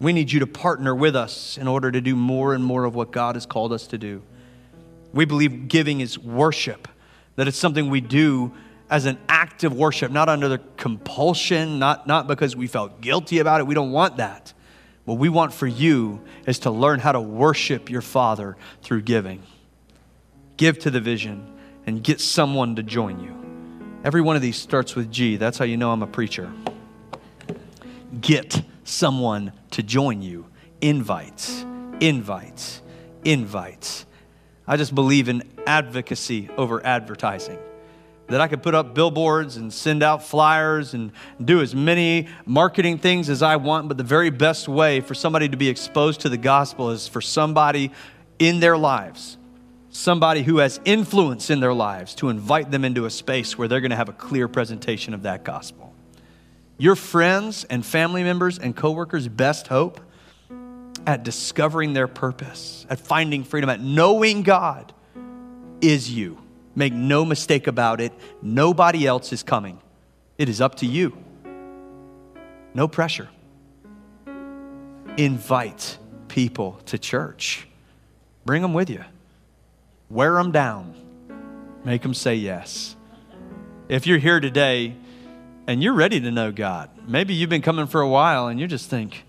We 0.00 0.12
need 0.12 0.32
you 0.32 0.40
to 0.40 0.46
partner 0.48 0.96
with 0.96 1.14
us 1.14 1.56
in 1.56 1.68
order 1.68 1.92
to 1.92 2.00
do 2.00 2.16
more 2.16 2.54
and 2.54 2.64
more 2.64 2.82
of 2.82 2.96
what 2.96 3.12
God 3.12 3.36
has 3.36 3.46
called 3.46 3.72
us 3.72 3.86
to 3.88 3.98
do. 3.98 4.20
We 5.12 5.26
believe 5.26 5.68
giving 5.68 6.00
is 6.00 6.18
worship, 6.18 6.88
that 7.36 7.46
it's 7.46 7.56
something 7.56 7.88
we 7.88 8.00
do 8.00 8.52
as 8.90 9.06
an 9.06 9.16
act 9.28 9.62
of 9.62 9.72
worship, 9.72 10.10
not 10.10 10.28
under 10.28 10.48
the 10.48 10.58
compulsion, 10.76 11.78
not, 11.78 12.08
not 12.08 12.26
because 12.26 12.56
we 12.56 12.66
felt 12.66 13.00
guilty 13.00 13.38
about 13.38 13.60
it. 13.60 13.68
We 13.68 13.76
don't 13.76 13.92
want 13.92 14.16
that. 14.16 14.52
What 15.04 15.18
we 15.18 15.28
want 15.28 15.54
for 15.54 15.68
you 15.68 16.20
is 16.48 16.58
to 16.60 16.72
learn 16.72 16.98
how 16.98 17.12
to 17.12 17.20
worship 17.20 17.88
your 17.88 18.02
Father 18.02 18.56
through 18.82 19.02
giving. 19.02 19.40
Give 20.56 20.76
to 20.80 20.90
the 20.90 21.00
vision 21.00 21.54
and 21.88 22.04
get 22.04 22.20
someone 22.20 22.76
to 22.76 22.82
join 22.82 23.18
you. 23.18 23.34
Every 24.04 24.20
one 24.20 24.36
of 24.36 24.42
these 24.42 24.58
starts 24.58 24.94
with 24.94 25.10
G. 25.10 25.38
That's 25.38 25.56
how 25.56 25.64
you 25.64 25.78
know 25.78 25.90
I'm 25.90 26.02
a 26.02 26.06
preacher. 26.06 26.52
Get 28.20 28.62
someone 28.84 29.52
to 29.70 29.82
join 29.82 30.20
you. 30.20 30.44
Invites, 30.82 31.64
invites, 32.00 32.82
invites. 33.24 34.04
I 34.66 34.76
just 34.76 34.94
believe 34.94 35.30
in 35.30 35.42
advocacy 35.66 36.50
over 36.58 36.84
advertising. 36.84 37.58
That 38.26 38.42
I 38.42 38.48
could 38.48 38.62
put 38.62 38.74
up 38.74 38.94
billboards 38.94 39.56
and 39.56 39.72
send 39.72 40.02
out 40.02 40.22
flyers 40.22 40.92
and 40.92 41.10
do 41.42 41.62
as 41.62 41.74
many 41.74 42.28
marketing 42.44 42.98
things 42.98 43.30
as 43.30 43.42
I 43.42 43.56
want, 43.56 43.88
but 43.88 43.96
the 43.96 44.04
very 44.04 44.28
best 44.28 44.68
way 44.68 45.00
for 45.00 45.14
somebody 45.14 45.48
to 45.48 45.56
be 45.56 45.70
exposed 45.70 46.20
to 46.20 46.28
the 46.28 46.36
gospel 46.36 46.90
is 46.90 47.08
for 47.08 47.22
somebody 47.22 47.92
in 48.38 48.60
their 48.60 48.76
lives 48.76 49.37
somebody 49.98 50.42
who 50.42 50.58
has 50.58 50.80
influence 50.84 51.50
in 51.50 51.58
their 51.58 51.74
lives 51.74 52.14
to 52.14 52.28
invite 52.28 52.70
them 52.70 52.84
into 52.84 53.04
a 53.04 53.10
space 53.10 53.58
where 53.58 53.66
they're 53.66 53.80
going 53.80 53.90
to 53.90 53.96
have 53.96 54.08
a 54.08 54.12
clear 54.12 54.46
presentation 54.46 55.12
of 55.12 55.22
that 55.22 55.42
gospel. 55.42 55.92
Your 56.78 56.94
friends 56.94 57.64
and 57.64 57.84
family 57.84 58.22
members 58.22 58.60
and 58.60 58.76
coworkers' 58.76 59.26
best 59.26 59.66
hope 59.66 60.00
at 61.04 61.24
discovering 61.24 61.94
their 61.94 62.06
purpose, 62.06 62.86
at 62.88 63.00
finding 63.00 63.42
freedom, 63.42 63.68
at 63.68 63.80
knowing 63.80 64.44
God 64.44 64.92
is 65.80 66.08
you. 66.08 66.38
Make 66.76 66.92
no 66.92 67.24
mistake 67.24 67.66
about 67.66 68.00
it. 68.00 68.12
Nobody 68.40 69.04
else 69.04 69.32
is 69.32 69.42
coming. 69.42 69.80
It 70.38 70.48
is 70.48 70.60
up 70.60 70.76
to 70.76 70.86
you. 70.86 71.18
No 72.72 72.86
pressure. 72.86 73.28
Invite 75.16 75.98
people 76.28 76.80
to 76.86 76.98
church. 76.98 77.66
Bring 78.44 78.62
them 78.62 78.74
with 78.74 78.90
you. 78.90 79.04
Wear 80.10 80.34
them 80.34 80.52
down. 80.52 80.94
Make 81.84 82.02
them 82.02 82.14
say 82.14 82.34
yes. 82.34 82.96
If 83.88 84.06
you're 84.06 84.18
here 84.18 84.40
today 84.40 84.96
and 85.66 85.82
you're 85.82 85.94
ready 85.94 86.20
to 86.20 86.30
know 86.30 86.50
God, 86.50 86.90
maybe 87.06 87.34
you've 87.34 87.50
been 87.50 87.62
coming 87.62 87.86
for 87.86 88.00
a 88.00 88.08
while 88.08 88.48
and 88.48 88.58
you 88.58 88.66
just 88.66 88.88
think, 88.88 89.24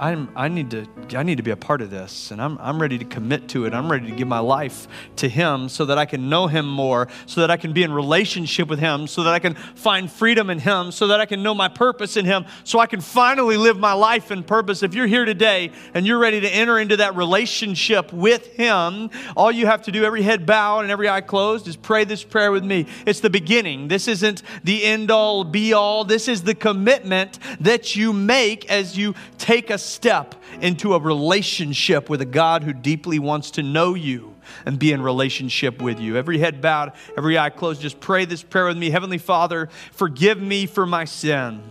I'm, 0.00 0.28
I, 0.36 0.46
need 0.46 0.70
to, 0.70 0.86
I 1.16 1.24
need 1.24 1.38
to 1.38 1.42
be 1.42 1.50
a 1.50 1.56
part 1.56 1.82
of 1.82 1.90
this, 1.90 2.30
and 2.30 2.40
I'm, 2.40 2.56
I'm 2.58 2.80
ready 2.80 2.98
to 2.98 3.04
commit 3.04 3.48
to 3.48 3.64
it. 3.64 3.74
I'm 3.74 3.90
ready 3.90 4.06
to 4.08 4.14
give 4.14 4.28
my 4.28 4.38
life 4.38 4.86
to 5.16 5.28
Him 5.28 5.68
so 5.68 5.84
that 5.86 5.98
I 5.98 6.06
can 6.06 6.28
know 6.28 6.46
Him 6.46 6.68
more, 6.68 7.08
so 7.26 7.40
that 7.40 7.50
I 7.50 7.56
can 7.56 7.72
be 7.72 7.82
in 7.82 7.92
relationship 7.92 8.68
with 8.68 8.78
Him, 8.78 9.08
so 9.08 9.24
that 9.24 9.34
I 9.34 9.40
can 9.40 9.54
find 9.54 10.10
freedom 10.10 10.50
in 10.50 10.60
Him, 10.60 10.92
so 10.92 11.08
that 11.08 11.18
I 11.18 11.26
can 11.26 11.42
know 11.42 11.52
my 11.52 11.66
purpose 11.66 12.16
in 12.16 12.24
Him, 12.24 12.46
so 12.62 12.78
I 12.78 12.86
can 12.86 13.00
finally 13.00 13.56
live 13.56 13.76
my 13.76 13.92
life 13.92 14.30
in 14.30 14.44
purpose. 14.44 14.84
If 14.84 14.94
you're 14.94 15.08
here 15.08 15.24
today 15.24 15.72
and 15.94 16.06
you're 16.06 16.18
ready 16.18 16.40
to 16.42 16.48
enter 16.48 16.78
into 16.78 16.98
that 16.98 17.16
relationship 17.16 18.12
with 18.12 18.46
Him, 18.54 19.10
all 19.36 19.50
you 19.50 19.66
have 19.66 19.82
to 19.82 19.90
do, 19.90 20.04
every 20.04 20.22
head 20.22 20.46
bowed 20.46 20.82
and 20.82 20.92
every 20.92 21.08
eye 21.08 21.22
closed, 21.22 21.66
is 21.66 21.74
pray 21.74 22.04
this 22.04 22.22
prayer 22.22 22.52
with 22.52 22.64
me. 22.64 22.86
It's 23.04 23.18
the 23.18 23.30
beginning. 23.30 23.88
This 23.88 24.06
isn't 24.06 24.44
the 24.62 24.84
end 24.84 25.10
all, 25.10 25.42
be 25.42 25.72
all. 25.72 26.04
This 26.04 26.28
is 26.28 26.44
the 26.44 26.54
commitment 26.54 27.40
that 27.58 27.96
you 27.96 28.12
make 28.12 28.70
as 28.70 28.96
you 28.96 29.16
take 29.38 29.70
a 29.70 29.87
step 29.88 30.34
into 30.60 30.94
a 30.94 30.98
relationship 31.00 32.08
with 32.08 32.20
a 32.20 32.26
God 32.26 32.62
who 32.62 32.72
deeply 32.72 33.18
wants 33.18 33.50
to 33.52 33.62
know 33.62 33.94
you 33.94 34.34
and 34.64 34.78
be 34.78 34.92
in 34.92 35.02
relationship 35.02 35.80
with 35.80 36.00
you. 36.00 36.16
Every 36.16 36.38
head 36.38 36.60
bowed, 36.60 36.92
every 37.16 37.38
eye 37.38 37.50
closed, 37.50 37.80
just 37.80 38.00
pray 38.00 38.24
this 38.24 38.42
prayer 38.42 38.66
with 38.66 38.78
me. 38.78 38.90
Heavenly 38.90 39.18
Father, 39.18 39.68
forgive 39.92 40.40
me 40.40 40.66
for 40.66 40.86
my 40.86 41.04
sin. 41.04 41.62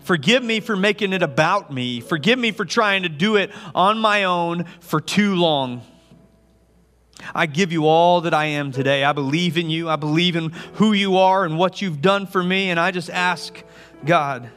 Forgive 0.00 0.42
me 0.42 0.60
for 0.60 0.76
making 0.76 1.12
it 1.12 1.22
about 1.22 1.72
me. 1.72 2.00
Forgive 2.00 2.38
me 2.38 2.52
for 2.52 2.64
trying 2.64 3.02
to 3.02 3.08
do 3.08 3.36
it 3.36 3.50
on 3.74 3.98
my 3.98 4.24
own 4.24 4.64
for 4.80 5.00
too 5.00 5.34
long. 5.34 5.82
I 7.34 7.46
give 7.46 7.72
you 7.72 7.86
all 7.86 8.22
that 8.22 8.34
I 8.34 8.46
am 8.46 8.72
today. 8.72 9.04
I 9.04 9.12
believe 9.12 9.56
in 9.56 9.70
you. 9.70 9.88
I 9.88 9.96
believe 9.96 10.34
in 10.34 10.50
who 10.74 10.92
you 10.92 11.18
are 11.18 11.44
and 11.44 11.58
what 11.58 11.80
you've 11.82 12.00
done 12.00 12.26
for 12.26 12.42
me. 12.42 12.70
And 12.70 12.80
I 12.80 12.90
just 12.90 13.10
ask, 13.10 13.62
God, 14.04 14.50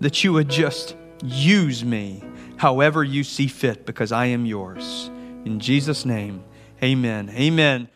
that 0.00 0.22
you 0.22 0.32
would 0.34 0.48
just 0.48 0.94
Use 1.22 1.84
me 1.84 2.22
however 2.56 3.04
you 3.04 3.24
see 3.24 3.46
fit 3.46 3.86
because 3.86 4.12
I 4.12 4.26
am 4.26 4.46
yours. 4.46 5.10
In 5.44 5.60
Jesus' 5.60 6.04
name, 6.04 6.42
amen. 6.82 7.30
Amen. 7.30 7.88